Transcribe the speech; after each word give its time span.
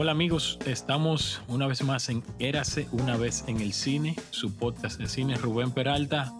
Hola 0.00 0.12
amigos, 0.12 0.60
estamos 0.64 1.42
una 1.48 1.66
vez 1.66 1.82
más 1.82 2.08
en 2.08 2.22
Érase 2.38 2.86
una 2.92 3.16
vez 3.16 3.42
en 3.48 3.60
el 3.60 3.72
cine, 3.72 4.14
su 4.30 4.54
podcast 4.54 4.96
de 4.96 5.08
cine. 5.08 5.34
Rubén 5.34 5.72
Peralta, 5.72 6.32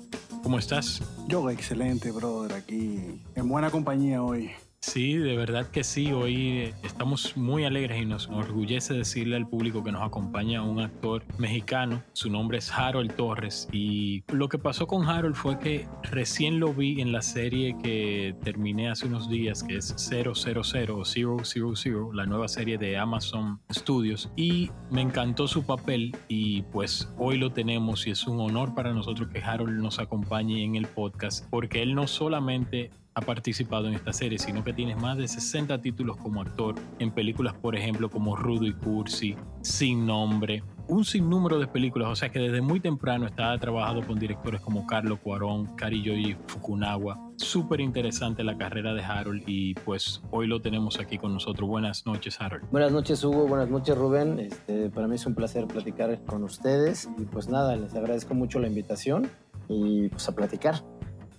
¿cómo 0.44 0.60
estás? 0.60 1.02
Yo 1.26 1.50
excelente, 1.50 2.12
brother, 2.12 2.52
aquí 2.52 3.20
en 3.34 3.48
buena 3.48 3.72
compañía 3.72 4.22
hoy. 4.22 4.52
Sí, 4.80 5.16
de 5.16 5.36
verdad 5.36 5.66
que 5.66 5.82
sí. 5.82 6.12
Hoy 6.12 6.72
estamos 6.84 7.36
muy 7.36 7.64
alegres 7.64 8.00
y 8.00 8.06
nos 8.06 8.28
enorgullece 8.28 8.94
decirle 8.94 9.36
al 9.36 9.48
público 9.48 9.82
que 9.82 9.90
nos 9.90 10.02
acompaña 10.02 10.62
un 10.62 10.78
actor 10.78 11.24
mexicano. 11.36 12.04
Su 12.12 12.30
nombre 12.30 12.58
es 12.58 12.70
Harold 12.70 13.12
Torres. 13.16 13.68
Y 13.72 14.22
lo 14.32 14.48
que 14.48 14.58
pasó 14.58 14.86
con 14.86 15.08
Harold 15.08 15.34
fue 15.34 15.58
que 15.58 15.88
recién 16.04 16.60
lo 16.60 16.72
vi 16.72 17.00
en 17.00 17.10
la 17.10 17.22
serie 17.22 17.76
que 17.82 18.36
terminé 18.44 18.88
hace 18.88 19.06
unos 19.06 19.28
días, 19.28 19.64
que 19.64 19.76
es 19.76 19.94
000 19.96 20.30
o 20.30 21.04
000, 21.04 22.16
la 22.16 22.26
nueva 22.26 22.46
serie 22.46 22.78
de 22.78 22.96
Amazon 22.96 23.60
Studios. 23.72 24.30
Y 24.36 24.70
me 24.92 25.02
encantó 25.02 25.48
su 25.48 25.64
papel 25.64 26.16
y 26.28 26.62
pues 26.62 27.12
hoy 27.18 27.36
lo 27.36 27.52
tenemos 27.52 28.06
y 28.06 28.12
es 28.12 28.26
un 28.28 28.40
honor 28.40 28.76
para 28.76 28.92
nosotros 28.94 29.28
que 29.28 29.42
Harold 29.42 29.82
nos 29.82 29.98
acompañe 29.98 30.62
en 30.62 30.76
el 30.76 30.86
podcast 30.86 31.44
porque 31.50 31.82
él 31.82 31.96
no 31.96 32.06
solamente 32.06 32.90
ha 33.18 33.20
participado 33.20 33.88
en 33.88 33.94
esta 33.94 34.12
serie, 34.12 34.38
sino 34.38 34.62
que 34.62 34.72
tiene 34.72 34.94
más 34.94 35.18
de 35.18 35.26
60 35.26 35.80
títulos 35.80 36.16
como 36.16 36.40
actor 36.40 36.76
en 36.98 37.10
películas, 37.10 37.54
por 37.54 37.74
ejemplo, 37.74 38.08
como 38.08 38.36
Rudo 38.36 38.64
y 38.64 38.72
Cursi, 38.72 39.34
Sin 39.60 40.06
Nombre, 40.06 40.62
un 40.86 41.04
sinnúmero 41.04 41.58
de 41.58 41.66
películas, 41.66 42.08
o 42.08 42.16
sea 42.16 42.30
que 42.30 42.38
desde 42.38 42.60
muy 42.60 42.80
temprano 42.80 43.26
está 43.26 43.58
trabajado 43.58 44.06
con 44.06 44.18
directores 44.18 44.60
como 44.60 44.86
Carlos 44.86 45.18
Cuarón, 45.18 45.66
Kariyoji 45.76 46.36
Fukunawa. 46.46 47.18
Súper 47.36 47.80
interesante 47.80 48.42
la 48.42 48.56
carrera 48.56 48.94
de 48.94 49.02
Harold 49.02 49.42
y 49.46 49.74
pues 49.74 50.22
hoy 50.30 50.46
lo 50.46 50.62
tenemos 50.62 50.98
aquí 50.98 51.18
con 51.18 51.34
nosotros. 51.34 51.68
Buenas 51.68 52.06
noches, 52.06 52.40
Harold. 52.40 52.70
Buenas 52.70 52.92
noches, 52.92 53.22
Hugo. 53.22 53.46
Buenas 53.46 53.68
noches, 53.68 53.98
Rubén. 53.98 54.38
Este, 54.38 54.88
para 54.90 55.08
mí 55.08 55.16
es 55.16 55.26
un 55.26 55.34
placer 55.34 55.66
platicar 55.66 56.24
con 56.24 56.42
ustedes 56.44 57.08
y 57.18 57.24
pues 57.24 57.48
nada, 57.48 57.76
les 57.76 57.94
agradezco 57.94 58.34
mucho 58.34 58.58
la 58.58 58.68
invitación 58.68 59.28
y 59.68 60.08
pues 60.08 60.28
a 60.28 60.34
platicar. 60.34 60.82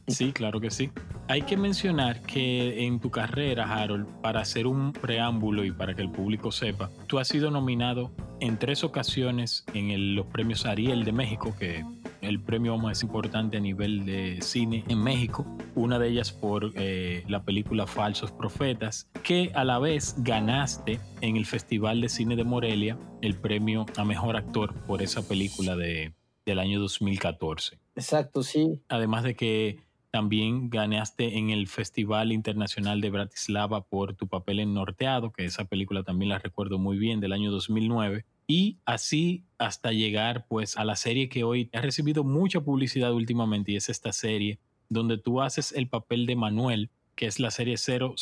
Sí, 0.07 0.31
claro 0.31 0.59
que 0.59 0.69
sí. 0.69 0.91
Hay 1.29 1.43
que 1.43 1.57
mencionar 1.57 2.23
que 2.23 2.87
en 2.87 2.99
tu 2.99 3.11
carrera, 3.11 3.71
Harold, 3.71 4.07
para 4.19 4.39
hacer 4.39 4.65
un 4.65 4.91
preámbulo 4.91 5.63
y 5.63 5.71
para 5.71 5.93
que 5.93 6.01
el 6.01 6.09
público 6.09 6.51
sepa, 6.51 6.89
tú 7.05 7.19
has 7.19 7.27
sido 7.27 7.51
nominado 7.51 8.09
en 8.39 8.57
tres 8.57 8.83
ocasiones 8.83 9.63
en 9.75 10.15
los 10.15 10.25
premios 10.25 10.65
Ariel 10.65 11.03
de 11.03 11.11
México, 11.11 11.53
que 11.59 11.85
el 12.21 12.41
premio 12.41 12.79
más 12.79 13.03
importante 13.03 13.57
a 13.57 13.59
nivel 13.59 14.07
de 14.07 14.41
cine 14.41 14.83
en 14.87 15.03
México, 15.03 15.45
una 15.75 15.99
de 15.99 16.07
ellas 16.07 16.31
por 16.31 16.71
eh, 16.73 17.23
la 17.27 17.43
película 17.43 17.85
Falsos 17.85 18.31
Profetas, 18.31 19.07
que 19.21 19.51
a 19.53 19.63
la 19.63 19.77
vez 19.77 20.15
ganaste 20.17 20.99
en 21.21 21.37
el 21.37 21.45
Festival 21.45 22.01
de 22.01 22.09
Cine 22.09 22.37
de 22.37 22.43
Morelia 22.43 22.97
el 23.21 23.35
premio 23.35 23.85
a 23.97 24.03
Mejor 24.03 24.35
Actor 24.35 24.73
por 24.87 25.03
esa 25.03 25.21
película 25.27 25.75
de, 25.75 26.11
del 26.43 26.57
año 26.57 26.79
2014. 26.79 27.77
Exacto, 27.95 28.41
sí. 28.41 28.81
Además 28.87 29.23
de 29.23 29.35
que 29.35 29.88
también 30.11 30.69
ganaste 30.69 31.37
en 31.37 31.49
el 31.49 31.67
Festival 31.67 32.31
Internacional 32.31 33.01
de 33.01 33.09
Bratislava 33.09 33.81
por 33.81 34.15
tu 34.15 34.27
papel 34.27 34.59
en 34.59 34.73
Norteado, 34.73 35.31
que 35.31 35.45
esa 35.45 35.65
película 35.65 36.03
también 36.03 36.29
la 36.29 36.39
recuerdo 36.39 36.79
muy 36.79 36.97
bien, 36.97 37.19
del 37.19 37.33
año 37.33 37.51
2009. 37.51 38.25
Y 38.47 38.77
así 38.85 39.43
hasta 39.57 39.91
llegar 39.91 40.47
pues 40.47 40.75
a 40.77 40.83
la 40.83 40.95
serie 40.95 41.29
que 41.29 41.43
hoy 41.43 41.69
ha 41.73 41.81
recibido 41.81 42.23
mucha 42.23 42.61
publicidad 42.61 43.13
últimamente 43.13 43.71
y 43.71 43.75
es 43.75 43.89
esta 43.89 44.11
serie 44.11 44.59
donde 44.89 45.19
tú 45.19 45.41
haces 45.41 45.71
el 45.71 45.87
papel 45.87 46.25
de 46.25 46.35
Manuel, 46.35 46.89
que 47.15 47.27
es 47.27 47.39
la 47.39 47.51
serie 47.51 47.77
000 47.77 48.15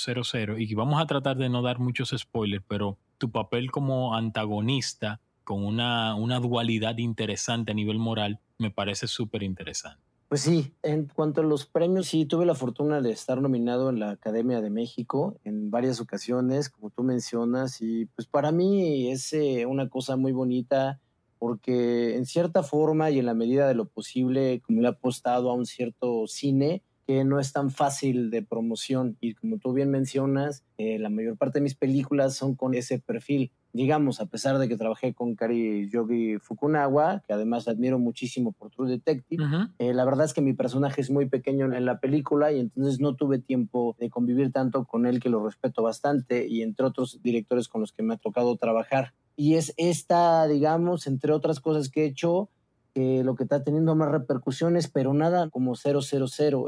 y 0.58 0.74
vamos 0.74 1.02
a 1.02 1.06
tratar 1.06 1.38
de 1.38 1.48
no 1.48 1.62
dar 1.62 1.80
muchos 1.80 2.14
spoilers, 2.18 2.66
pero 2.68 2.98
tu 3.18 3.32
papel 3.32 3.72
como 3.72 4.16
antagonista 4.16 5.22
con 5.46 5.64
una, 5.64 6.14
una 6.16 6.42
dualidad 6.42 6.98
interesante 6.98 7.72
a 7.72 7.76
nivel 7.76 8.00
moral 8.00 8.42
me 8.58 8.70
parece 8.70 9.08
súper 9.08 9.44
interesante. 9.44 10.07
Pues 10.30 10.42
sí, 10.42 10.74
en 10.84 11.06
cuanto 11.08 11.40
a 11.40 11.44
los 11.46 11.66
premios, 11.66 12.08
sí, 12.08 12.26
tuve 12.26 12.46
la 12.46 12.54
fortuna 12.54 13.00
de 13.02 13.12
estar 13.12 13.42
nominado 13.42 13.90
en 13.90 14.00
la 14.02 14.10
Academia 14.12 14.60
de 14.60 14.70
México 14.70 15.40
en 15.46 15.72
varias 15.72 16.02
ocasiones, 16.02 16.70
como 16.70 16.90
tú 16.90 17.02
mencionas, 17.04 17.82
y 17.82 18.08
pues 18.08 18.28
para 18.28 18.52
mí 18.52 19.10
es 19.10 19.32
eh, 19.32 19.66
una 19.66 19.88
cosa 19.90 20.18
muy 20.18 20.34
bonita 20.34 21.00
porque 21.40 22.16
en 22.18 22.26
cierta 22.26 22.62
forma 22.62 23.10
y 23.10 23.20
en 23.20 23.26
la 23.26 23.36
medida 23.36 23.70
de 23.70 23.76
lo 23.76 23.86
posible, 23.88 24.60
como 24.66 24.82
le 24.82 24.88
he 24.88 24.92
apostado 24.92 25.50
a 25.50 25.54
un 25.54 25.66
cierto 25.66 26.28
cine, 26.28 26.84
que 27.06 27.24
no 27.24 27.40
es 27.40 27.54
tan 27.54 27.72
fácil 27.72 28.30
de 28.30 28.42
promoción 28.44 29.16
y 29.22 29.34
como 29.34 29.60
tú 29.60 29.72
bien 29.72 29.90
mencionas, 29.90 30.66
eh, 30.78 31.00
la 31.00 31.10
mayor 31.10 31.38
parte 31.38 31.60
de 31.60 31.64
mis 31.64 31.76
películas 31.76 32.36
son 32.36 32.56
con 32.56 32.74
ese 32.74 33.00
perfil. 33.00 33.54
Digamos, 33.78 34.20
a 34.20 34.26
pesar 34.26 34.58
de 34.58 34.68
que 34.68 34.76
trabajé 34.76 35.14
con 35.14 35.36
Kari 35.36 35.88
Yogi 35.90 36.40
Fukunawa, 36.40 37.22
que 37.28 37.34
además 37.34 37.68
admiro 37.68 38.00
muchísimo 38.00 38.54
por 38.54 38.72
True 38.72 38.90
Detective, 38.90 39.44
eh, 39.78 39.94
la 39.94 40.04
verdad 40.04 40.26
es 40.26 40.34
que 40.34 40.42
mi 40.42 40.54
personaje 40.54 41.00
es 41.00 41.12
muy 41.12 41.30
pequeño 41.30 41.72
en 41.72 41.86
la 41.86 42.00
película 42.00 42.52
y 42.52 42.60
entonces 42.60 43.00
no 43.00 43.16
tuve 43.16 43.38
tiempo 43.38 43.96
de 44.00 44.10
convivir 44.10 44.52
tanto 44.52 44.86
con 44.86 45.06
él, 45.06 45.20
que 45.20 45.30
lo 45.30 45.46
respeto 45.46 45.84
bastante, 45.84 46.48
y 46.48 46.64
entre 46.64 46.88
otros 46.88 47.22
directores 47.22 47.68
con 47.68 47.82
los 47.82 47.92
que 47.94 48.02
me 48.02 48.16
ha 48.16 48.18
tocado 48.18 48.56
trabajar. 48.56 49.14
Y 49.36 49.54
es 49.54 49.76
esta, 49.78 50.48
digamos, 50.48 51.06
entre 51.06 51.32
otras 51.32 51.60
cosas 51.60 51.90
que 51.90 52.02
he 52.02 52.08
hecho, 52.08 52.50
lo 52.98 53.36
que 53.36 53.44
está 53.44 53.64
teniendo 53.64 53.96
más 53.96 54.12
repercusiones, 54.12 54.88
pero 54.88 55.14
nada 55.14 55.50
como 55.50 55.76
000, 55.76 56.00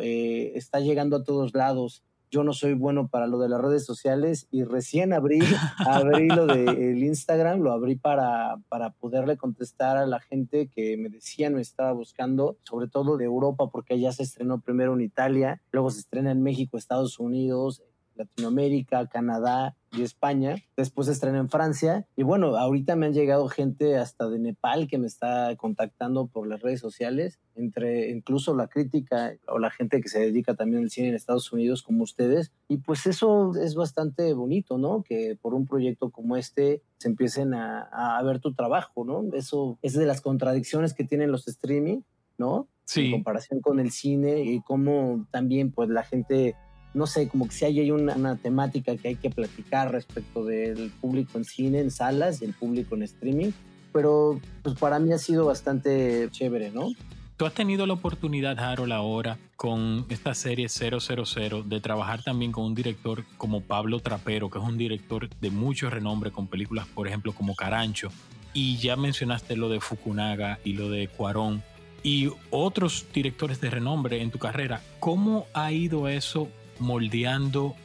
eh, 0.01 0.51
está 0.55 0.79
llegando 0.79 1.17
a 1.17 1.23
todos 1.23 1.55
lados. 1.55 2.03
Yo 2.31 2.43
no 2.43 2.53
soy 2.53 2.73
bueno 2.73 3.07
para 3.07 3.25
lo 3.25 3.39
de 3.39 3.49
las 3.49 3.59
redes 3.59 3.85
sociales 3.85 4.47
y 4.51 4.63
recién 4.63 5.13
abrí, 5.13 5.39
abrí 5.77 6.27
lo 6.27 6.45
del 6.45 7.03
Instagram, 7.03 7.61
lo 7.61 7.71
abrí 7.71 7.95
para, 7.95 8.57
para 8.69 8.91
poderle 8.91 9.37
contestar 9.37 9.97
a 9.97 10.05
la 10.05 10.19
gente 10.19 10.69
que 10.69 10.95
me 10.97 11.09
decía 11.09 11.49
me 11.49 11.61
estaba 11.61 11.91
buscando, 11.91 12.57
sobre 12.63 12.87
todo 12.87 13.17
de 13.17 13.25
Europa, 13.25 13.69
porque 13.71 13.95
allá 13.95 14.11
se 14.11 14.23
estrenó 14.23 14.61
primero 14.61 14.93
en 14.93 15.01
Italia, 15.01 15.61
luego 15.71 15.89
se 15.89 16.01
estrena 16.01 16.31
en 16.31 16.43
México, 16.43 16.77
Estados 16.77 17.19
Unidos, 17.19 17.81
Latinoamérica, 18.19 19.07
Canadá 19.07 19.75
y 19.91 20.03
España. 20.03 20.57
Después 20.77 21.07
se 21.07 21.13
estrena 21.13 21.39
en 21.39 21.49
Francia. 21.49 22.05
Y 22.15 22.23
bueno, 22.23 22.55
ahorita 22.57 22.95
me 22.95 23.07
han 23.07 23.13
llegado 23.13 23.47
gente 23.47 23.97
hasta 23.97 24.29
de 24.29 24.37
Nepal 24.37 24.87
que 24.87 24.97
me 24.97 25.07
está 25.07 25.55
contactando 25.55 26.27
por 26.27 26.47
las 26.47 26.61
redes 26.61 26.79
sociales, 26.79 27.39
entre 27.55 28.11
incluso 28.11 28.55
la 28.55 28.67
crítica 28.67 29.33
o 29.47 29.57
la 29.57 29.71
gente 29.71 30.01
que 30.01 30.09
se 30.09 30.19
dedica 30.19 30.55
también 30.55 30.83
al 30.83 30.91
cine 30.91 31.09
en 31.09 31.15
Estados 31.15 31.51
Unidos 31.51 31.81
como 31.81 32.03
ustedes. 32.03 32.51
Y 32.67 32.77
pues 32.77 33.07
eso 33.07 33.53
es 33.55 33.75
bastante 33.75 34.33
bonito, 34.33 34.77
¿no? 34.77 35.03
Que 35.03 35.37
por 35.41 35.53
un 35.53 35.65
proyecto 35.65 36.11
como 36.11 36.35
este 36.37 36.83
se 36.97 37.07
empiecen 37.07 37.53
a, 37.53 37.81
a 38.17 38.21
ver 38.23 38.39
tu 38.39 38.53
trabajo, 38.53 39.05
¿no? 39.05 39.23
Eso 39.33 39.79
es 39.81 39.93
de 39.93 40.05
las 40.05 40.21
contradicciones 40.21 40.93
que 40.93 41.03
tienen 41.03 41.31
los 41.31 41.47
streaming, 41.47 42.01
¿no? 42.37 42.67
Sí. 42.85 43.05
En 43.05 43.11
comparación 43.11 43.61
con 43.61 43.79
el 43.79 43.91
cine 43.91 44.41
y 44.41 44.61
cómo 44.61 45.27
también 45.31 45.71
pues 45.71 45.89
la 45.89 46.03
gente 46.03 46.55
no 46.93 47.07
sé, 47.07 47.27
como 47.27 47.47
que 47.47 47.53
si 47.53 47.65
hay 47.65 47.91
una, 47.91 48.35
temática 48.37 48.95
que 48.97 49.09
hay 49.09 49.15
que 49.15 49.29
platicar 49.29 49.91
respecto 49.91 50.43
del 50.43 50.91
público 51.01 51.37
en 51.37 51.45
cine, 51.45 51.79
en 51.79 51.91
salas 51.91 52.41
y 52.41 52.45
el 52.45 52.53
público 52.53 52.95
en 52.95 53.03
streaming, 53.03 53.51
pero 53.93 54.39
pues 54.63 54.75
para 54.75 54.99
mí 54.99 55.11
ha 55.11 55.17
sido 55.17 55.45
bastante 55.45 56.27
chévere, 56.31 56.71
¿no? 56.71 56.89
Tú 57.37 57.45
has 57.45 57.53
tenido 57.53 57.85
la 57.85 57.93
oportunidad, 57.93 58.59
Harold, 58.59 58.91
ahora 58.91 59.37
con 59.55 60.05
esta 60.09 60.33
serie 60.33 60.67
000 60.67 61.63
de 61.63 61.79
trabajar 61.79 62.21
también 62.21 62.51
con 62.51 62.65
un 62.65 62.75
director 62.75 63.23
como 63.37 63.61
Pablo 63.61 64.01
Trapero, 64.01 64.49
que 64.49 64.57
es 64.57 64.63
un 64.63 64.77
director 64.77 65.29
de 65.29 65.49
mucho 65.49 65.89
renombre 65.89 66.31
con 66.31 66.47
películas, 66.47 66.85
por 66.87 67.07
ejemplo, 67.07 67.31
como 67.31 67.55
Carancho. 67.55 68.09
Y 68.53 68.77
ya 68.77 68.97
mencionaste 68.97 69.55
lo 69.55 69.69
de 69.69 69.79
Fukunaga 69.79 70.59
y 70.65 70.73
lo 70.73 70.89
de 70.89 71.07
Cuarón 71.07 71.63
y 72.03 72.29
otros 72.49 73.05
directores 73.13 73.61
de 73.61 73.69
renombre 73.69 74.21
en 74.21 74.31
tu 74.31 74.39
carrera. 74.39 74.81
¿Cómo 74.99 75.45
ha 75.53 75.71
ido 75.71 76.07
eso 76.07 76.49
moldeando, 76.79 77.75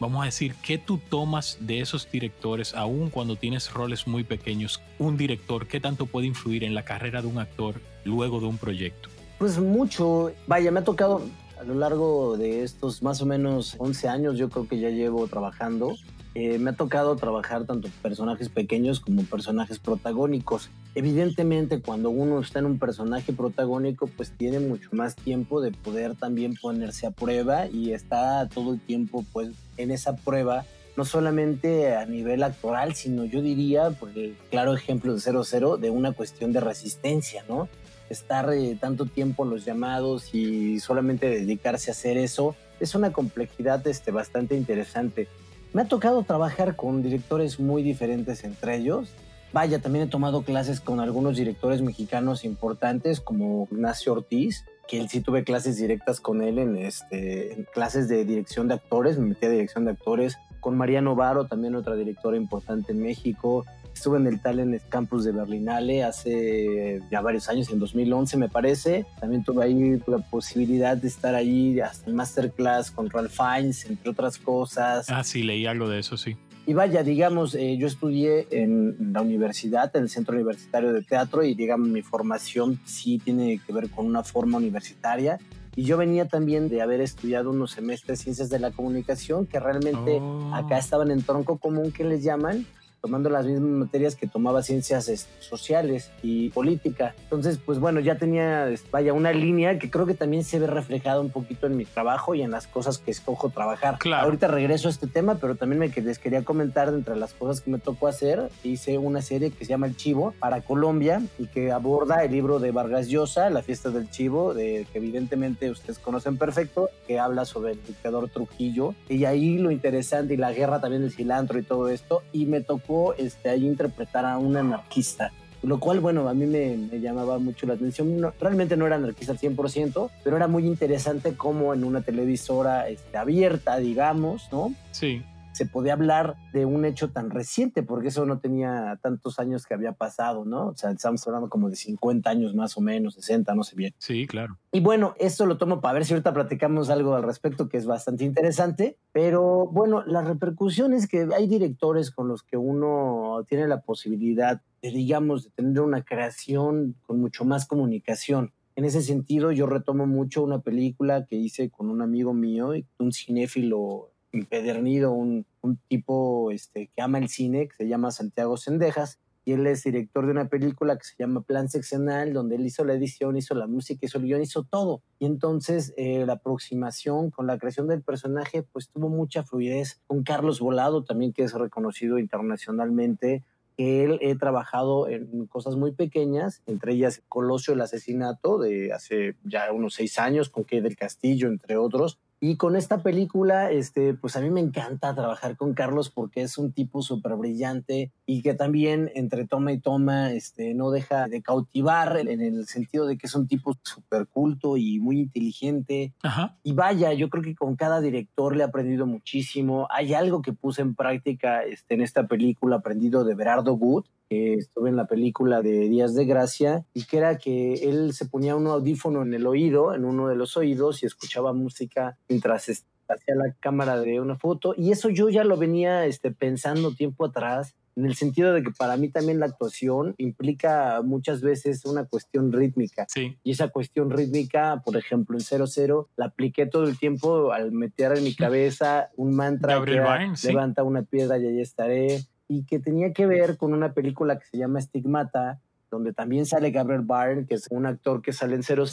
vamos 0.00 0.22
a 0.22 0.26
decir, 0.26 0.54
qué 0.62 0.78
tú 0.78 0.98
tomas 0.98 1.58
de 1.60 1.80
esos 1.80 2.10
directores, 2.10 2.74
aun 2.74 3.10
cuando 3.10 3.36
tienes 3.36 3.72
roles 3.72 4.06
muy 4.06 4.24
pequeños? 4.24 4.80
Un 4.98 5.16
director, 5.16 5.66
¿qué 5.66 5.80
tanto 5.80 6.06
puede 6.06 6.26
influir 6.26 6.64
en 6.64 6.74
la 6.74 6.84
carrera 6.84 7.22
de 7.22 7.28
un 7.28 7.38
actor 7.38 7.80
luego 8.04 8.40
de 8.40 8.46
un 8.46 8.58
proyecto? 8.58 9.08
Pues 9.38 9.58
mucho. 9.58 10.32
Vaya, 10.46 10.70
me 10.70 10.80
ha 10.80 10.84
tocado 10.84 11.22
a 11.60 11.64
lo 11.64 11.74
largo 11.74 12.36
de 12.36 12.62
estos 12.62 13.02
más 13.02 13.20
o 13.22 13.26
menos 13.26 13.74
11 13.78 14.08
años, 14.08 14.38
yo 14.38 14.48
creo 14.48 14.68
que 14.68 14.78
ya 14.78 14.90
llevo 14.90 15.26
trabajando 15.26 15.94
eh, 16.34 16.58
me 16.58 16.70
ha 16.70 16.72
tocado 16.72 17.14
trabajar 17.14 17.64
tanto 17.64 17.88
personajes 18.02 18.48
pequeños 18.48 18.98
como 18.98 19.22
personajes 19.22 19.78
protagónicos. 19.78 20.68
Evidentemente, 20.96 21.80
cuando 21.80 22.10
uno 22.10 22.40
está 22.40 22.60
en 22.60 22.66
un 22.66 22.78
personaje 22.78 23.32
protagónico, 23.32 24.06
pues 24.06 24.30
tiene 24.30 24.60
mucho 24.60 24.90
más 24.92 25.16
tiempo 25.16 25.60
de 25.60 25.72
poder 25.72 26.14
también 26.14 26.54
ponerse 26.54 27.06
a 27.06 27.10
prueba 27.10 27.66
y 27.66 27.92
está 27.92 28.48
todo 28.48 28.74
el 28.74 28.80
tiempo 28.80 29.24
pues 29.32 29.50
en 29.76 29.90
esa 29.90 30.14
prueba, 30.14 30.64
no 30.96 31.04
solamente 31.04 31.96
a 31.96 32.06
nivel 32.06 32.44
actoral, 32.44 32.94
sino 32.94 33.24
yo 33.24 33.42
diría, 33.42 33.90
por 33.90 34.10
el 34.10 34.36
claro 34.50 34.72
ejemplo 34.72 35.14
de 35.14 35.20
00, 35.20 35.78
de 35.78 35.90
una 35.90 36.12
cuestión 36.12 36.52
de 36.52 36.60
resistencia, 36.60 37.44
¿no? 37.48 37.68
Estar 38.08 38.52
eh, 38.52 38.76
tanto 38.80 39.06
tiempo 39.06 39.44
en 39.44 39.50
los 39.50 39.64
llamados 39.64 40.32
y 40.32 40.78
solamente 40.78 41.28
dedicarse 41.28 41.90
a 41.90 41.92
hacer 41.92 42.16
eso 42.18 42.54
es 42.78 42.94
una 42.94 43.12
complejidad 43.12 43.86
este, 43.88 44.12
bastante 44.12 44.56
interesante. 44.56 45.26
Me 45.72 45.82
ha 45.82 45.88
tocado 45.88 46.22
trabajar 46.22 46.76
con 46.76 47.02
directores 47.02 47.58
muy 47.58 47.82
diferentes 47.82 48.44
entre 48.44 48.76
ellos. 48.76 49.08
Vaya, 49.54 49.78
también 49.78 50.06
he 50.06 50.10
tomado 50.10 50.42
clases 50.42 50.80
con 50.80 50.98
algunos 50.98 51.36
directores 51.36 51.80
mexicanos 51.80 52.44
importantes 52.44 53.20
como 53.20 53.68
Ignacio 53.70 54.12
Ortiz, 54.12 54.64
que 54.88 55.06
sí 55.06 55.20
tuve 55.20 55.44
clases 55.44 55.76
directas 55.76 56.18
con 56.18 56.42
él 56.42 56.58
en, 56.58 56.76
este, 56.76 57.52
en 57.52 57.62
clases 57.72 58.08
de 58.08 58.24
dirección 58.24 58.66
de 58.66 58.74
actores, 58.74 59.16
me 59.16 59.26
metí 59.26 59.46
a 59.46 59.50
dirección 59.50 59.84
de 59.84 59.92
actores, 59.92 60.38
con 60.58 60.76
Mariano 60.76 61.14
Varo, 61.14 61.46
también 61.46 61.76
otra 61.76 61.94
directora 61.94 62.36
importante 62.36 62.90
en 62.90 63.00
México. 63.00 63.64
Estuve 63.94 64.18
en 64.18 64.26
el 64.26 64.40
Talent 64.40 64.82
Campus 64.88 65.22
de 65.22 65.30
Berlinale 65.30 66.02
hace 66.02 67.00
ya 67.08 67.20
varios 67.20 67.48
años, 67.48 67.70
en 67.70 67.78
2011 67.78 68.36
me 68.36 68.48
parece. 68.48 69.06
También 69.20 69.44
tuve 69.44 69.66
ahí 69.66 70.02
la 70.08 70.18
posibilidad 70.18 70.96
de 70.96 71.06
estar 71.06 71.36
ahí 71.36 71.78
hasta 71.78 72.10
el 72.10 72.16
masterclass 72.16 72.90
con 72.90 73.08
Ralph 73.08 73.30
Fiennes, 73.30 73.84
entre 73.84 74.10
otras 74.10 74.36
cosas. 74.36 75.08
Ah, 75.10 75.22
sí, 75.22 75.44
leí 75.44 75.64
algo 75.64 75.88
de 75.88 76.00
eso, 76.00 76.16
sí. 76.16 76.36
Y 76.66 76.72
vaya, 76.72 77.02
digamos, 77.02 77.54
eh, 77.54 77.76
yo 77.76 77.86
estudié 77.86 78.46
en 78.50 79.12
la 79.12 79.20
universidad, 79.20 79.94
en 79.94 80.04
el 80.04 80.08
Centro 80.08 80.34
Universitario 80.34 80.92
de 80.94 81.02
Teatro, 81.02 81.42
y 81.42 81.54
digamos, 81.54 81.88
mi 81.88 82.00
formación 82.00 82.80
sí 82.84 83.18
tiene 83.22 83.60
que 83.66 83.72
ver 83.72 83.90
con 83.90 84.06
una 84.06 84.22
forma 84.22 84.56
universitaria. 84.58 85.38
Y 85.76 85.82
yo 85.84 85.96
venía 85.98 86.26
también 86.26 86.68
de 86.68 86.80
haber 86.80 87.00
estudiado 87.00 87.50
unos 87.50 87.72
semestres 87.72 88.18
de 88.20 88.22
ciencias 88.24 88.48
de 88.48 88.60
la 88.60 88.70
comunicación, 88.70 89.46
que 89.46 89.60
realmente 89.60 90.18
Oh. 90.20 90.54
acá 90.54 90.78
estaban 90.78 91.10
en 91.10 91.20
tronco 91.22 91.58
común, 91.58 91.92
que 91.92 92.04
les 92.04 92.22
llaman, 92.22 92.64
tomando 93.04 93.28
las 93.28 93.44
mismas 93.44 93.68
materias 93.68 94.16
que 94.16 94.26
tomaba 94.26 94.62
ciencias 94.62 95.10
este, 95.10 95.30
sociales 95.42 96.10
y 96.22 96.48
política. 96.48 97.14
Entonces, 97.24 97.58
pues 97.62 97.78
bueno, 97.78 98.00
ya 98.00 98.16
tenía, 98.16 98.66
este, 98.70 98.88
vaya, 98.90 99.12
una 99.12 99.30
línea 99.30 99.78
que 99.78 99.90
creo 99.90 100.06
que 100.06 100.14
también 100.14 100.42
se 100.42 100.58
ve 100.58 100.66
reflejada 100.66 101.20
un 101.20 101.28
poquito 101.28 101.66
en 101.66 101.76
mi 101.76 101.84
trabajo 101.84 102.34
y 102.34 102.40
en 102.40 102.50
las 102.50 102.66
cosas 102.66 102.96
que 102.96 103.10
escojo 103.10 103.50
trabajar. 103.50 103.98
Claro. 103.98 104.24
Ahorita 104.24 104.48
regreso 104.48 104.88
a 104.88 104.90
este 104.90 105.06
tema, 105.06 105.34
pero 105.34 105.54
también 105.54 105.80
me, 105.80 105.88
les 105.88 106.18
quería 106.18 106.44
comentar 106.44 106.92
de 106.92 106.96
entre 106.96 107.14
las 107.14 107.34
cosas 107.34 107.60
que 107.60 107.70
me 107.70 107.78
tocó 107.78 108.08
hacer, 108.08 108.48
hice 108.62 108.96
una 108.96 109.20
serie 109.20 109.50
que 109.50 109.66
se 109.66 109.72
llama 109.72 109.86
El 109.86 109.98
Chivo 109.98 110.32
para 110.38 110.62
Colombia 110.62 111.20
y 111.38 111.48
que 111.48 111.72
aborda 111.72 112.24
el 112.24 112.32
libro 112.32 112.58
de 112.58 112.70
Vargas 112.70 113.08
Llosa, 113.08 113.50
La 113.50 113.60
fiesta 113.60 113.90
del 113.90 114.08
Chivo, 114.08 114.54
de, 114.54 114.86
que 114.90 114.98
evidentemente 114.98 115.70
ustedes 115.70 115.98
conocen 115.98 116.38
perfecto, 116.38 116.88
que 117.06 117.18
habla 117.18 117.44
sobre 117.44 117.72
el 117.72 117.84
dictador 117.84 118.30
Trujillo. 118.30 118.94
Y 119.10 119.26
ahí 119.26 119.58
lo 119.58 119.70
interesante 119.70 120.32
y 120.32 120.36
la 120.38 120.54
guerra 120.54 120.80
también 120.80 121.02
del 121.02 121.12
cilantro 121.12 121.58
y 121.58 121.64
todo 121.64 121.90
esto. 121.90 122.22
Y 122.32 122.46
me 122.46 122.62
tocó 122.62 122.93
este, 123.18 123.50
ahí 123.50 123.66
interpretar 123.66 124.24
a 124.24 124.38
un 124.38 124.56
anarquista. 124.56 125.32
Lo 125.62 125.80
cual, 125.80 126.00
bueno, 126.00 126.28
a 126.28 126.34
mí 126.34 126.44
me, 126.46 126.76
llamaba 127.00 127.38
mucho 127.38 127.66
la 127.66 127.74
atención. 127.74 128.20
No- 128.20 128.32
realmente 128.38 128.76
no 128.76 128.86
era 128.86 128.96
anarquista 128.96 129.32
al 129.32 129.38
100%, 129.38 130.10
pero 130.22 130.36
era 130.36 130.46
muy 130.46 130.66
interesante 130.66 131.34
cómo 131.36 131.72
en 131.72 131.84
una 131.84 132.02
televisora 132.02 132.88
este, 132.88 133.16
abierta, 133.16 133.78
digamos, 133.78 134.48
¿no? 134.52 134.74
Sí. 134.90 135.22
Se 135.54 135.66
podía 135.66 135.92
hablar 135.92 136.34
de 136.52 136.66
un 136.66 136.84
hecho 136.84 137.10
tan 137.10 137.30
reciente, 137.30 137.84
porque 137.84 138.08
eso 138.08 138.26
no 138.26 138.40
tenía 138.40 138.98
tantos 139.00 139.38
años 139.38 139.66
que 139.66 139.74
había 139.74 139.92
pasado, 139.92 140.44
¿no? 140.44 140.68
O 140.68 140.76
sea, 140.76 140.90
estamos 140.90 141.24
hablando 141.26 141.48
como 141.48 141.70
de 141.70 141.76
50 141.76 142.28
años 142.28 142.54
más 142.54 142.76
o 142.76 142.80
menos, 142.80 143.14
60, 143.14 143.54
no 143.54 143.62
sé 143.62 143.76
bien. 143.76 143.94
Sí, 143.98 144.26
claro. 144.26 144.58
Y 144.72 144.80
bueno, 144.80 145.14
esto 145.18 145.46
lo 145.46 145.56
tomo 145.56 145.80
para 145.80 145.94
ver 145.94 146.04
si 146.04 146.12
ahorita 146.12 146.34
platicamos 146.34 146.90
algo 146.90 147.14
al 147.14 147.22
respecto 147.22 147.68
que 147.68 147.76
es 147.76 147.86
bastante 147.86 148.24
interesante, 148.24 148.98
pero 149.12 149.68
bueno, 149.68 150.02
la 150.04 150.22
repercusión 150.22 150.92
es 150.92 151.06
que 151.06 151.28
hay 151.34 151.46
directores 151.46 152.10
con 152.10 152.26
los 152.26 152.42
que 152.42 152.56
uno 152.56 153.44
tiene 153.48 153.68
la 153.68 153.80
posibilidad 153.80 154.60
de, 154.82 154.90
digamos, 154.90 155.44
de 155.44 155.50
tener 155.50 155.80
una 155.80 156.02
creación 156.02 156.96
con 157.06 157.20
mucho 157.20 157.44
más 157.44 157.66
comunicación. 157.66 158.52
En 158.76 158.84
ese 158.84 159.02
sentido, 159.02 159.52
yo 159.52 159.66
retomo 159.66 160.06
mucho 160.06 160.42
una 160.42 160.60
película 160.60 161.26
que 161.26 161.36
hice 161.36 161.70
con 161.70 161.90
un 161.90 162.02
amigo 162.02 162.34
mío, 162.34 162.72
un 162.98 163.12
cinéfilo 163.12 164.10
empedernido, 164.34 165.12
un, 165.12 165.46
un 165.62 165.78
tipo 165.88 166.50
este, 166.50 166.90
que 166.94 167.02
ama 167.02 167.18
el 167.18 167.28
cine, 167.28 167.68
que 167.68 167.76
se 167.76 167.88
llama 167.88 168.10
Santiago 168.10 168.56
Sendejas, 168.56 169.18
y 169.46 169.52
él 169.52 169.66
es 169.66 169.84
director 169.84 170.24
de 170.24 170.32
una 170.32 170.48
película 170.48 170.96
que 170.96 171.04
se 171.04 171.14
llama 171.18 171.42
Plan 171.42 171.68
Seccional, 171.68 172.32
donde 172.32 172.56
él 172.56 172.64
hizo 172.64 172.84
la 172.84 172.94
edición, 172.94 173.36
hizo 173.36 173.54
la 173.54 173.66
música, 173.66 174.06
hizo 174.06 174.18
el 174.18 174.24
guion, 174.24 174.42
hizo 174.42 174.62
todo. 174.64 175.02
Y 175.18 175.26
entonces 175.26 175.92
eh, 175.96 176.24
la 176.24 176.34
aproximación 176.34 177.30
con 177.30 177.46
la 177.46 177.58
creación 177.58 177.86
del 177.86 178.02
personaje, 178.02 178.62
pues 178.62 178.88
tuvo 178.88 179.10
mucha 179.10 179.42
fluidez. 179.42 180.00
Con 180.06 180.22
Carlos 180.22 180.60
Volado 180.60 181.04
también, 181.04 181.34
que 181.34 181.42
es 181.42 181.52
reconocido 181.52 182.18
internacionalmente, 182.18 183.44
que 183.76 184.04
él 184.04 184.18
he 184.22 184.34
trabajado 184.36 185.08
en 185.08 185.46
cosas 185.46 185.76
muy 185.76 185.92
pequeñas, 185.92 186.62
entre 186.66 186.92
ellas 186.92 187.22
Colosio, 187.28 187.74
el 187.74 187.80
asesinato 187.80 188.58
de 188.58 188.92
hace 188.92 189.36
ya 189.44 189.70
unos 189.72 189.94
seis 189.94 190.18
años, 190.18 190.48
con 190.48 190.64
Kay 190.64 190.80
del 190.80 190.96
Castillo, 190.96 191.48
entre 191.48 191.76
otros. 191.76 192.18
Y 192.46 192.58
con 192.58 192.76
esta 192.76 193.02
película, 193.02 193.70
este, 193.70 194.12
pues 194.12 194.36
a 194.36 194.42
mí 194.42 194.50
me 194.50 194.60
encanta 194.60 195.14
trabajar 195.14 195.56
con 195.56 195.72
Carlos 195.72 196.10
porque 196.10 196.42
es 196.42 196.58
un 196.58 196.72
tipo 196.74 197.00
súper 197.00 197.36
brillante 197.36 198.12
y 198.26 198.42
que 198.42 198.52
también 198.52 199.10
entre 199.14 199.46
toma 199.46 199.72
y 199.72 199.78
toma 199.80 200.30
este, 200.30 200.74
no 200.74 200.90
deja 200.90 201.26
de 201.26 201.40
cautivar 201.40 202.18
en 202.18 202.42
el 202.42 202.66
sentido 202.66 203.06
de 203.06 203.16
que 203.16 203.28
es 203.28 203.34
un 203.34 203.48
tipo 203.48 203.78
súper 203.82 204.26
culto 204.26 204.76
y 204.76 205.00
muy 205.00 205.20
inteligente. 205.20 206.12
Ajá. 206.22 206.58
Y 206.62 206.74
vaya, 206.74 207.14
yo 207.14 207.30
creo 207.30 207.42
que 207.42 207.54
con 207.54 207.76
cada 207.76 208.02
director 208.02 208.54
le 208.54 208.62
he 208.62 208.66
aprendido 208.66 209.06
muchísimo. 209.06 209.88
Hay 209.88 210.12
algo 210.12 210.42
que 210.42 210.52
puse 210.52 210.82
en 210.82 210.94
práctica 210.94 211.62
este, 211.62 211.94
en 211.94 212.02
esta 212.02 212.26
película, 212.26 212.76
aprendido 212.76 213.24
de 213.24 213.34
Berardo 213.34 213.72
Wood, 213.72 214.04
que 214.28 214.54
estuve 214.54 214.90
en 214.90 214.96
la 214.96 215.06
película 215.06 215.62
de 215.62 215.88
Días 215.88 216.14
de 216.14 216.24
Gracia, 216.24 216.84
y 216.94 217.04
que 217.04 217.18
era 217.18 217.38
que 217.38 217.74
él 217.74 218.12
se 218.12 218.26
ponía 218.26 218.56
un 218.56 218.66
audífono 218.66 219.22
en 219.22 219.34
el 219.34 219.46
oído, 219.46 219.94
en 219.94 220.04
uno 220.04 220.28
de 220.28 220.36
los 220.36 220.56
oídos, 220.56 221.02
y 221.02 221.06
escuchaba 221.06 221.52
música 221.52 222.18
mientras 222.28 222.68
hacía 223.08 223.34
la 223.34 223.54
cámara 223.60 224.00
de 224.00 224.20
una 224.20 224.36
foto. 224.36 224.74
Y 224.76 224.92
eso 224.92 225.08
yo 225.10 225.28
ya 225.28 225.44
lo 225.44 225.56
venía 225.56 226.06
este, 226.06 226.30
pensando 226.30 226.94
tiempo 226.94 227.26
atrás, 227.26 227.74
en 227.96 228.06
el 228.06 228.14
sentido 228.14 228.52
de 228.52 228.62
que 228.62 228.70
para 228.72 228.96
mí 228.96 229.08
también 229.08 229.38
la 229.38 229.46
actuación 229.46 230.14
implica 230.18 231.00
muchas 231.02 231.42
veces 231.42 231.84
una 231.84 232.04
cuestión 232.04 232.52
rítmica. 232.52 233.06
Sí. 233.08 233.36
Y 233.44 233.52
esa 233.52 233.68
cuestión 233.68 234.10
rítmica, 234.10 234.82
por 234.84 234.96
ejemplo, 234.96 235.38
en 235.38 235.66
00, 235.66 236.08
la 236.16 236.26
apliqué 236.26 236.66
todo 236.66 236.84
el 236.84 236.98
tiempo 236.98 237.52
al 237.52 237.72
meter 237.72 238.16
en 238.16 238.24
mi 238.24 238.34
cabeza 238.34 239.10
un 239.16 239.36
mantra 239.36 239.74
Gabriel 239.74 239.98
que 239.98 240.02
era, 240.02 240.18
Byrne, 240.18 240.36
sí. 240.36 240.48
levanta 240.48 240.82
una 240.82 241.02
piedra 241.02 241.38
y 241.38 241.46
ahí 241.46 241.60
estaré, 241.60 242.24
y 242.48 242.64
que 242.64 242.78
tenía 242.78 243.12
que 243.12 243.26
ver 243.26 243.56
con 243.56 243.72
una 243.72 243.92
película 243.92 244.38
que 244.38 244.46
se 244.46 244.58
llama 244.58 244.80
Stigmata, 244.80 245.60
donde 245.94 246.12
también 246.12 246.44
sale 246.44 246.72
Gabriel 246.72 247.02
Byrne, 247.02 247.46
que 247.46 247.54
es 247.54 247.68
un 247.70 247.86
actor 247.86 248.20
que 248.20 248.32
sale 248.32 248.56
en 248.56 248.62
000 248.62 248.84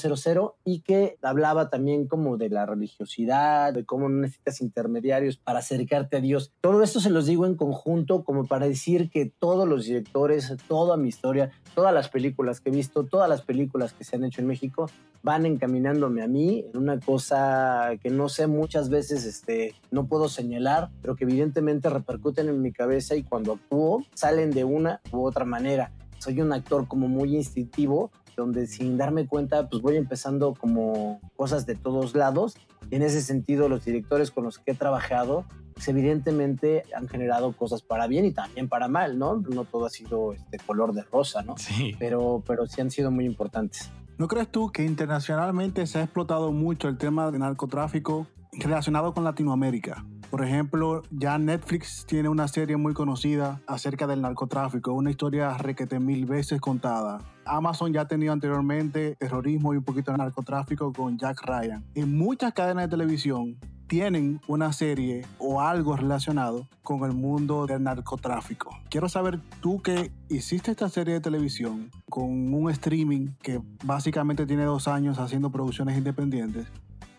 y 0.64 0.82
que 0.82 1.18
hablaba 1.24 1.70
también 1.70 2.08
como 2.08 2.38
de 2.38 2.50
la 2.50 2.66
religiosidad, 2.66 3.74
de 3.74 3.86
cómo 3.86 4.08
no 4.08 4.22
necesitas 4.22 4.62
intermediarios 4.62 5.38
para 5.38 5.60
acercarte 5.60 6.18
a 6.18 6.22
Dios. 6.22 6.54
Todo 6.62 6.84
esto 6.84 7.00
se 7.00 7.10
los 7.10 7.26
digo 7.26 7.46
en 7.46 7.56
conjunto 7.56 8.24
como 8.24 8.46
para 8.46 8.68
decir 8.68 9.10
que 9.10 9.26
todos 9.26 9.68
los 9.68 9.86
directores, 9.86 10.56
toda 10.68 10.96
mi 10.96 11.10
historia, 11.10 11.52
todas 11.74 11.94
las 11.94 12.10
películas 12.10 12.62
que 12.62 12.70
he 12.70 12.74
visto, 12.74 13.04
todas 13.04 13.28
las 13.28 13.42
películas 13.42 13.94
que 13.94 14.04
se 14.04 14.16
han 14.16 14.24
hecho 14.24 14.42
en 14.42 14.48
México, 14.48 14.88
van 15.24 15.46
encaminándome 15.46 16.24
a 16.24 16.28
mí 16.28 16.66
en 16.72 16.78
una 16.78 17.00
cosa 17.00 17.92
que 18.02 18.10
no 18.10 18.30
sé 18.30 18.48
muchas 18.48 18.90
veces, 18.90 19.26
este, 19.26 19.76
no 19.92 20.08
puedo 20.08 20.30
señalar, 20.30 20.90
pero 21.02 21.16
que 21.16 21.26
evidentemente 21.26 21.90
repercuten 21.90 22.50
en 22.50 22.62
mi 22.62 22.72
cabeza 22.72 23.16
y 23.16 23.24
cuando 23.24 23.54
actúo 23.54 24.04
salen 24.14 24.52
de 24.52 24.64
una 24.64 25.02
u 25.12 25.26
otra 25.26 25.46
manera. 25.46 25.92
Soy 26.22 26.40
un 26.40 26.54
actor 26.54 26.88
como 26.88 27.08
muy 27.08 27.36
instintivo, 27.36 28.12
donde 28.38 28.68
sin 28.68 28.96
darme 28.96 29.26
cuenta, 29.26 29.68
pues 29.68 29.82
voy 29.82 29.96
empezando 29.98 30.54
como 30.54 31.20
cosas 31.36 31.66
de 31.66 31.74
todos 31.74 32.14
lados. 32.14 32.58
Y 32.92 32.96
en 32.98 33.02
ese 33.02 33.22
sentido, 33.22 33.68
los 33.68 33.86
directores 33.86 34.30
con 34.30 34.44
los 34.44 34.60
que 34.60 34.74
he 34.74 34.76
trabajado, 34.76 35.46
pues 35.74 35.88
evidentemente 35.88 36.84
han 36.96 37.08
generado 37.08 37.54
cosas 37.54 37.82
para 37.82 38.06
bien 38.06 38.26
y 38.26 38.32
también 38.34 38.70
para 38.70 38.88
mal, 38.88 39.18
¿no? 39.18 39.38
No 39.38 39.66
todo 39.66 39.88
ha 39.88 39.90
sido 39.90 40.34
este 40.34 40.60
color 40.60 40.94
de 40.94 41.02
rosa, 41.02 41.42
¿no? 41.42 41.58
Sí. 41.58 41.96
Pero, 41.98 42.44
pero 42.46 42.68
sí 42.68 42.82
han 42.82 42.92
sido 42.92 43.10
muy 43.10 43.26
importantes. 43.26 43.90
¿No 44.20 44.28
crees 44.28 44.48
tú 44.50 44.72
que 44.72 44.86
internacionalmente 44.86 45.88
se 45.88 45.98
ha 45.98 46.04
explotado 46.04 46.52
mucho 46.52 46.88
el 46.88 47.00
tema 47.00 47.32
del 47.32 47.40
narcotráfico 47.40 48.28
relacionado 48.52 49.16
con 49.16 49.24
Latinoamérica? 49.24 50.06
Por 50.32 50.46
ejemplo, 50.46 51.04
ya 51.12 51.38
Netflix 51.38 52.06
tiene 52.08 52.30
una 52.30 52.48
serie 52.48 52.78
muy 52.78 52.94
conocida 52.94 53.60
acerca 53.68 54.08
del 54.08 54.22
narcotráfico, 54.22 54.94
una 54.94 55.12
historia 55.12 55.58
requete 55.58 56.00
mil 56.00 56.26
veces 56.26 56.62
contada. 56.62 57.20
Amazon 57.44 57.92
ya 57.92 58.02
ha 58.02 58.08
tenido 58.08 58.32
anteriormente 58.32 59.18
terrorismo 59.20 59.74
y 59.74 59.78
un 59.78 59.84
poquito 59.84 60.14
de 60.14 60.20
narcotráfico 60.20 60.94
con 60.94 61.18
Jack 61.18 61.42
Ryan. 61.46 61.84
En 61.96 62.18
muchas 62.18 62.54
cadenas 62.54 62.86
de 62.86 62.92
televisión 62.92 63.58
tienen 63.88 64.40
una 64.48 64.72
serie 64.72 65.26
o 65.38 65.60
algo 65.60 65.98
relacionado 65.98 66.66
con 66.82 67.04
el 67.04 67.12
mundo 67.12 67.66
del 67.66 67.84
narcotráfico. 67.84 68.70
Quiero 68.90 69.10
saber 69.10 69.42
tú 69.60 69.82
que 69.82 70.14
hiciste 70.30 70.72
esta 70.72 70.88
serie 70.88 71.16
de 71.16 71.20
televisión 71.20 71.92
con 72.10 72.54
un 72.54 72.72
streaming 72.72 73.32
que 73.42 73.60
básicamente 73.84 74.46
tiene 74.46 74.64
dos 74.64 74.88
años 74.88 75.20
haciendo 75.20 75.52
producciones 75.52 75.98
independientes. 75.98 76.68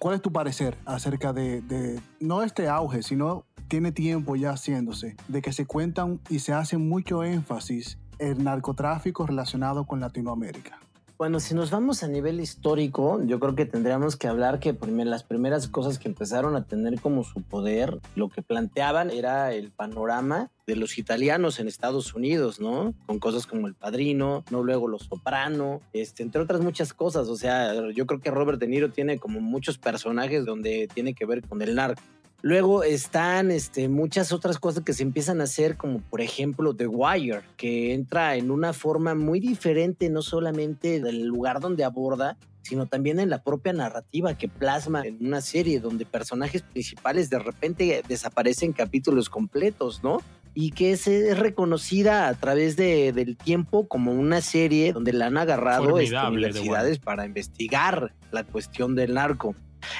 ¿Cuál 0.02 0.16
es 0.16 0.21
tu 0.21 0.32
parecer 0.32 0.76
acerca 0.85 1.32
de, 1.32 2.02
no 2.18 2.42
este 2.42 2.68
auge, 2.68 3.04
sino 3.04 3.44
tiene 3.68 3.92
tiempo 3.92 4.35
ya 4.35 4.50
haciéndose, 4.50 5.14
de 5.28 5.42
que 5.42 5.52
se 5.52 5.64
cuentan 5.64 6.18
y 6.28 6.40
se 6.40 6.52
hace 6.52 6.76
mucho 6.76 7.23
énfasis 7.23 7.99
el 8.18 8.42
narcotráfico 8.42 9.25
relacionado 9.28 9.87
con 9.87 10.00
Latinoamérica? 10.00 10.80
Bueno, 11.23 11.38
si 11.38 11.55
nos 11.55 11.71
vamos 11.71 12.02
a 12.02 12.09
nivel 12.09 12.41
histórico, 12.41 13.23
yo 13.25 13.38
creo 13.38 13.55
que 13.55 13.64
tendríamos 13.64 14.17
que 14.17 14.26
hablar 14.26 14.59
que 14.59 14.76
las 15.05 15.23
primeras 15.23 15.69
cosas 15.69 16.00
que 16.00 16.09
empezaron 16.09 16.57
a 16.57 16.64
tener 16.64 17.00
como 17.00 17.23
su 17.23 17.43
poder, 17.43 18.00
lo 18.17 18.29
que 18.29 18.43
planteaban 18.43 19.09
era 19.09 19.55
el 19.55 19.71
panorama 19.71 20.50
de 20.67 20.75
los 20.75 20.99
italianos 20.99 21.61
en 21.61 21.69
Estados 21.69 22.12
Unidos, 22.14 22.59
¿no? 22.59 22.93
Con 23.07 23.21
cosas 23.21 23.47
como 23.47 23.69
El 23.69 23.75
Padrino, 23.75 24.43
no 24.50 24.64
luego 24.64 24.88
Los 24.88 25.02
Soprano, 25.02 25.81
este, 25.93 26.25
entre 26.25 26.43
otras 26.43 26.61
muchas 26.61 26.93
cosas. 26.93 27.29
O 27.29 27.37
sea, 27.37 27.73
yo 27.91 28.05
creo 28.05 28.21
que 28.21 28.33
Robert 28.33 28.59
De 28.59 28.67
Niro 28.67 28.91
tiene 28.91 29.21
como 29.21 29.41
muchos 29.41 29.79
personajes 29.79 30.45
donde 30.45 30.88
tiene 30.93 31.14
que 31.14 31.25
ver 31.25 31.47
con 31.47 31.62
el 31.62 31.76
narco. 31.76 32.02
Luego 32.42 32.82
están 32.82 33.52
este, 33.52 33.88
muchas 33.88 34.32
otras 34.32 34.58
cosas 34.58 34.82
que 34.82 34.92
se 34.92 35.04
empiezan 35.04 35.40
a 35.40 35.44
hacer, 35.44 35.76
como 35.76 36.00
por 36.00 36.20
ejemplo 36.20 36.75
The 36.75 36.88
Wire, 36.88 37.42
que 37.56 37.94
entra 37.94 38.34
en 38.34 38.50
una 38.50 38.72
forma 38.72 39.14
muy 39.14 39.38
diferente, 39.38 40.11
no 40.11 40.22
solamente 40.22 41.00
del 41.00 41.25
lugar 41.25 41.61
donde 41.61 41.84
aborda, 41.84 42.37
sino 42.62 42.87
también 42.87 43.20
en 43.20 43.30
la 43.30 43.44
propia 43.44 43.72
narrativa 43.72 44.37
que 44.37 44.49
plasma 44.49 45.02
en 45.06 45.25
una 45.25 45.40
serie 45.40 45.78
donde 45.78 46.04
personajes 46.04 46.62
principales 46.62 47.30
de 47.30 47.38
repente 47.38 48.02
desaparecen 48.08 48.72
capítulos 48.72 49.30
completos, 49.30 50.02
¿no? 50.02 50.20
Y 50.52 50.72
que 50.72 50.92
es, 50.92 51.06
reconocida 51.38 52.28
a 52.28 52.34
través 52.34 52.76
del 52.76 53.37
tiempo 53.37 53.87
como 53.87 54.12
una 54.12 54.40
serie 54.40 54.92
donde 54.92 55.12
la 55.12 55.26
han 55.26 55.38
agarrado 55.38 55.99
este, 55.99 56.16
universidades 56.26 56.99
para 56.99 57.25
investigar 57.25 58.14
la 58.32 58.42
cuestión 58.42 58.96
del 58.96 59.14
narco. 59.14 59.54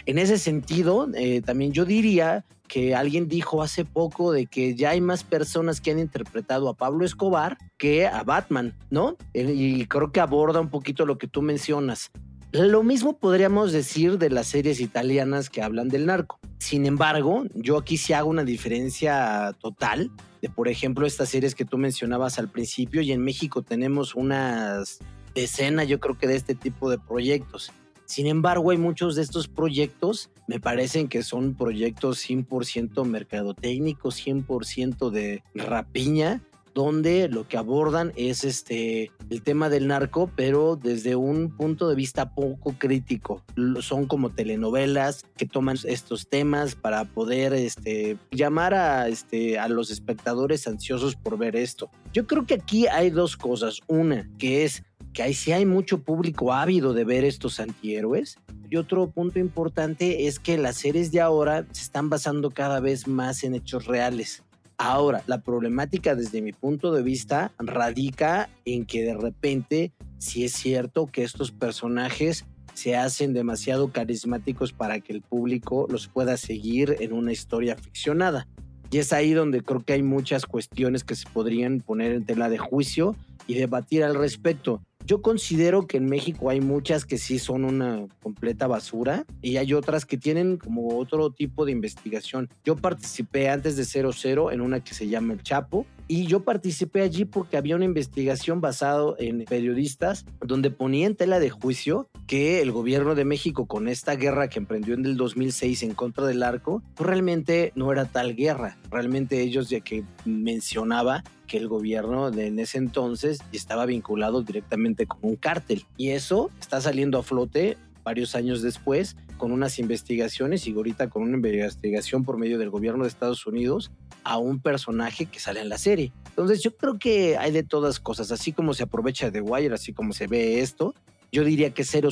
En 0.06 0.18
ese 0.18 0.38
sentido, 0.38 1.08
eh, 1.14 1.42
también 1.42 1.72
yo 1.72 1.84
diría 1.84 2.44
que 2.68 2.94
alguien 2.94 3.28
dijo 3.28 3.62
hace 3.62 3.84
poco 3.84 4.32
de 4.32 4.46
que 4.46 4.74
ya 4.74 4.90
hay 4.90 5.00
más 5.00 5.24
personas 5.24 5.80
que 5.80 5.90
han 5.90 5.98
interpretado 5.98 6.70
a 6.70 6.74
Pablo 6.74 7.04
Escobar 7.04 7.58
que 7.76 8.06
a 8.06 8.22
Batman, 8.22 8.74
¿no? 8.88 9.16
Y 9.34 9.84
creo 9.86 10.10
que 10.10 10.20
aborda 10.20 10.60
un 10.60 10.70
poquito 10.70 11.04
lo 11.04 11.18
que 11.18 11.26
tú 11.26 11.42
mencionas. 11.42 12.10
Lo 12.52 12.82
mismo 12.82 13.18
podríamos 13.18 13.72
decir 13.72 14.18
de 14.18 14.28
las 14.28 14.46
series 14.46 14.80
italianas 14.80 15.48
que 15.48 15.62
hablan 15.62 15.88
del 15.88 16.06
narco. 16.06 16.38
Sin 16.58 16.84
embargo, 16.84 17.44
yo 17.54 17.78
aquí 17.78 17.96
sí 17.96 18.12
hago 18.12 18.28
una 18.28 18.44
diferencia 18.44 19.54
total 19.58 20.10
de, 20.42 20.48
por 20.48 20.68
ejemplo, 20.68 21.06
estas 21.06 21.30
series 21.30 21.54
que 21.54 21.64
tú 21.64 21.78
mencionabas 21.78 22.38
al 22.38 22.48
principio 22.48 23.00
y 23.00 23.12
en 23.12 23.22
México 23.22 23.62
tenemos 23.62 24.14
unas 24.14 24.98
decenas, 25.34 25.88
yo 25.88 25.98
creo 25.98 26.18
que 26.18 26.26
de 26.26 26.36
este 26.36 26.54
tipo 26.54 26.90
de 26.90 26.98
proyectos. 26.98 27.72
Sin 28.06 28.26
embargo, 28.26 28.71
hay 28.71 28.78
muchos 28.78 29.16
de 29.16 29.23
estos 29.23 29.49
proyectos, 29.49 30.30
me 30.49 30.61
parecen 30.61 31.09
que 31.09 31.23
son 31.23 31.54
proyectos 31.54 32.28
100% 32.28 33.04
mercadotécnicos, 33.04 34.26
100% 34.26 35.11
de 35.11 35.42
rapiña, 35.54 36.42
donde 36.75 37.28
lo 37.28 37.47
que 37.47 37.56
abordan 37.56 38.12
es 38.16 38.44
este 38.44 39.11
el 39.30 39.42
tema 39.42 39.68
del 39.68 39.87
narco, 39.87 40.30
pero 40.37 40.76
desde 40.76 41.16
un 41.16 41.56
punto 41.56 41.88
de 41.88 41.94
vista 41.94 42.35
poco 42.35 42.75
crítico. 42.78 43.42
Son 43.80 44.06
como 44.06 44.30
telenovelas 44.30 45.25
que 45.37 45.47
toman 45.47 45.76
estos 45.85 46.28
temas 46.28 46.75
para 46.75 47.04
poder 47.04 47.54
este, 47.54 48.18
llamar 48.30 48.75
a, 48.75 49.09
este, 49.09 49.59
a 49.59 49.68
los 49.68 49.90
espectadores 49.90 50.66
ansiosos 50.66 51.16
por 51.16 51.38
ver 51.38 51.56
esto. 51.56 51.90
Yo 52.12 52.26
creo 52.26 52.47
que 52.47 52.54
aquí 52.54 52.87
hay 52.87 53.11
dos 53.11 53.37
cosas. 53.37 53.80
Una, 53.87 54.28
que 54.38 54.64
es 54.64 54.82
que 55.12 55.23
ahí 55.23 55.35
sí 55.35 55.52
hay 55.52 55.66
mucho 55.66 55.99
público 55.99 56.52
ávido 56.52 56.95
de 56.95 57.04
ver 57.04 57.25
estos 57.25 57.61
antihéroes. 57.61 58.38
Y 58.71 58.76
otro 58.76 59.11
punto 59.11 59.38
importante 59.38 60.26
es 60.26 60.38
que 60.38 60.57
las 60.57 60.76
series 60.76 61.12
de 61.12 61.21
ahora 61.21 61.66
se 61.73 61.83
están 61.83 62.09
basando 62.09 62.50
cada 62.50 62.81
vez 62.81 63.07
más 63.07 63.45
en 63.45 63.54
hechos 63.54 63.87
reales. 63.87 64.42
Ahora, 64.78 65.23
la 65.26 65.42
problemática 65.42 66.14
desde 66.14 66.42
mi 66.42 66.52
punto 66.52 66.92
de 66.92 67.02
vista 67.02 67.52
radica 67.59 68.49
en 68.64 68.87
que 68.87 69.02
de 69.02 69.14
repente 69.14 69.92
si 70.23 70.45
es 70.45 70.52
cierto 70.52 71.09
que 71.09 71.25
estos 71.25 71.50
personajes 71.50 72.45
se 72.75 72.97
hacen 72.97 73.35
demasiado 73.35 73.90
carismáticos 73.90 74.73
para 74.73 75.00
que 75.00 75.12
el 75.12 75.21
público 75.21 75.88
los 75.90 76.07
pueda 76.07 76.37
seguir 76.37 76.97
en 77.00 77.12
una 77.12 77.33
historia 77.33 77.76
ficcionada. 77.76 78.47
Y 78.92 78.99
es 78.99 79.12
ahí 79.12 79.33
donde 79.33 79.62
creo 79.62 79.81
que 79.85 79.95
hay 79.95 80.02
muchas 80.02 80.47
cuestiones 80.47 81.02
que 81.02 81.16
se 81.16 81.28
podrían 81.28 81.81
poner 81.81 82.12
en 82.12 82.25
tela 82.25 82.49
de 82.49 82.59
juicio 82.59 83.16
y 83.49 83.54
debatir 83.54 84.04
al 84.04 84.14
respecto. 84.14 84.81
Yo 85.04 85.21
considero 85.21 85.87
que 85.87 85.97
en 85.97 86.06
México 86.06 86.49
hay 86.49 86.61
muchas 86.61 87.04
que 87.04 87.18
sí 87.18 87.38
son 87.38 87.64
una 87.64 88.06
completa 88.23 88.66
basura 88.66 89.25
y 89.40 89.56
hay 89.56 89.75
otras 89.75 90.06
que 90.06 90.16
tienen 90.16 90.56
como 90.56 90.97
otro 90.97 91.30
tipo 91.30 91.64
de 91.64 91.73
investigación. 91.73 92.49
Yo 92.64 92.76
participé 92.76 93.49
antes 93.49 93.76
de 93.76 93.85
00 93.85 94.52
en 94.52 94.61
una 94.61 94.80
que 94.80 94.94
se 94.94 95.09
llama 95.09 95.32
El 95.32 95.42
Chapo 95.42 95.87
y 96.09 96.26
yo 96.26 96.40
participé 96.40 97.02
allí 97.02 97.25
porque 97.25 97.56
había 97.56 97.76
una 97.76 97.85
investigación 97.85 98.61
basada 98.61 99.14
en 99.18 99.44
periodistas 99.44 100.25
donde 100.40 100.71
ponía 100.71 101.06
en 101.06 101.16
tela 101.16 101.38
de 101.38 101.50
juicio 101.50 102.09
que 102.26 102.61
el 102.61 102.73
gobierno 102.73 103.14
de 103.14 103.25
México 103.25 103.66
con 103.66 103.88
esta 103.88 104.16
guerra 104.16 104.49
que 104.49 104.59
emprendió 104.59 104.94
en 104.94 105.04
el 105.06 105.16
2006 105.16 105.82
en 105.82 105.94
contra 105.94 106.26
del 106.26 106.42
arco, 106.42 106.82
pues 106.94 107.09
realmente 107.09 107.73
no 107.75 107.92
era 107.92 108.04
tal 108.04 108.35
guerra. 108.35 108.78
Realmente 108.90 109.40
ellos 109.40 109.71
ya 109.71 109.80
que 109.80 110.04
mencionaba 110.25 111.25
que 111.47 111.59
el 111.59 111.68
gobierno 111.68 112.30
de 112.30 112.47
en 112.47 112.59
ese 112.59 112.78
entonces 112.78 113.40
estaba 113.52 113.87
vinculado 113.87 114.42
directamente 114.42 115.06
con 115.06 115.21
un 115.23 115.37
cártel. 115.37 115.85
Y 115.97 116.11
eso 116.11 116.50
está 116.61 116.80
saliendo 116.80 117.18
a 117.18 117.23
flote 117.23 117.76
varios 118.02 118.35
años 118.35 118.62
después 118.62 119.16
con 119.37 119.52
unas 119.52 119.78
investigaciones 119.78 120.66
y 120.66 120.73
ahorita 120.73 121.09
con 121.11 121.23
una 121.23 121.37
investigación 121.37 122.25
por 122.25 122.38
medio 122.38 122.59
del 122.59 122.71
gobierno 122.71 123.04
de 123.04 123.09
Estados 123.09 123.47
Unidos 123.47 123.90
a 124.25 124.38
un 124.38 124.61
personaje 124.61 125.26
que 125.26 125.40
sale 125.40 125.61
en 125.61 125.68
la 125.68 125.78
serie. 125.78 126.12
Entonces 126.28 126.62
yo 126.62 126.76
creo 126.76 126.99
que 126.99 127.37
hay 127.37 127.50
de 127.50 127.62
todas 127.62 128.00
cosas, 128.00 128.30
así 128.30 128.52
como 128.52 128.75
se 128.75 128.85
aprovecha 128.85 129.30
de 129.30 129.40
Wire, 129.40 129.75
así 129.75 129.92
como 129.92 130.12
se 130.12 130.26
ve 130.26 130.61
esto, 130.61 130.94
yo 131.32 131.44
diría 131.44 131.71
que 131.71 131.82
000 131.82 132.11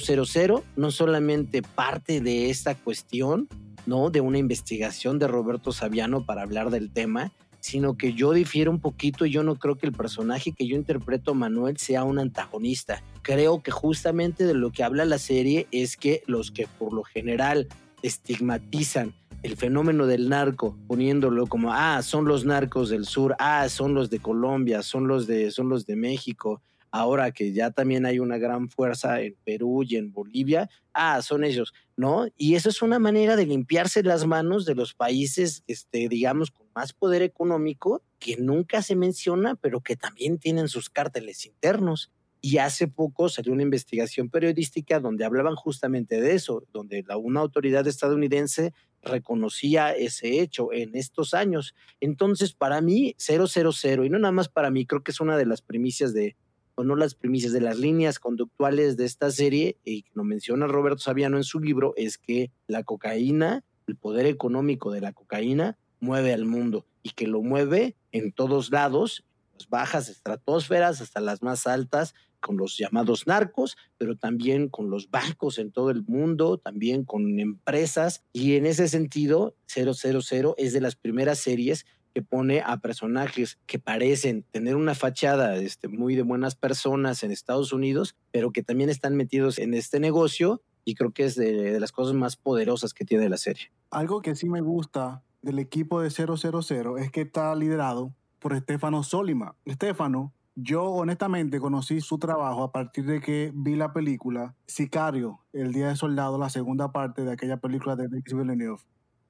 no 0.76 0.90
solamente 0.90 1.62
parte 1.62 2.20
de 2.20 2.48
esta 2.48 2.74
cuestión, 2.74 3.48
¿no? 3.86 4.10
De 4.10 4.20
una 4.20 4.38
investigación 4.38 5.18
de 5.18 5.28
Roberto 5.28 5.72
Saviano 5.72 6.24
para 6.24 6.42
hablar 6.42 6.70
del 6.70 6.90
tema, 6.90 7.30
sino 7.60 7.96
que 7.96 8.14
yo 8.14 8.32
difiero 8.32 8.70
un 8.70 8.80
poquito 8.80 9.26
y 9.26 9.30
yo 9.30 9.42
no 9.42 9.56
creo 9.56 9.76
que 9.76 9.86
el 9.86 9.92
personaje 9.92 10.52
que 10.52 10.66
yo 10.66 10.76
interpreto, 10.76 11.34
Manuel, 11.34 11.76
sea 11.76 12.04
un 12.04 12.18
antagonista. 12.18 13.02
Creo 13.22 13.62
que 13.62 13.70
justamente 13.70 14.44
de 14.44 14.54
lo 14.54 14.72
que 14.72 14.82
habla 14.82 15.04
la 15.04 15.18
serie 15.18 15.66
es 15.70 15.96
que 15.96 16.22
los 16.26 16.50
que 16.50 16.66
por 16.78 16.92
lo 16.92 17.04
general 17.04 17.68
estigmatizan 18.02 19.14
el 19.42 19.56
fenómeno 19.56 20.06
del 20.06 20.28
narco, 20.28 20.76
poniéndolo 20.86 21.46
como, 21.46 21.72
ah, 21.72 22.02
son 22.02 22.26
los 22.26 22.44
narcos 22.44 22.90
del 22.90 23.06
sur, 23.06 23.34
ah, 23.38 23.68
son 23.68 23.94
los 23.94 24.10
de 24.10 24.18
Colombia, 24.18 24.82
son 24.82 25.08
los 25.08 25.26
de, 25.26 25.50
son 25.50 25.68
los 25.68 25.86
de 25.86 25.96
México, 25.96 26.60
ahora 26.90 27.30
que 27.30 27.52
ya 27.52 27.70
también 27.70 28.04
hay 28.04 28.18
una 28.18 28.38
gran 28.38 28.68
fuerza 28.68 29.20
en 29.20 29.36
Perú 29.44 29.82
y 29.86 29.96
en 29.96 30.12
Bolivia, 30.12 30.68
ah, 30.92 31.22
son 31.22 31.44
ellos, 31.44 31.72
¿no? 31.96 32.26
Y 32.36 32.54
eso 32.54 32.68
es 32.68 32.82
una 32.82 32.98
manera 32.98 33.36
de 33.36 33.46
limpiarse 33.46 34.02
las 34.02 34.26
manos 34.26 34.64
de 34.66 34.74
los 34.74 34.94
países, 34.94 35.62
este, 35.66 36.08
digamos, 36.08 36.50
con 36.50 36.66
más 36.80 36.94
poder 36.94 37.20
económico, 37.20 38.02
que 38.18 38.38
nunca 38.38 38.80
se 38.80 38.96
menciona, 38.96 39.54
pero 39.54 39.82
que 39.82 39.96
también 39.96 40.38
tienen 40.38 40.66
sus 40.68 40.88
cárteles 40.88 41.44
internos. 41.44 42.10
Y 42.40 42.56
hace 42.56 42.88
poco 42.88 43.28
salió 43.28 43.52
una 43.52 43.62
investigación 43.62 44.30
periodística 44.30 44.98
donde 44.98 45.26
hablaban 45.26 45.56
justamente 45.56 46.22
de 46.22 46.34
eso, 46.34 46.64
donde 46.72 47.04
una 47.18 47.40
autoridad 47.40 47.86
estadounidense 47.86 48.72
reconocía 49.02 49.92
ese 49.92 50.40
hecho 50.40 50.72
en 50.72 50.96
estos 50.96 51.34
años. 51.34 51.74
Entonces, 52.00 52.54
para 52.54 52.80
mí, 52.80 53.14
000, 53.18 54.06
y 54.06 54.08
no 54.08 54.18
nada 54.18 54.32
más 54.32 54.48
para 54.48 54.70
mí, 54.70 54.86
creo 54.86 55.02
que 55.02 55.10
es 55.10 55.20
una 55.20 55.36
de 55.36 55.44
las 55.44 55.60
primicias 55.60 56.14
de, 56.14 56.34
o 56.76 56.84
no 56.84 56.96
las 56.96 57.14
primicias 57.14 57.52
de 57.52 57.60
las 57.60 57.78
líneas 57.78 58.18
conductuales 58.18 58.96
de 58.96 59.04
esta 59.04 59.30
serie, 59.30 59.76
y 59.84 60.06
lo 60.14 60.24
menciona 60.24 60.66
Roberto 60.66 61.00
Saviano 61.00 61.36
en 61.36 61.44
su 61.44 61.60
libro, 61.60 61.92
es 61.98 62.16
que 62.16 62.50
la 62.66 62.84
cocaína, 62.84 63.64
el 63.86 63.96
poder 63.96 64.24
económico 64.24 64.90
de 64.92 65.02
la 65.02 65.12
cocaína, 65.12 65.76
mueve 66.00 66.32
al 66.32 66.44
mundo 66.44 66.86
y 67.02 67.10
que 67.10 67.26
lo 67.26 67.42
mueve 67.42 67.96
en 68.12 68.32
todos 68.32 68.70
lados, 68.70 69.24
las 69.54 69.68
bajas 69.68 70.08
estratosferas 70.08 71.00
hasta 71.00 71.20
las 71.20 71.42
más 71.42 71.66
altas, 71.66 72.14
con 72.40 72.56
los 72.56 72.76
llamados 72.76 73.26
narcos, 73.26 73.76
pero 73.98 74.16
también 74.16 74.68
con 74.68 74.90
los 74.90 75.10
bancos 75.10 75.58
en 75.58 75.70
todo 75.70 75.90
el 75.90 76.02
mundo, 76.02 76.58
también 76.58 77.04
con 77.04 77.38
empresas. 77.38 78.24
Y 78.32 78.56
en 78.56 78.66
ese 78.66 78.88
sentido, 78.88 79.54
000 79.66 80.54
es 80.56 80.72
de 80.72 80.80
las 80.80 80.96
primeras 80.96 81.38
series 81.38 81.86
que 82.12 82.22
pone 82.22 82.60
a 82.60 82.78
personajes 82.78 83.58
que 83.66 83.78
parecen 83.78 84.44
tener 84.50 84.74
una 84.74 84.96
fachada 84.96 85.56
este, 85.58 85.86
muy 85.86 86.16
de 86.16 86.22
buenas 86.22 86.56
personas 86.56 87.22
en 87.22 87.30
Estados 87.30 87.72
Unidos, 87.72 88.16
pero 88.32 88.50
que 88.50 88.64
también 88.64 88.90
están 88.90 89.16
metidos 89.16 89.58
en 89.58 89.74
este 89.74 90.00
negocio 90.00 90.62
y 90.84 90.96
creo 90.96 91.12
que 91.12 91.24
es 91.24 91.36
de, 91.36 91.52
de 91.72 91.78
las 91.78 91.92
cosas 91.92 92.14
más 92.14 92.36
poderosas 92.36 92.94
que 92.94 93.04
tiene 93.04 93.28
la 93.28 93.36
serie. 93.36 93.70
Algo 93.90 94.22
que 94.22 94.34
sí 94.34 94.48
me 94.48 94.60
gusta 94.60 95.22
del 95.42 95.58
equipo 95.58 96.00
de 96.00 96.10
000 96.10 96.98
es 96.98 97.10
que 97.10 97.22
está 97.22 97.54
liderado 97.54 98.14
por 98.38 98.52
Estefano 98.54 99.02
Solima. 99.02 99.56
Estefano, 99.64 100.32
yo 100.54 100.84
honestamente 100.84 101.60
conocí 101.60 102.00
su 102.00 102.18
trabajo 102.18 102.62
a 102.62 102.72
partir 102.72 103.06
de 103.06 103.20
que 103.20 103.52
vi 103.54 103.76
la 103.76 103.92
película 103.92 104.54
Sicario, 104.66 105.40
El 105.52 105.72
Día 105.72 105.88
de 105.88 105.96
Soldado, 105.96 106.38
la 106.38 106.50
segunda 106.50 106.92
parte 106.92 107.24
de 107.24 107.32
aquella 107.32 107.58
película 107.58 107.96
de 107.96 108.08
Denis 108.08 108.34
Villeneuve. 108.34 108.82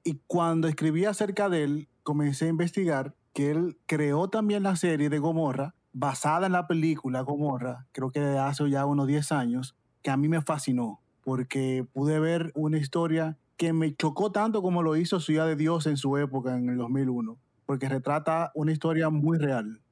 Y 0.03 0.19
cuando 0.27 0.67
escribí 0.67 1.05
acerca 1.05 1.49
de 1.49 1.63
él, 1.63 1.89
comencé 2.03 2.45
a 2.45 2.49
investigar 2.49 3.15
que 3.33 3.51
él 3.51 3.77
creó 3.85 4.29
también 4.29 4.63
la 4.63 4.75
serie 4.75 5.09
de 5.09 5.19
Gomorra 5.19 5.75
basada 5.93 6.47
en 6.47 6.53
la 6.53 6.67
película 6.67 7.21
Gomorra, 7.21 7.85
creo 7.91 8.11
que 8.11 8.19
hace 8.19 8.69
ya 8.69 8.85
unos 8.85 9.07
10 9.07 9.31
años, 9.31 9.75
que 10.01 10.09
a 10.09 10.17
mí 10.17 10.27
me 10.29 10.41
fascinó, 10.41 11.01
porque 11.21 11.85
pude 11.93 12.19
ver 12.19 12.51
una 12.55 12.77
historia 12.77 13.37
que 13.61 13.73
me 13.73 13.95
chocó 13.95 14.31
tanto 14.31 14.63
como 14.63 14.81
lo 14.81 14.95
hizo 14.95 15.19
Ciudad 15.19 15.45
de 15.45 15.55
Dios 15.55 15.85
en 15.85 15.95
su 15.95 16.17
época, 16.17 16.57
en 16.57 16.67
el 16.67 16.77
2001, 16.77 17.37
porque 17.67 17.87
retrata 17.87 18.51
una 18.55 18.71
historia 18.71 19.11
muy 19.11 19.37
real. 19.37 19.83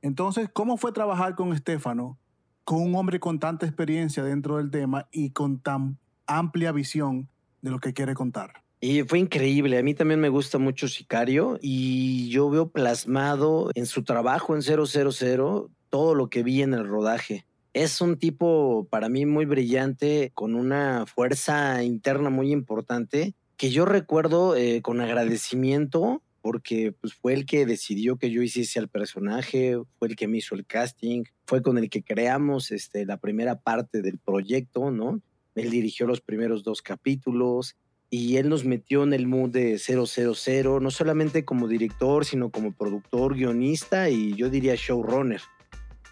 Entonces, 0.00 0.48
¿cómo 0.52 0.76
fue 0.76 0.92
trabajar 0.92 1.34
con 1.34 1.52
Estefano, 1.52 2.20
con 2.62 2.80
un 2.80 2.94
hombre 2.94 3.18
con 3.18 3.40
tanta 3.40 3.66
experiencia 3.66 4.22
dentro 4.22 4.58
del 4.58 4.70
tema 4.70 5.08
y 5.10 5.30
con 5.30 5.58
tan 5.58 5.98
amplia 6.28 6.70
visión 6.70 7.28
de 7.62 7.72
lo 7.72 7.80
que 7.80 7.92
quiere 7.92 8.14
contar? 8.14 8.62
Y 8.80 9.02
fue 9.02 9.18
increíble. 9.18 9.76
A 9.76 9.82
mí 9.82 9.92
también 9.92 10.20
me 10.20 10.28
gusta 10.28 10.58
mucho 10.58 10.86
Sicario 10.86 11.58
y 11.60 12.28
yo 12.28 12.48
veo 12.48 12.68
plasmado 12.68 13.70
en 13.74 13.86
su 13.86 14.04
trabajo 14.04 14.54
en 14.54 14.62
000 14.62 15.68
todo 15.90 16.14
lo 16.14 16.30
que 16.30 16.44
vi 16.44 16.62
en 16.62 16.74
el 16.74 16.86
rodaje. 16.86 17.44
Es 17.76 18.00
un 18.00 18.16
tipo 18.16 18.88
para 18.88 19.10
mí 19.10 19.26
muy 19.26 19.44
brillante, 19.44 20.30
con 20.32 20.54
una 20.54 21.04
fuerza 21.04 21.82
interna 21.82 22.30
muy 22.30 22.50
importante, 22.50 23.34
que 23.58 23.68
yo 23.68 23.84
recuerdo 23.84 24.56
eh, 24.56 24.80
con 24.80 25.02
agradecimiento 25.02 26.22
porque 26.40 26.92
pues, 26.98 27.12
fue 27.12 27.34
el 27.34 27.44
que 27.44 27.66
decidió 27.66 28.16
que 28.16 28.30
yo 28.30 28.40
hiciese 28.40 28.78
al 28.78 28.88
personaje, 28.88 29.76
fue 29.98 30.08
el 30.08 30.16
que 30.16 30.26
me 30.26 30.38
hizo 30.38 30.54
el 30.54 30.64
casting, 30.64 31.24
fue 31.44 31.60
con 31.60 31.76
el 31.76 31.90
que 31.90 32.02
creamos 32.02 32.70
este, 32.70 33.04
la 33.04 33.18
primera 33.18 33.60
parte 33.60 34.00
del 34.00 34.16
proyecto, 34.16 34.90
¿no? 34.90 35.20
Él 35.54 35.68
dirigió 35.68 36.06
los 36.06 36.22
primeros 36.22 36.64
dos 36.64 36.80
capítulos, 36.80 37.76
y 38.08 38.38
él 38.38 38.48
nos 38.48 38.64
metió 38.64 39.02
en 39.02 39.12
el 39.12 39.26
mood 39.26 39.50
de 39.50 39.76
000, 39.76 40.80
no 40.80 40.90
solamente 40.90 41.44
como 41.44 41.68
director, 41.68 42.24
sino 42.24 42.48
como 42.48 42.72
productor, 42.72 43.34
guionista 43.34 44.08
y 44.08 44.32
yo 44.32 44.48
diría 44.48 44.76
showrunner. 44.76 45.42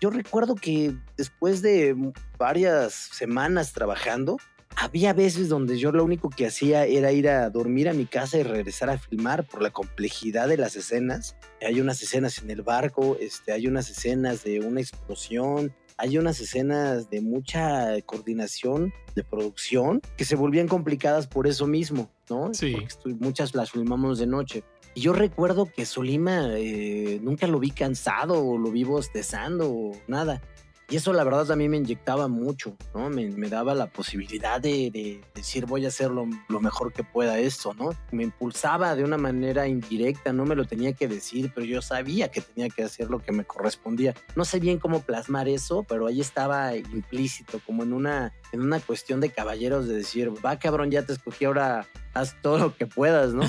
Yo 0.05 0.11
recuerdo 0.11 0.55
que 0.55 0.95
después 1.17 1.63
de 1.63 1.97
varias 2.37 2.93
semanas 2.93 3.73
trabajando, 3.73 4.37
había 4.77 5.15
veces 5.15 5.49
donde 5.49 5.79
yo 5.79 5.93
lo 5.93 6.05
único 6.05 6.29
que 6.29 6.47
hacía 6.47 6.85
era 6.85 7.11
ir 7.11 7.27
a 7.27 7.49
dormir 7.49 7.89
a 7.89 7.95
mi 7.95 8.05
casa 8.05 8.37
y 8.37 8.43
regresar 8.43 8.91
a 8.91 8.99
filmar 8.99 9.49
por 9.49 9.63
la 9.63 9.71
complejidad 9.71 10.47
de 10.47 10.59
las 10.59 10.77
escenas. 10.77 11.37
Hay 11.67 11.81
unas 11.81 12.03
escenas 12.03 12.37
en 12.43 12.51
el 12.51 12.61
barco, 12.61 13.17
este, 13.19 13.53
hay 13.53 13.67
unas 13.67 13.89
escenas 13.89 14.45
de 14.45 14.61
una 14.61 14.83
explosión, 14.83 15.75
hay 15.97 16.19
unas 16.19 16.39
escenas 16.39 17.09
de 17.09 17.23
mucha 17.23 17.99
coordinación 18.03 18.93
de 19.15 19.25
producción 19.25 20.03
que 20.19 20.27
se 20.27 20.37
volvían 20.37 20.69
complicadas 20.69 21.29
por 21.29 21.47
eso 21.47 21.67
mismo, 21.67 22.11
¿no? 22.29 22.53
Sí. 22.53 22.77
muchas 23.21 23.55
las 23.55 23.71
filmamos 23.71 24.19
de 24.19 24.27
noche. 24.27 24.65
Y 24.95 25.03
yo 25.03 25.13
recuerdo 25.13 25.67
que 25.67 25.87
Solima 25.87 26.57
eh, 26.57 27.19
nunca 27.23 27.47
lo 27.47 27.59
vi 27.59 27.71
cansado 27.71 28.45
o 28.45 28.57
lo 28.57 28.71
vi 28.71 28.85
bostezando 28.85 29.71
o 29.71 29.97
nada. 30.07 30.41
Y 30.89 30.97
eso 30.97 31.15
la 31.15 31.25
verdad 31.25 31.51
a 31.51 31.57
mí 31.57 31.69
me 31.69 31.79
inyectaba 31.79 32.29
mucho, 32.29 32.77
¿no? 32.95 33.09
Me, 33.09 33.31
daba 33.49 33.75
la 33.75 33.87
posibilidad 33.87 34.61
de, 34.61 35.23
decir 35.35 35.65
voy 35.65 35.87
a 35.87 35.89
hacer 35.89 36.11
lo, 36.11 36.27
mejor 36.61 36.93
que 36.93 37.03
pueda 37.03 37.39
esto, 37.39 37.73
¿no? 37.75 37.91
Me 38.13 38.23
impulsaba 38.23 38.95
de 38.95 39.03
una 39.03 39.17
manera 39.17 39.67
indirecta, 39.67 40.33
no 40.33 40.45
me 40.45 40.55
lo 40.55 40.67
tenía 40.67 40.93
que 40.93 41.09
decir, 41.09 41.53
pero 41.55 41.67
yo 41.67 41.81
sabía 41.81 42.31
que 42.31 42.43
tenía 42.43 42.69
que 42.69 42.83
hacer 42.83 43.09
lo 43.09 43.21
que 43.21 43.33
me 43.33 43.45
correspondía. 43.45 44.15
No 44.37 44.45
sé 44.45 44.61
bien 44.61 44.79
cómo 44.79 45.01
plasmar 45.01 45.49
eso, 45.49 45.85
pero 45.89 46.07
ahí 46.07 46.21
estaba 46.21 46.77
implícito, 46.77 47.61
como 47.65 47.83
en 47.83 47.93
una, 47.93 48.35
en 48.53 48.61
una 48.61 48.79
cuestión 48.81 49.21
de 49.21 49.31
caballeros 49.31 49.89
de 49.89 49.95
decir, 49.95 50.33
va 50.45 50.59
cabrón, 50.59 50.91
ya 50.91 51.05
te 51.05 51.15
escogí, 51.15 51.47
ahora 51.47 51.87
haz 52.13 52.37
todo 52.43 52.59
lo 52.59 52.77
que 52.77 52.87
puedas, 52.87 53.33
¿no? 53.33 53.43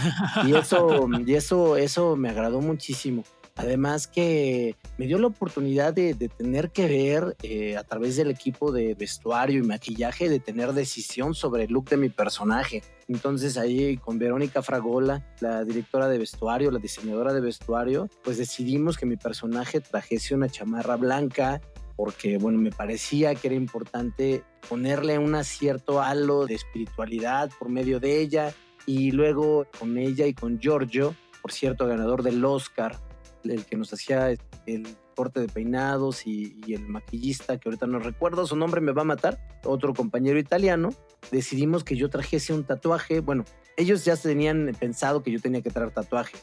Y 0.46 0.56
eso, 0.56 1.08
y 1.26 1.36
eso, 1.36 1.78
eso 1.78 2.16
me 2.16 2.30
agradó 2.30 2.62
muchísimo. 2.62 3.24
Además 3.58 4.08
que 4.08 4.76
me 4.98 5.08
dio 5.08 5.18
la 5.18 5.28
oportunidad 5.28 5.94
de, 5.94 6.14
tener 6.14 6.72
que 6.72 6.88
ver 6.88 7.38
eh, 7.42 7.78
a 7.78 7.84
través 7.84 8.18
del 8.18 8.30
equipo 8.30 8.74
de 8.74 8.96
vestuario 8.96 9.64
y 9.64 9.66
maquillaje, 9.66 10.28
de 10.28 10.42
tener 10.42 10.74
decisión 10.74 11.34
sobre 11.34 11.64
el 11.64 11.72
look 11.72 11.90
de 11.90 11.96
mi 11.96 12.10
personaje. 12.10 12.84
Entonces 13.08 13.58
ahí 13.58 13.96
con 13.96 14.20
Verónica 14.20 14.62
Fragola, 14.62 15.26
la 15.40 15.64
directora 15.64 16.10
de 16.10 16.18
vestuario, 16.18 16.70
la 16.70 16.80
diseñadora 16.80 17.32
de 17.32 17.40
vestuario, 17.40 18.10
pues 18.24 18.38
decidimos 18.38 18.98
que 18.98 19.06
mi 19.06 19.16
personaje 19.16 19.80
trajese 19.80 20.36
una 20.36 20.50
chamarra 20.50 20.98
blanca 20.98 21.62
porque 21.96 22.38
bueno, 22.38 22.60
me 22.60 22.72
parecía 22.72 23.36
que 23.36 23.48
era 23.48 23.56
importante 23.56 24.44
ponerle 24.68 25.18
un 25.18 25.42
cierto 25.46 26.02
halo 26.02 26.46
de 26.46 26.56
espiritualidad 26.56 27.50
por 27.58 27.70
medio 27.70 28.02
de 28.02 28.20
ella 28.20 28.54
y 28.86 29.12
luego 29.12 29.66
con 29.80 29.98
ella 29.98 30.26
y 30.26 30.34
con 30.34 30.60
Giorgio, 30.60 31.16
por 31.42 31.54
cierto, 31.54 31.88
ganador 31.88 32.22
del 32.22 32.44
Oscar 32.44 33.00
el 33.50 33.66
que 33.66 33.78
nos 33.78 33.94
hacía 33.94 34.32
el 34.66 34.88
corte 35.16 35.40
de 35.40 35.48
peinados 35.48 36.28
y, 36.28 36.56
el 36.68 36.88
maquillista, 36.88 37.58
que 37.58 37.70
ahorita 37.70 37.88
no 37.88 38.00
recuerdo, 38.00 38.46
su 38.46 38.56
nombre 38.56 38.82
me 38.82 38.92
va 38.92 39.02
a 39.02 39.06
matar, 39.06 39.40
otro 39.64 39.94
compañero 39.94 40.38
italiano, 40.38 40.90
decidimos 41.32 41.84
que 41.84 41.96
yo 41.96 42.10
trajese 42.10 42.54
un 42.54 42.66
tatuaje. 42.66 43.22
Bueno, 43.22 43.46
ellos 43.78 44.06
ya 44.06 44.16
tenían 44.16 44.72
pensado 44.80 45.24
que 45.24 45.32
yo 45.32 45.40
tenía 45.40 45.62
que 45.62 45.72
traer 45.72 45.92
tatuaje. 45.92 46.38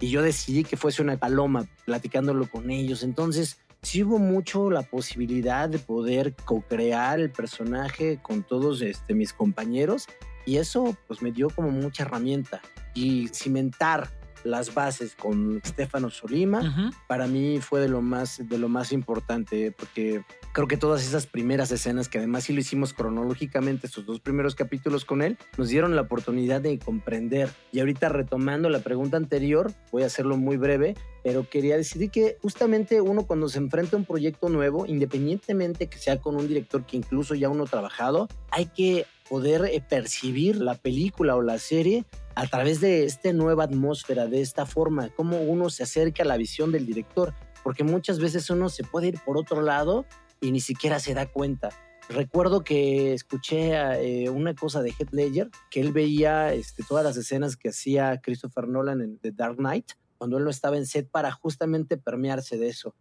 Y 0.00 0.10
yo 0.10 0.22
decidí 0.22 0.64
que 0.64 0.76
fuese 0.76 1.02
una 1.02 1.16
paloma, 1.16 1.66
platicándolo 1.84 2.48
con 2.48 2.70
ellos. 2.70 3.02
Entonces, 3.02 3.58
sí 3.82 4.02
hubo 4.04 4.18
mucho 4.18 4.70
la 4.70 4.82
posibilidad 4.82 5.68
de 5.68 5.78
poder 5.78 6.34
co-crear 6.34 7.20
el 7.20 7.30
personaje 7.30 8.20
con 8.22 8.42
todos 8.42 8.82
este, 8.82 9.14
mis 9.14 9.32
compañeros. 9.32 10.06
Y 10.46 10.58
eso 10.58 10.96
pues 11.06 11.20
me 11.20 11.32
dio 11.32 11.50
como 11.50 11.70
mucha 11.70 12.04
herramienta. 12.04 12.60
Y 12.94 13.28
cimentar 13.28 14.17
las 14.44 14.74
bases 14.74 15.14
con 15.14 15.60
Stefano 15.64 16.10
Solima, 16.10 16.92
para 17.06 17.26
mí 17.26 17.60
fue 17.60 17.80
de 17.80 17.88
lo 17.88 18.02
más, 18.02 18.40
de 18.48 18.58
lo 18.58 18.68
más 18.68 18.92
importante, 18.92 19.72
porque 19.72 20.22
creo 20.52 20.66
que 20.66 20.76
todas 20.76 21.06
esas 21.06 21.26
primeras 21.26 21.70
escenas, 21.70 22.08
que 22.08 22.18
además 22.18 22.44
sí 22.44 22.52
lo 22.52 22.60
hicimos 22.60 22.92
cronológicamente, 22.92 23.86
esos 23.86 24.06
dos 24.06 24.20
primeros 24.20 24.54
capítulos 24.54 25.04
con 25.04 25.22
él, 25.22 25.38
nos 25.56 25.68
dieron 25.68 25.96
la 25.96 26.02
oportunidad 26.02 26.60
de 26.60 26.78
comprender. 26.78 27.50
Y 27.72 27.80
ahorita 27.80 28.08
retomando 28.08 28.68
la 28.68 28.80
pregunta 28.80 29.16
anterior, 29.16 29.72
voy 29.92 30.02
a 30.02 30.06
hacerlo 30.06 30.36
muy 30.36 30.56
breve, 30.56 30.94
pero 31.22 31.48
quería 31.48 31.76
decir 31.76 32.10
que 32.10 32.38
justamente 32.40 33.00
uno 33.00 33.26
cuando 33.26 33.48
se 33.48 33.58
enfrenta 33.58 33.96
a 33.96 33.98
un 33.98 34.04
proyecto 34.04 34.48
nuevo, 34.48 34.86
independientemente 34.86 35.88
que 35.88 35.98
sea 35.98 36.20
con 36.20 36.36
un 36.36 36.48
director 36.48 36.86
que 36.86 36.96
incluso 36.96 37.34
ya 37.34 37.48
uno 37.48 37.64
ha 37.64 37.66
trabajado, 37.66 38.28
hay 38.50 38.66
que 38.66 39.06
poder 39.28 39.66
eh, 39.66 39.82
percibir 39.86 40.56
la 40.56 40.74
película 40.74 41.36
o 41.36 41.42
la 41.42 41.58
serie 41.58 42.04
a 42.38 42.46
través 42.46 42.80
de 42.80 43.04
esta 43.04 43.32
nueva 43.32 43.64
atmósfera, 43.64 44.28
de 44.28 44.40
esta 44.40 44.64
forma, 44.64 45.08
cómo 45.16 45.40
uno 45.40 45.70
se 45.70 45.82
acerca 45.82 46.22
a 46.22 46.26
la 46.26 46.36
visión 46.36 46.70
del 46.70 46.86
director, 46.86 47.34
porque 47.64 47.82
muchas 47.82 48.20
veces 48.20 48.48
uno 48.48 48.68
se 48.68 48.84
puede 48.84 49.08
ir 49.08 49.18
por 49.26 49.36
otro 49.36 49.60
lado 49.60 50.06
y 50.40 50.52
ni 50.52 50.60
siquiera 50.60 51.00
se 51.00 51.14
da 51.14 51.26
cuenta. 51.26 51.70
Recuerdo 52.08 52.62
que 52.62 53.12
escuché 53.12 53.72
eh, 53.72 54.30
una 54.30 54.54
cosa 54.54 54.82
de 54.82 54.90
Heath 54.90 55.10
Ledger, 55.10 55.50
que 55.68 55.80
él 55.80 55.92
veía 55.92 56.54
este, 56.54 56.84
todas 56.84 57.04
las 57.04 57.16
escenas 57.16 57.56
que 57.56 57.70
hacía 57.70 58.20
Christopher 58.22 58.68
Nolan 58.68 59.00
en 59.00 59.18
The 59.18 59.32
Dark 59.32 59.56
Knight, 59.56 59.90
cuando 60.16 60.38
él 60.38 60.44
no 60.44 60.50
estaba 60.50 60.76
en 60.76 60.86
set 60.86 61.10
para 61.10 61.32
justamente 61.32 61.96
permearse 61.96 62.56
de 62.56 62.68
eso. 62.68 62.94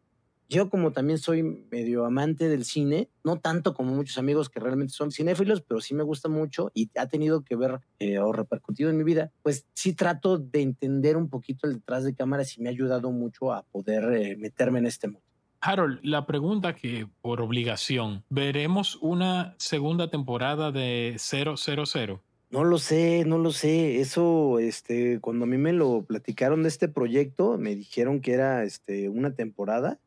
Yo 0.49 0.69
como 0.69 0.91
también 0.91 1.19
soy 1.19 1.43
medio 1.43 2.05
amante 2.05 2.47
del 2.47 2.63
cine, 2.63 3.09
no 3.23 3.37
tanto 3.37 3.73
como 3.73 3.93
muchos 3.93 4.17
amigos 4.17 4.49
que 4.49 4.61
realmente 4.61 4.93
son 4.93 5.11
cinéfilos, 5.11 5.61
pero 5.61 5.81
sí 5.81 5.93
me 5.93 6.03
gusta 6.03 6.29
mucho 6.29 6.71
y 6.73 6.89
ha 6.97 7.07
tenido 7.07 7.43
que 7.43 7.57
ver 7.57 7.81
eh, 7.99 8.19
o 8.19 8.31
repercutido 8.31 8.89
en 8.89 8.97
mi 8.97 9.03
vida, 9.03 9.31
pues 9.41 9.67
sí 9.73 9.93
trato 9.93 10.37
de 10.37 10.61
entender 10.61 11.17
un 11.17 11.29
poquito 11.29 11.67
el 11.67 11.73
detrás 11.73 12.05
de 12.05 12.15
cámaras 12.15 12.57
y 12.57 12.61
me 12.61 12.69
ha 12.69 12.71
ayudado 12.71 13.11
mucho 13.11 13.51
a 13.51 13.63
poder 13.63 14.13
eh, 14.13 14.37
meterme 14.37 14.79
en 14.79 14.85
este 14.85 15.07
mundo. 15.07 15.27
Harold, 15.59 15.99
la 16.03 16.25
pregunta 16.25 16.75
que 16.75 17.07
por 17.21 17.41
obligación, 17.41 18.23
¿veremos 18.29 18.97
una 19.01 19.55
segunda 19.57 20.09
temporada 20.09 20.71
de 20.71 21.15
000? 21.17 22.21
No 22.49 22.63
lo 22.63 22.77
sé, 22.77 23.25
no 23.25 23.37
lo 23.37 23.51
sé. 23.51 23.99
Eso, 23.99 24.59
este, 24.59 25.19
cuando 25.19 25.43
a 25.43 25.47
mí 25.47 25.57
me 25.57 25.73
lo 25.73 26.03
platicaron 26.03 26.63
de 26.63 26.69
este 26.69 26.87
proyecto, 26.87 27.57
me 27.57 27.75
dijeron 27.75 28.21
que 28.21 28.33
era 28.33 28.63
este, 28.63 29.09
una 29.09 29.33
temporada. 29.33 29.99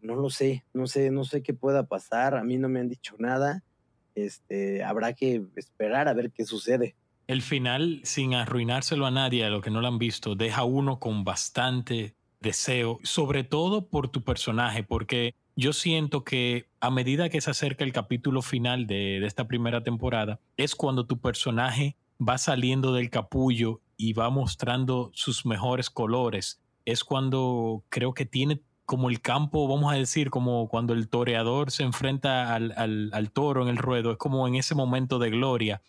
No 0.00 0.16
lo 0.16 0.28
sé, 0.30 0.64
no 0.72 0.86
sé, 0.88 1.10
no 1.10 1.24
sé 1.24 1.42
qué 1.42 1.54
pueda 1.54 1.86
pasar. 1.86 2.34
A 2.34 2.42
mí 2.42 2.58
no 2.58 2.68
me 2.68 2.80
han 2.80 2.88
dicho 2.88 3.14
nada. 3.18 3.62
Este, 4.14 4.82
habrá 4.82 5.12
que 5.12 5.42
esperar 5.54 6.08
a 6.08 6.14
ver 6.14 6.32
qué 6.32 6.44
sucede. 6.44 6.96
El 7.26 7.42
final, 7.42 8.00
sin 8.02 8.34
arruinárselo 8.34 9.06
a 9.06 9.10
nadie, 9.10 9.44
a 9.44 9.50
lo 9.50 9.60
que 9.60 9.70
no 9.70 9.80
lo 9.80 9.88
han 9.88 9.98
visto, 9.98 10.34
deja 10.34 10.64
uno 10.64 10.98
con 10.98 11.24
bastante 11.24 12.16
deseo, 12.40 12.98
sobre 13.04 13.44
todo 13.44 13.86
por 13.86 14.08
tu 14.08 14.24
personaje, 14.24 14.82
porque 14.82 15.34
yo 15.56 15.72
siento 15.72 16.24
que 16.24 16.66
a 16.80 16.90
medida 16.90 17.28
que 17.28 17.40
se 17.40 17.50
acerca 17.50 17.84
el 17.84 17.92
capítulo 17.92 18.42
final 18.42 18.86
de, 18.86 19.24
esta 19.26 19.46
primera 19.46 19.82
temporada, 19.82 20.40
es 20.56 20.74
cuando 20.74 21.06
tu 21.06 21.18
personaje 21.18 21.96
va 22.20 22.38
saliendo 22.38 22.92
del 22.92 23.10
capullo 23.10 23.80
y 23.96 24.12
va 24.14 24.30
mostrando 24.30 25.10
sus 25.14 25.44
mejores 25.44 25.90
colores. 25.90 26.60
Es 26.84 27.04
cuando 27.04 27.84
creo 27.88 28.14
que 28.14 28.26
tiene 28.26 28.62
como 28.86 29.10
el 29.10 29.20
campo, 29.20 29.68
vamos 29.68 29.92
a 29.92 29.96
decir, 29.96 30.30
como 30.30 30.68
cuando 30.68 30.92
el 30.92 31.08
toreador 31.08 31.70
se 31.70 31.82
enfrenta 31.82 32.54
al, 32.54 33.30
toro 33.32 33.62
en 33.62 33.68
el 33.68 33.76
ruedo, 33.76 34.12
es 34.12 34.18
como 34.18 34.46
en 34.48 34.56
ese 34.56 34.74
momento 34.74 35.18
de 35.18 35.30
gloria 35.30 35.82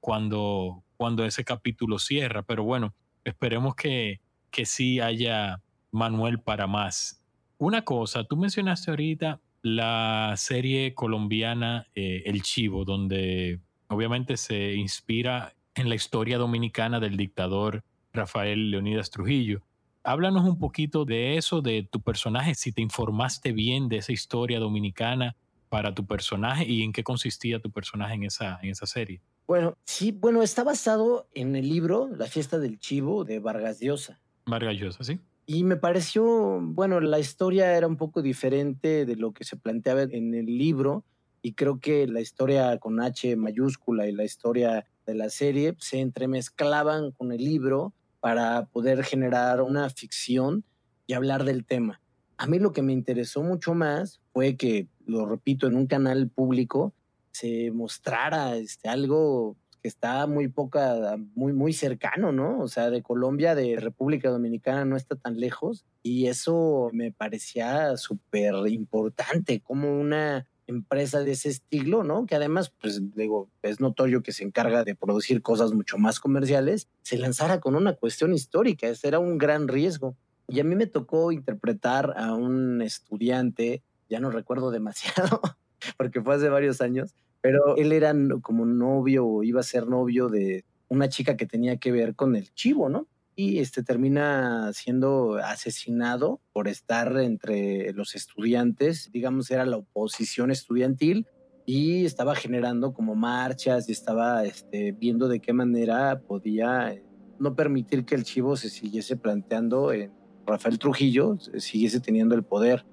cuando, 0.00 0.82
cuando 0.96 1.24
ese 1.24 1.44
capítulo 1.44 1.98
cierra. 1.98 2.42
Pero 2.42 2.64
bueno, 2.64 2.94
esperemos 3.24 3.74
que, 3.74 4.20
que 4.50 4.66
sí 4.66 5.00
haya 5.00 5.62
Manuel 5.90 6.40
para 6.40 6.66
más 6.66 7.19
Una 7.60 7.82
cosa, 7.82 8.24
tú 8.24 8.38
mencionaste 8.38 8.90
ahorita 8.90 9.38
la 9.60 10.32
serie 10.38 10.94
colombiana 10.94 11.86
eh, 11.94 12.22
El 12.24 12.40
Chivo, 12.40 12.86
donde 12.86 13.60
obviamente 13.88 14.38
se 14.38 14.72
inspira 14.76 15.52
en 15.74 15.90
la 15.90 15.94
historia 15.94 16.38
dominicana 16.38 17.00
del 17.00 17.18
dictador 17.18 17.84
Rafael 18.14 18.70
Leonidas 18.70 19.10
Trujillo. 19.10 19.60
Háblanos 20.04 20.48
un 20.48 20.58
poquito 20.58 21.04
de 21.04 21.36
eso, 21.36 21.60
de 21.60 21.82
tu 21.82 22.00
personaje, 22.00 22.54
si 22.54 22.72
te 22.72 22.80
informaste 22.80 23.52
bien 23.52 23.90
de 23.90 23.98
esa 23.98 24.12
historia 24.12 24.58
dominicana 24.58 25.36
para 25.68 25.94
tu 25.94 26.06
personaje 26.06 26.64
y 26.64 26.82
en 26.82 26.94
qué 26.94 27.04
consistía 27.04 27.60
tu 27.60 27.70
personaje 27.70 28.14
en 28.14 28.22
esa, 28.22 28.58
en 28.62 28.70
esa 28.70 28.86
serie. 28.86 29.20
Bueno, 29.46 29.76
sí, 29.84 30.12
bueno, 30.12 30.42
está 30.42 30.64
basado 30.64 31.28
en 31.34 31.54
el 31.54 31.68
libro 31.68 32.08
La 32.16 32.24
fiesta 32.24 32.58
del 32.58 32.78
chivo 32.78 33.26
de 33.26 33.38
Vargas 33.38 33.80
Llosa. 33.80 34.18
Vargas 34.46 34.76
Llosa, 34.76 35.04
sí. 35.04 35.20
Y 35.52 35.64
me 35.64 35.76
pareció, 35.76 36.60
bueno, 36.62 37.00
la 37.00 37.18
historia 37.18 37.76
era 37.76 37.88
un 37.88 37.96
poco 37.96 38.22
diferente 38.22 39.04
de 39.04 39.16
lo 39.16 39.32
que 39.32 39.42
se 39.42 39.56
planteaba 39.56 40.02
en 40.02 40.32
el 40.32 40.46
libro 40.46 41.04
y 41.42 41.54
creo 41.54 41.80
que 41.80 42.06
la 42.06 42.20
historia 42.20 42.78
con 42.78 43.00
H 43.00 43.34
mayúscula 43.34 44.06
y 44.06 44.12
la 44.12 44.22
historia 44.22 44.86
de 45.06 45.14
la 45.16 45.28
serie 45.28 45.74
se 45.80 45.98
entremezclaban 45.98 47.10
con 47.10 47.32
el 47.32 47.42
libro 47.42 47.92
para 48.20 48.66
poder 48.66 49.02
generar 49.02 49.60
una 49.60 49.90
ficción 49.90 50.62
y 51.08 51.14
hablar 51.14 51.42
del 51.42 51.66
tema. 51.66 52.00
A 52.36 52.46
mí 52.46 52.60
lo 52.60 52.72
que 52.72 52.82
me 52.82 52.92
interesó 52.92 53.42
mucho 53.42 53.74
más 53.74 54.20
fue 54.32 54.56
que, 54.56 54.86
lo 55.04 55.26
repito, 55.26 55.66
en 55.66 55.74
un 55.74 55.88
canal 55.88 56.28
público 56.28 56.94
se 57.32 57.72
mostrara 57.72 58.54
este, 58.54 58.88
algo 58.88 59.56
que 59.80 59.88
está 59.88 60.26
muy 60.26 60.48
poca, 60.48 61.16
muy, 61.34 61.52
muy 61.52 61.72
cercano, 61.72 62.32
¿no? 62.32 62.60
O 62.60 62.68
sea, 62.68 62.90
de 62.90 63.02
Colombia, 63.02 63.54
de 63.54 63.76
República 63.76 64.30
Dominicana 64.30 64.84
no 64.84 64.96
está 64.96 65.16
tan 65.16 65.38
lejos 65.38 65.84
y 66.02 66.26
eso 66.26 66.90
me 66.92 67.12
parecía 67.12 67.96
súper 67.96 68.54
importante, 68.68 69.60
como 69.60 69.98
una 69.98 70.46
empresa 70.66 71.20
de 71.20 71.32
ese 71.32 71.48
estilo, 71.48 72.04
¿no? 72.04 72.26
Que 72.26 72.36
además, 72.36 72.72
pues 72.80 73.00
digo, 73.14 73.50
es 73.62 73.80
notorio 73.80 74.22
que 74.22 74.32
se 74.32 74.44
encarga 74.44 74.84
de 74.84 74.94
producir 74.94 75.42
cosas 75.42 75.72
mucho 75.72 75.98
más 75.98 76.20
comerciales, 76.20 76.88
se 77.02 77.18
lanzara 77.18 77.60
con 77.60 77.74
una 77.74 77.94
cuestión 77.94 78.32
histórica, 78.32 78.88
ese 78.88 79.08
era 79.08 79.18
un 79.18 79.36
gran 79.36 79.68
riesgo. 79.68 80.16
Y 80.48 80.60
a 80.60 80.64
mí 80.64 80.74
me 80.74 80.86
tocó 80.86 81.32
interpretar 81.32 82.14
a 82.16 82.34
un 82.34 82.82
estudiante, 82.82 83.82
ya 84.08 84.20
no 84.20 84.30
recuerdo 84.30 84.70
demasiado, 84.70 85.40
porque 85.96 86.22
fue 86.22 86.34
hace 86.34 86.48
varios 86.48 86.80
años, 86.80 87.14
pero 87.40 87.76
él 87.76 87.92
era 87.92 88.14
como 88.42 88.66
novio 88.66 89.26
o 89.26 89.42
iba 89.42 89.60
a 89.60 89.64
ser 89.64 89.86
novio 89.86 90.28
de 90.28 90.64
una 90.88 91.08
chica 91.08 91.36
que 91.36 91.46
tenía 91.46 91.76
que 91.78 91.92
ver 91.92 92.14
con 92.14 92.36
el 92.36 92.52
chivo, 92.52 92.88
¿no? 92.88 93.06
Y 93.36 93.60
este 93.60 93.82
termina 93.82 94.72
siendo 94.74 95.36
asesinado 95.36 96.40
por 96.52 96.68
estar 96.68 97.16
entre 97.20 97.92
los 97.92 98.14
estudiantes, 98.14 99.10
digamos, 99.12 99.50
era 99.50 99.64
la 99.64 99.78
oposición 99.78 100.50
estudiantil 100.50 101.26
y 101.64 102.04
estaba 102.04 102.34
generando 102.34 102.92
como 102.92 103.14
marchas 103.14 103.88
y 103.88 103.92
estaba 103.92 104.44
este, 104.44 104.92
viendo 104.92 105.28
de 105.28 105.40
qué 105.40 105.52
manera 105.52 106.20
podía 106.20 106.92
eh, 106.92 107.04
no 107.38 107.54
permitir 107.54 108.04
que 108.04 108.16
el 108.16 108.24
chivo 108.24 108.56
se 108.56 108.68
siguiese 108.68 109.16
planteando 109.16 109.92
en 109.92 110.12
Rafael 110.46 110.78
Trujillo, 110.78 111.38
siguiese 111.58 112.00
teniendo 112.00 112.34
el 112.34 112.42
poder 112.42 112.84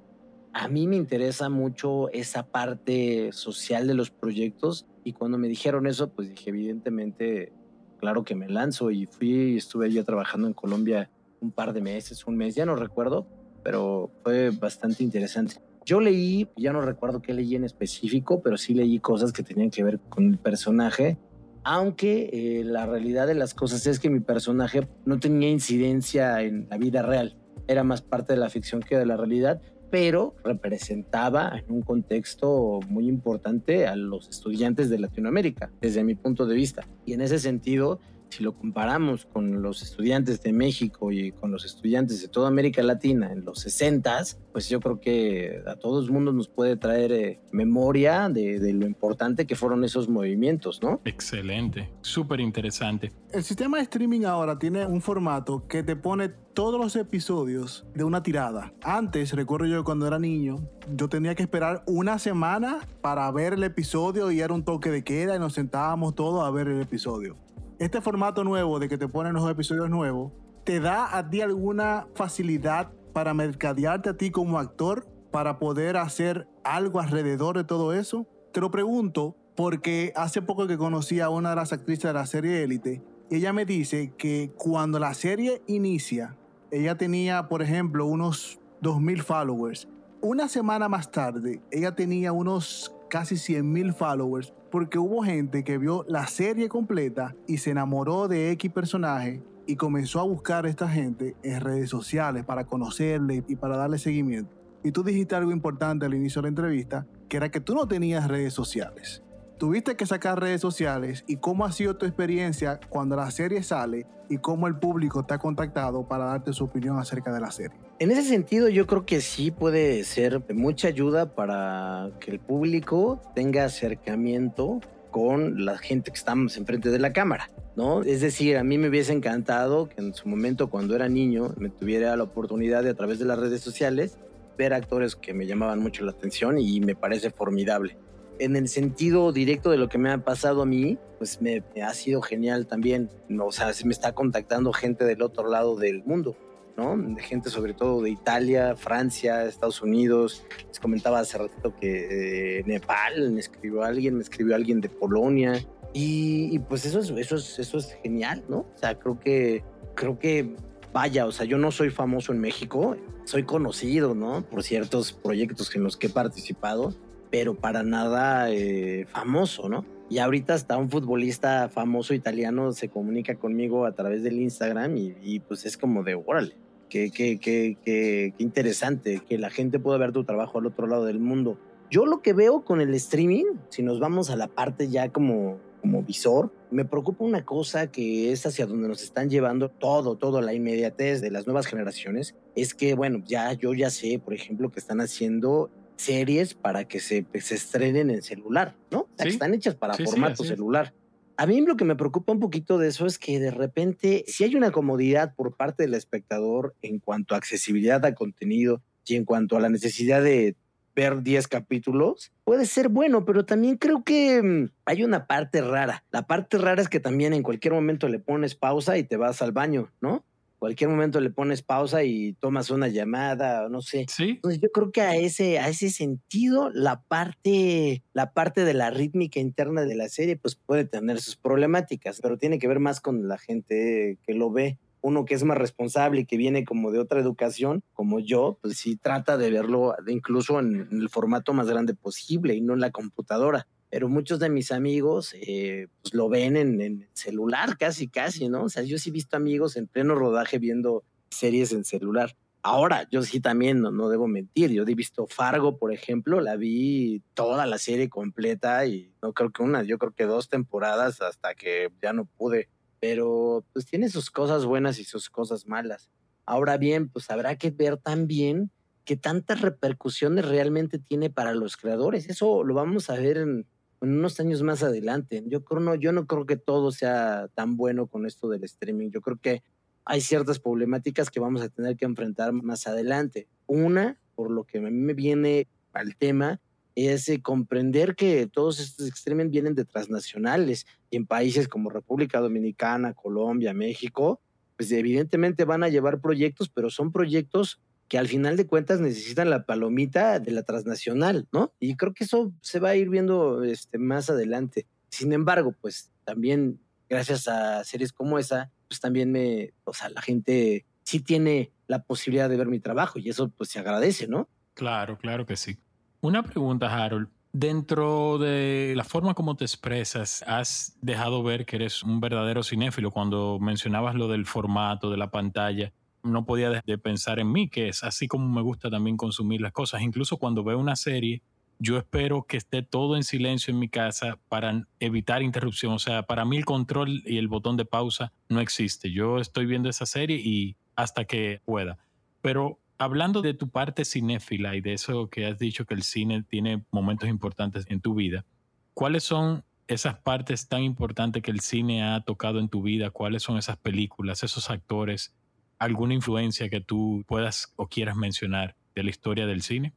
a 0.57 0.67
mí 0.69 0.87
me 0.87 0.95
interesa 0.95 1.49
mucho 1.49 2.09
esa 2.09 2.47
parte 2.47 3.31
social 3.31 3.85
de 3.85 3.93
los 3.93 4.09
proyectos 4.09 4.87
y 5.03 5.13
cuando 5.13 5.37
me 5.37 5.47
dijeron 5.47 5.85
eso, 5.85 6.09
pues 6.09 6.29
dije, 6.29 6.49
evidentemente, 6.49 7.53
claro 7.99 8.23
que 8.23 8.33
me 8.33 8.49
lanzo 8.49 8.89
y 8.89 9.05
fui, 9.05 9.55
estuve 9.55 9.91
ya 9.91 10.03
trabajando 10.03 10.47
en 10.47 10.55
Colombia 10.55 11.11
un 11.41 11.51
par 11.51 11.73
de 11.73 11.81
meses, 11.81 12.25
un 12.25 12.37
mes, 12.37 12.55
ya 12.55 12.65
no 12.65 12.75
recuerdo, 12.75 13.27
pero 13.63 14.09
fue 14.23 14.49
bastante 14.49 15.03
interesante. 15.03 15.61
Yo 15.85 16.01
leí, 16.01 16.49
ya 16.57 16.73
no 16.73 16.81
recuerdo 16.81 17.21
qué 17.21 17.35
leí 17.35 17.53
en 17.53 17.63
específico, 17.63 18.41
pero 18.41 18.57
sí 18.57 18.73
leí 18.73 18.97
cosas 18.97 19.31
que 19.31 19.43
tenían 19.43 19.69
que 19.69 19.83
ver 19.83 19.99
con 20.09 20.25
el 20.25 20.39
personaje, 20.39 21.19
aunque 21.63 22.31
eh, 22.33 22.63
la 22.63 22.87
realidad 22.87 23.27
de 23.27 23.35
las 23.35 23.53
cosas 23.53 23.85
es 23.85 23.99
que 23.99 24.09
mi 24.09 24.21
personaje 24.21 24.87
no 25.05 25.19
tenía 25.19 25.51
incidencia 25.51 26.41
en 26.41 26.67
la 26.67 26.77
vida 26.77 27.03
real, 27.03 27.37
era 27.67 27.83
más 27.83 28.01
parte 28.01 28.33
de 28.33 28.39
la 28.39 28.49
ficción 28.49 28.81
que 28.81 28.97
de 28.97 29.05
la 29.05 29.17
realidad 29.17 29.61
pero 29.89 30.35
representaba 30.43 31.57
en 31.57 31.73
un 31.73 31.81
contexto 31.81 32.79
muy 32.89 33.07
importante 33.07 33.87
a 33.87 33.95
los 33.95 34.29
estudiantes 34.29 34.89
de 34.89 34.99
Latinoamérica, 34.99 35.71
desde 35.81 36.03
mi 36.03 36.15
punto 36.15 36.45
de 36.45 36.55
vista. 36.55 36.87
Y 37.05 37.13
en 37.13 37.21
ese 37.21 37.39
sentido, 37.39 37.99
si 38.29 38.43
lo 38.43 38.53
comparamos 38.53 39.25
con 39.25 39.61
los 39.61 39.81
estudiantes 39.81 40.41
de 40.43 40.53
México 40.53 41.11
y 41.11 41.31
con 41.31 41.51
los 41.51 41.65
estudiantes 41.65 42.21
de 42.21 42.27
toda 42.27 42.47
América 42.47 42.83
Latina 42.83 43.31
en 43.31 43.45
los 43.45 43.59
60, 43.59 44.23
pues 44.51 44.69
yo 44.69 44.79
creo 44.79 44.99
que 44.99 45.61
a 45.67 45.75
todo 45.75 45.99
el 45.99 46.11
mundo 46.11 46.31
nos 46.33 46.47
puede 46.47 46.77
traer 46.77 47.11
eh, 47.11 47.39
memoria 47.51 48.29
de, 48.29 48.59
de, 48.59 48.73
lo 48.73 48.85
importante 48.85 49.45
que 49.45 49.55
fueron 49.55 49.83
esos 49.83 50.09
movimientos, 50.09 50.81
¿no? 50.81 51.01
Excelente, 51.05 51.89
súper 52.01 52.39
interesante. 52.39 53.11
El 53.31 53.43
sistema 53.43 53.77
de 53.77 53.83
streaming 53.83 54.23
ahora 54.25 54.57
tiene 54.57 54.85
un 54.85 55.01
formato 55.01 55.67
que 55.67 55.83
te 55.83 55.95
pone 55.95 56.29
todos 56.29 56.79
los 56.79 56.95
episodios 56.95 57.85
de 57.93 58.03
una 58.03 58.23
tirada. 58.23 58.73
Antes, 58.81 59.33
recuerdo 59.33 59.67
yo 59.67 59.83
cuando 59.83 60.07
era 60.07 60.17
niño, 60.17 60.67
yo 60.95 61.07
tenía 61.07 61.35
que 61.35 61.43
esperar 61.43 61.83
una 61.85 62.17
semana 62.17 62.79
para 63.01 63.29
ver 63.31 63.53
el 63.53 63.63
episodio 63.63 64.31
y 64.31 64.39
era 64.39 64.53
un 64.53 64.63
toque 64.63 64.89
de 64.89 65.03
queda 65.03 65.35
y 65.35 65.39
nos 65.39 65.53
sentábamos 65.53 66.15
todos 66.15 66.43
a 66.43 66.49
ver 66.49 66.67
el 66.67 66.81
episodio 66.81 67.37
este 67.79 68.01
formato 68.01 68.43
nuevo 68.43 68.79
de 68.79 68.89
que 68.89 68.97
te 68.97 69.07
ponen 69.07 69.33
los 69.33 69.49
episodios 69.49 69.89
nuevos, 69.89 70.31
¿te 70.63 70.79
da 70.79 71.15
a 71.15 71.29
ti 71.29 71.41
alguna 71.41 72.07
facilidad 72.15 72.91
para 73.13 73.33
mercadearte 73.33 74.09
a 74.09 74.17
ti 74.17 74.31
como 74.31 74.57
actor 74.59 75.07
para 75.31 75.59
poder 75.59 75.97
hacer 75.97 76.47
algo 76.63 76.99
alrededor 76.99 77.55
de 77.55 77.63
todo 77.63 77.93
eso? 77.93 78.27
Te 78.51 78.61
lo 78.61 78.71
pregunto 78.71 79.35
porque 79.55 80.11
hace 80.15 80.41
poco 80.41 80.67
que 80.67 80.77
conocí 80.77 81.19
a 81.19 81.29
una 81.29 81.51
de 81.51 81.55
las 81.57 81.73
actrices 81.73 82.03
de 82.05 82.13
la 82.13 82.25
serie 82.25 82.63
Élite 82.63 83.03
y 83.29 83.35
ella 83.37 83.53
me 83.53 83.65
dice 83.65 84.13
que 84.17 84.51
cuando 84.57 84.99
la 84.99 85.13
serie 85.13 85.61
inicia, 85.67 86.35
ella 86.71 86.97
tenía, 86.97 87.47
por 87.47 87.61
ejemplo, 87.61 88.05
unos 88.05 88.59
2.000 88.81 89.21
followers. 89.21 89.87
Una 90.21 90.47
semana 90.47 90.89
más 90.89 91.11
tarde, 91.11 91.61
ella 91.71 91.93
tenía 91.93 92.31
unos 92.31 92.93
casi 93.09 93.35
100.000 93.35 93.93
followers 93.93 94.53
porque 94.71 94.99
hubo 94.99 95.23
gente 95.23 95.63
que 95.63 95.77
vio 95.77 96.05
la 96.07 96.27
serie 96.27 96.69
completa 96.69 97.35
y 97.47 97.57
se 97.57 97.71
enamoró 97.71 98.27
de 98.27 98.51
X 98.51 98.71
personaje 98.71 99.41
y 99.65 99.75
comenzó 99.75 100.19
a 100.19 100.23
buscar 100.23 100.65
a 100.65 100.69
esta 100.69 100.87
gente 100.87 101.35
en 101.43 101.61
redes 101.61 101.89
sociales 101.89 102.45
para 102.45 102.65
conocerle 102.65 103.43
y 103.47 103.55
para 103.55 103.77
darle 103.77 103.97
seguimiento. 103.97 104.55
Y 104.83 104.91
tú 104.91 105.03
dijiste 105.03 105.35
algo 105.35 105.51
importante 105.51 106.05
al 106.05 106.13
inicio 106.13 106.41
de 106.41 106.43
la 106.43 106.49
entrevista, 106.49 107.05
que 107.27 107.37
era 107.37 107.49
que 107.49 107.59
tú 107.59 107.75
no 107.75 107.87
tenías 107.87 108.27
redes 108.27 108.53
sociales. 108.53 109.23
Tuviste 109.57 109.95
que 109.95 110.05
sacar 110.05 110.39
redes 110.39 110.61
sociales 110.61 111.23
y 111.25 111.37
cómo 111.37 111.65
ha 111.65 111.71
sido 111.71 111.95
tu 111.95 112.05
experiencia 112.05 112.79
cuando 112.89 113.15
la 113.15 113.31
serie 113.31 113.63
sale 113.63 114.05
y 114.29 114.37
cómo 114.37 114.67
el 114.67 114.75
público 114.75 115.25
te 115.25 115.33
ha 115.33 115.39
contactado 115.39 116.07
para 116.07 116.25
darte 116.25 116.53
su 116.53 116.65
opinión 116.65 116.99
acerca 116.99 117.33
de 117.33 117.41
la 117.41 117.49
serie. 117.49 117.75
En 117.97 118.11
ese 118.11 118.21
sentido, 118.21 118.69
yo 118.69 118.85
creo 118.85 119.07
que 119.07 119.19
sí 119.19 119.49
puede 119.49 120.03
ser 120.03 120.43
mucha 120.53 120.89
ayuda 120.89 121.33
para 121.33 122.11
que 122.19 122.29
el 122.29 122.39
público 122.39 123.19
tenga 123.33 123.65
acercamiento 123.65 124.79
con 125.09 125.65
la 125.65 125.79
gente 125.79 126.11
que 126.11 126.17
estamos 126.17 126.55
enfrente 126.57 126.91
de 126.91 126.99
la 126.99 127.11
cámara, 127.11 127.49
¿no? 127.75 128.03
Es 128.03 128.21
decir, 128.21 128.57
a 128.57 128.63
mí 128.63 128.77
me 128.77 128.89
hubiese 128.89 129.13
encantado 129.13 129.89
que 129.89 130.01
en 130.01 130.13
su 130.13 130.29
momento, 130.29 130.69
cuando 130.69 130.95
era 130.95 131.09
niño, 131.09 131.55
me 131.57 131.69
tuviera 131.69 132.15
la 132.15 132.23
oportunidad 132.23 132.83
de 132.83 132.91
a 132.91 132.93
través 132.93 133.17
de 133.17 133.25
las 133.25 133.39
redes 133.39 133.61
sociales 133.61 134.19
ver 134.55 134.75
actores 134.75 135.15
que 135.15 135.33
me 135.33 135.47
llamaban 135.47 135.79
mucho 135.79 136.05
la 136.05 136.11
atención 136.11 136.59
y 136.59 136.79
me 136.79 136.95
parece 136.95 137.31
formidable 137.31 137.97
en 138.39 138.55
el 138.55 138.67
sentido 138.67 139.31
directo 139.31 139.69
de 139.71 139.77
lo 139.77 139.89
que 139.89 139.97
me 139.97 140.11
ha 140.11 140.17
pasado 140.17 140.61
a 140.61 140.65
mí, 140.65 140.97
pues 141.17 141.41
me, 141.41 141.63
ha 141.81 141.93
sido 141.93 142.21
genial 142.21 142.67
también. 142.67 143.09
O 143.39 143.51
sea, 143.51 143.73
se 143.73 143.85
me 143.85 143.93
está 143.93 144.13
contactando 144.13 144.73
gente 144.73 145.05
del 145.05 145.21
otro 145.21 145.49
lado 145.49 145.75
del 145.75 146.03
mundo, 146.03 146.35
¿no? 146.75 146.97
De 146.97 147.21
gente 147.21 147.49
sobre 147.49 147.73
todo 147.73 148.01
de 148.01 148.09
Italia, 148.09 148.75
Francia, 148.75 149.45
Estados 149.45 149.81
Unidos. 149.81 150.45
Les 150.67 150.79
comentaba 150.79 151.19
hace 151.19 151.37
ratito 151.37 151.73
que 151.79 152.59
eh, 152.59 152.63
Nepal 152.65 153.31
me 153.31 153.39
escribió 153.39 153.83
alguien, 153.83 154.15
me 154.15 154.23
escribió 154.23 154.55
alguien 154.55 154.81
de 154.81 154.89
Polonia. 154.89 155.65
Y, 155.93 156.59
pues 156.59 156.85
eso 156.85 156.99
es, 156.99 157.09
eso, 157.09 157.37
es, 157.37 157.57
eso 157.57 157.77
es 157.77 157.97
genial, 158.03 158.43
¿no? 158.47 158.59
O 158.59 158.77
sea, 158.77 158.99
creo 158.99 159.19
que, 159.19 159.63
creo 159.95 160.19
que 160.19 160.55
vaya, 160.93 161.25
o 161.25 161.31
sea, 161.31 161.45
yo 161.45 161.57
no 161.57 161.71
soy 161.71 161.89
famoso 161.89 162.33
en 162.33 162.39
México, 162.39 162.95
soy 163.23 163.43
conocido, 163.43 164.13
¿no? 164.13 164.43
Por 164.43 164.63
ciertos 164.63 165.13
proyectos 165.13 165.75
en 165.75 165.83
los 165.83 165.97
que 165.97 166.07
he 166.07 166.09
participado, 166.09 166.93
pero 167.37 167.53
para 167.53 167.83
nada 167.83 168.49
eh, 168.49 169.05
famoso, 169.09 169.69
¿no? 169.69 169.85
Y 170.09 170.17
ahorita 170.17 170.55
hasta 170.55 170.75
un 170.75 170.89
futbolista 170.89 171.69
famoso 171.69 172.15
italiano 172.15 172.71
se 172.71 172.89
comunica 172.89 173.35
conmigo 173.35 173.85
a 173.85 173.91
través 173.91 174.23
del 174.23 174.41
Instagram 174.41 174.97
y, 174.97 175.39
pues 175.41 175.63
es 175.67 175.77
como 175.77 176.01
de, 176.01 176.15
órale, 176.15 176.55
qué, 176.89 177.11
qué, 177.11 177.37
qué, 177.39 177.77
qué, 177.85 178.33
interesante 178.39 179.21
que 179.29 179.37
la 179.37 179.51
gente 179.51 179.77
pueda 179.77 179.99
ver 179.99 180.13
tu 180.13 180.23
trabajo 180.23 180.57
al 180.57 180.65
otro 180.65 180.87
lado 180.87 181.05
del 181.05 181.19
mundo. 181.19 181.59
Yo 181.91 182.07
lo 182.07 182.23
que 182.23 182.33
veo 182.33 182.65
con 182.65 182.81
el 182.81 182.95
streaming, 182.95 183.45
si 183.69 183.83
nos 183.83 183.99
vamos 183.99 184.31
a 184.31 184.35
la 184.35 184.47
parte 184.47 184.87
ya 184.87 185.11
como 185.11 185.59
como 185.81 186.03
visor. 186.03 186.51
Me 186.69 186.85
preocupa 186.85 187.23
una 187.23 187.45
cosa 187.45 187.91
que 187.91 188.31
es 188.31 188.45
hacia 188.45 188.65
donde 188.65 188.87
nos 188.87 189.01
están 189.01 189.29
llevando 189.29 189.69
todo, 189.69 190.17
todo 190.17 190.41
la 190.41 190.53
inmediatez 190.53 191.21
de 191.21 191.31
las 191.31 191.47
nuevas 191.47 191.65
generaciones. 191.65 192.35
Es 192.55 192.73
que, 192.73 192.93
bueno, 192.93 193.23
ya 193.25 193.53
yo 193.53 193.73
ya 193.73 193.89
sé, 193.89 194.19
por 194.19 194.33
ejemplo, 194.33 194.69
que 194.69 194.79
están 194.79 194.99
haciendo 194.99 195.69
series 195.97 196.53
para 196.53 196.87
que 196.87 196.99
se, 196.99 197.25
se 197.39 197.55
estrenen 197.55 198.09
en 198.09 198.21
celular, 198.21 198.75
¿no? 198.91 199.07
están 199.17 199.53
hechas 199.53 199.75
para 199.75 199.95
formato 199.95 200.43
celular. 200.43 200.93
A 201.35 201.45
mí 201.45 201.61
lo 201.61 201.75
que 201.77 201.85
me 201.85 201.95
preocupa 201.95 202.31
un 202.31 202.39
poquito 202.39 202.79
de 202.79 202.87
eso 202.87 203.05
es 203.05 203.19
que 203.19 203.39
de 203.39 203.51
repente, 203.51 204.23
si 204.27 204.43
hay 204.43 204.55
una 204.55 204.71
comodidad 204.71 205.35
por 205.35 205.55
parte 205.55 205.83
del 205.83 205.93
espectador 205.93 206.75
en 206.81 206.99
cuanto 206.99 207.35
a 207.35 207.37
accesibilidad 207.37 208.03
a 208.05 208.15
contenido 208.15 208.81
y 209.05 209.15
en 209.15 209.25
cuanto 209.25 209.55
a 209.55 209.59
la 209.59 209.69
necesidad 209.69 210.23
de 210.23 210.55
ver 210.95 211.21
10 211.21 211.47
capítulos, 211.47 212.31
puede 212.43 212.65
ser 212.65 212.89
bueno, 212.89 213.23
pero 213.23 213.45
también 213.45 213.77
creo 213.77 214.03
que 214.03 214.41
mm, 214.41 214.71
hay 214.85 215.03
una 215.03 215.27
parte 215.27 215.61
rara. 215.61 216.03
La 216.09 216.25
parte 216.25 216.57
rara 216.57 216.81
es 216.81 216.89
que 216.89 216.99
también 216.99 217.33
en 217.33 217.43
cualquier 217.43 217.73
momento 217.73 218.07
le 218.07 218.17
pones 218.17 218.55
pausa 218.55 218.97
y 218.97 219.03
te 219.03 219.15
vas 219.15 219.43
al 219.43 219.51
baño, 219.51 219.91
¿no? 220.01 220.25
Cualquier 220.57 220.89
momento 220.89 221.19
le 221.19 221.29
pones 221.29 221.61
pausa 221.61 222.03
y 222.03 222.33
tomas 222.33 222.69
una 222.69 222.87
llamada, 222.87 223.69
no 223.69 223.81
sé. 223.81 224.05
Sí. 224.09 224.31
Entonces 224.31 224.59
yo 224.61 224.69
creo 224.71 224.91
que 224.91 225.01
a 225.01 225.15
ese, 225.15 225.59
a 225.59 225.69
ese 225.69 225.89
sentido, 225.89 226.69
la 226.71 227.01
parte, 227.01 228.03
la 228.13 228.33
parte 228.33 228.65
de 228.65 228.73
la 228.73 228.89
rítmica 228.89 229.39
interna 229.39 229.83
de 229.83 229.95
la 229.95 230.09
serie, 230.09 230.37
pues 230.37 230.55
puede 230.55 230.85
tener 230.85 231.19
sus 231.21 231.35
problemáticas, 231.35 232.19
pero 232.21 232.37
tiene 232.37 232.59
que 232.59 232.67
ver 232.67 232.79
más 232.79 233.01
con 233.01 233.27
la 233.27 233.37
gente 233.37 234.17
que 234.25 234.33
lo 234.33 234.51
ve. 234.51 234.77
Uno 234.99 235.25
que 235.25 235.35
es 235.35 235.43
más 235.43 235.57
responsable 235.57 236.21
y 236.21 236.25
que 236.25 236.37
viene 236.37 236.65
como 236.65 236.91
de 236.91 236.99
otra 236.99 237.19
educación, 237.19 237.83
como 237.93 238.19
yo, 238.19 238.57
pues 238.61 238.77
sí 238.77 238.97
trata 238.97 239.37
de 239.37 239.51
verlo 239.51 239.95
incluso 240.07 240.59
en 240.59 240.87
el 240.91 241.09
formato 241.09 241.53
más 241.53 241.67
grande 241.69 241.93
posible 241.93 242.55
y 242.55 242.61
no 242.61 242.73
en 242.73 242.79
la 242.79 242.91
computadora 242.91 243.67
pero 243.89 244.09
muchos 244.09 244.39
de 244.39 244.49
mis 244.49 244.71
amigos 244.71 245.33
eh, 245.35 245.87
pues 246.01 246.13
lo 246.13 246.29
ven 246.29 246.57
en, 246.57 246.81
en, 246.81 247.09
celular 247.13 247.77
casi, 247.77 248.07
casi, 248.07 248.49
¿no? 248.49 248.63
O 248.63 248.69
sea, 248.69 248.83
yo 248.83 248.97
sí 248.97 249.09
he 249.09 249.13
visto 249.13 249.37
amigos 249.37 249.77
en 249.77 249.87
pleno 249.87 250.15
rodaje 250.15 250.59
viendo 250.59 251.03
series 251.29 251.71
en 251.71 251.85
celular. 251.85 252.35
Ahora, 252.63 253.07
yo 253.09 253.21
sí 253.21 253.39
también, 253.39 253.81
no, 253.81 253.91
no 253.91 254.09
debo 254.09 254.27
mentir, 254.27 254.71
yo 254.71 254.83
he 254.83 254.95
visto 254.95 255.25
Fargo, 255.27 255.77
por 255.77 255.93
ejemplo, 255.93 256.41
la 256.41 256.57
vi 256.57 257.21
toda 257.33 257.65
la 257.65 257.77
serie 257.77 258.09
completa 258.09 258.85
y 258.85 259.13
no 259.21 259.33
creo 259.33 259.51
que 259.51 259.63
una, 259.63 259.83
yo 259.83 259.97
creo 259.97 260.11
que 260.11 260.25
dos 260.25 260.49
temporadas 260.49 261.21
hasta 261.21 261.55
que 261.55 261.89
ya 262.01 262.11
no 262.11 262.25
pude, 262.25 262.67
pero 262.99 263.63
pues 263.71 263.85
tiene 263.85 264.09
sus 264.09 264.29
cosas 264.31 264.65
buenas 264.65 264.99
y 264.99 265.05
sus 265.05 265.29
cosas 265.29 265.65
malas. 265.67 266.09
Ahora 266.45 266.77
bien, 266.77 267.09
pues 267.09 267.29
habrá 267.29 267.55
que 267.57 267.71
ver 267.71 267.97
también 267.97 268.71
qué 269.05 269.15
tantas 269.15 269.61
repercusiones 269.61 270.45
realmente 270.45 270.99
tiene 270.99 271.29
para 271.29 271.53
los 271.53 271.77
creadores. 271.77 272.27
Eso 272.27 272.65
lo 272.65 272.73
vamos 272.73 273.09
a 273.09 273.15
ver 273.15 273.37
en, 273.37 273.65
en 274.01 274.17
unos 274.17 274.39
años 274.39 274.61
más 274.61 274.83
adelante. 274.83 275.43
Yo 275.47 275.63
creo 275.63 275.79
no, 275.79 275.95
yo 275.95 276.11
no 276.11 276.27
creo 276.27 276.45
que 276.45 276.57
todo 276.57 276.91
sea 276.91 277.49
tan 277.53 277.77
bueno 277.77 278.07
con 278.07 278.25
esto 278.25 278.49
del 278.49 278.63
streaming. 278.63 279.09
Yo 279.09 279.21
creo 279.21 279.37
que 279.37 279.63
hay 280.05 280.21
ciertas 280.21 280.59
problemáticas 280.59 281.29
que 281.29 281.39
vamos 281.39 281.61
a 281.61 281.69
tener 281.69 281.97
que 281.97 282.05
enfrentar 282.05 282.53
más 282.53 282.87
adelante. 282.87 283.47
Una, 283.65 284.19
por 284.35 284.51
lo 284.51 284.63
que 284.63 284.77
a 284.77 284.81
mí 284.81 284.91
me 284.91 285.13
viene 285.13 285.67
al 285.93 286.15
tema, 286.15 286.61
es 286.95 287.29
eh, 287.29 287.41
comprender 287.41 288.15
que 288.15 288.47
todos 288.47 288.79
estos 288.79 289.07
streaming 289.07 289.51
vienen 289.51 289.75
de 289.75 289.85
transnacionales 289.85 290.87
y 291.11 291.17
en 291.17 291.27
países 291.27 291.67
como 291.67 291.89
República 291.89 292.39
Dominicana, 292.39 293.13
Colombia, 293.13 293.73
México, 293.73 294.41
pues 294.75 294.91
evidentemente 294.91 295.65
van 295.65 295.83
a 295.83 295.89
llevar 295.89 296.21
proyectos, 296.21 296.69
pero 296.69 296.89
son 296.89 297.11
proyectos 297.11 297.79
que 298.07 298.17
al 298.17 298.27
final 298.27 298.55
de 298.55 298.67
cuentas 298.67 298.99
necesitan 298.99 299.49
la 299.49 299.65
palomita 299.65 300.39
de 300.39 300.51
la 300.51 300.63
transnacional, 300.63 301.47
¿no? 301.51 301.73
Y 301.79 301.95
creo 301.95 302.13
que 302.13 302.23
eso 302.23 302.53
se 302.61 302.79
va 302.79 302.89
a 302.89 302.95
ir 302.95 303.09
viendo 303.09 303.63
este, 303.63 303.97
más 303.97 304.29
adelante. 304.29 304.87
Sin 305.09 305.33
embargo, 305.33 305.75
pues 305.79 306.11
también 306.23 306.79
gracias 307.09 307.47
a 307.47 307.83
series 307.83 308.13
como 308.13 308.39
esa, 308.39 308.71
pues 308.87 308.99
también 308.99 309.31
me, 309.31 309.73
o 309.83 309.93
sea, 309.93 310.09
la 310.09 310.21
gente 310.21 310.85
sí 311.03 311.19
tiene 311.19 311.71
la 311.87 312.03
posibilidad 312.03 312.49
de 312.49 312.57
ver 312.57 312.67
mi 312.67 312.79
trabajo 312.79 313.19
y 313.19 313.29
eso 313.29 313.49
pues 313.49 313.69
se 313.69 313.79
agradece, 313.79 314.27
¿no? 314.27 314.49
Claro, 314.73 315.17
claro 315.17 315.45
que 315.45 315.55
sí. 315.55 315.77
Una 316.21 316.43
pregunta, 316.43 316.93
Harold. 316.93 317.29
Dentro 317.53 318.37
de 318.37 318.93
la 318.95 319.03
forma 319.03 319.33
como 319.33 319.55
te 319.55 319.63
expresas, 319.63 320.43
has 320.45 320.97
dejado 321.01 321.41
ver 321.43 321.65
que 321.65 321.77
eres 321.77 322.03
un 322.03 322.19
verdadero 322.19 322.61
cinéfilo 322.61 323.09
cuando 323.09 323.57
mencionabas 323.59 324.15
lo 324.15 324.27
del 324.27 324.45
formato 324.45 325.09
de 325.09 325.17
la 325.17 325.31
pantalla 325.31 325.91
no 326.27 326.45
podía 326.45 326.69
de 326.85 326.97
pensar 326.97 327.39
en 327.39 327.51
mí, 327.51 327.69
que 327.69 327.89
es 327.89 328.03
así 328.03 328.27
como 328.27 328.47
me 328.47 328.61
gusta 328.61 328.89
también 328.89 329.17
consumir 329.17 329.61
las 329.61 329.71
cosas. 329.71 330.01
Incluso 330.01 330.37
cuando 330.37 330.63
veo 330.63 330.77
una 330.77 330.95
serie, 330.95 331.41
yo 331.79 331.97
espero 331.97 332.43
que 332.43 332.57
esté 332.57 332.81
todo 332.81 333.15
en 333.15 333.23
silencio 333.23 333.71
en 333.71 333.79
mi 333.79 333.89
casa 333.89 334.39
para 334.49 334.87
evitar 334.99 335.43
interrupción. 335.43 335.93
O 335.93 335.99
sea, 335.99 336.23
para 336.23 336.45
mí 336.45 336.57
el 336.57 336.65
control 336.65 337.21
y 337.25 337.37
el 337.37 337.47
botón 337.47 337.77
de 337.77 337.85
pausa 337.85 338.33
no 338.49 338.59
existe. 338.59 339.11
Yo 339.11 339.39
estoy 339.39 339.65
viendo 339.65 339.89
esa 339.89 340.05
serie 340.05 340.37
y 340.37 340.75
hasta 340.95 341.25
que 341.25 341.61
pueda. 341.65 341.97
Pero 342.41 342.79
hablando 342.97 343.41
de 343.41 343.53
tu 343.53 343.69
parte 343.69 344.05
cinéfila 344.05 344.75
y 344.75 344.81
de 344.81 344.93
eso 344.93 345.29
que 345.29 345.45
has 345.45 345.59
dicho 345.59 345.85
que 345.85 345.93
el 345.93 346.03
cine 346.03 346.43
tiene 346.43 346.83
momentos 346.91 347.29
importantes 347.29 347.85
en 347.89 348.01
tu 348.01 348.15
vida, 348.15 348.45
¿cuáles 348.93 349.23
son 349.23 349.63
esas 349.87 350.17
partes 350.19 350.67
tan 350.67 350.81
importantes 350.81 351.43
que 351.43 351.51
el 351.51 351.59
cine 351.59 352.03
ha 352.03 352.21
tocado 352.21 352.59
en 352.59 352.69
tu 352.69 352.81
vida? 352.81 353.11
¿Cuáles 353.11 353.43
son 353.43 353.57
esas 353.57 353.77
películas, 353.77 354.43
esos 354.43 354.69
actores 354.69 355.33
alguna 355.79 356.13
influencia 356.13 356.69
que 356.69 356.81
tú 356.81 357.23
puedas 357.27 357.73
o 357.75 357.87
quieras 357.87 358.15
mencionar 358.15 358.75
de 358.95 359.03
la 359.03 359.09
historia 359.09 359.45
del 359.45 359.61
cine? 359.61 359.93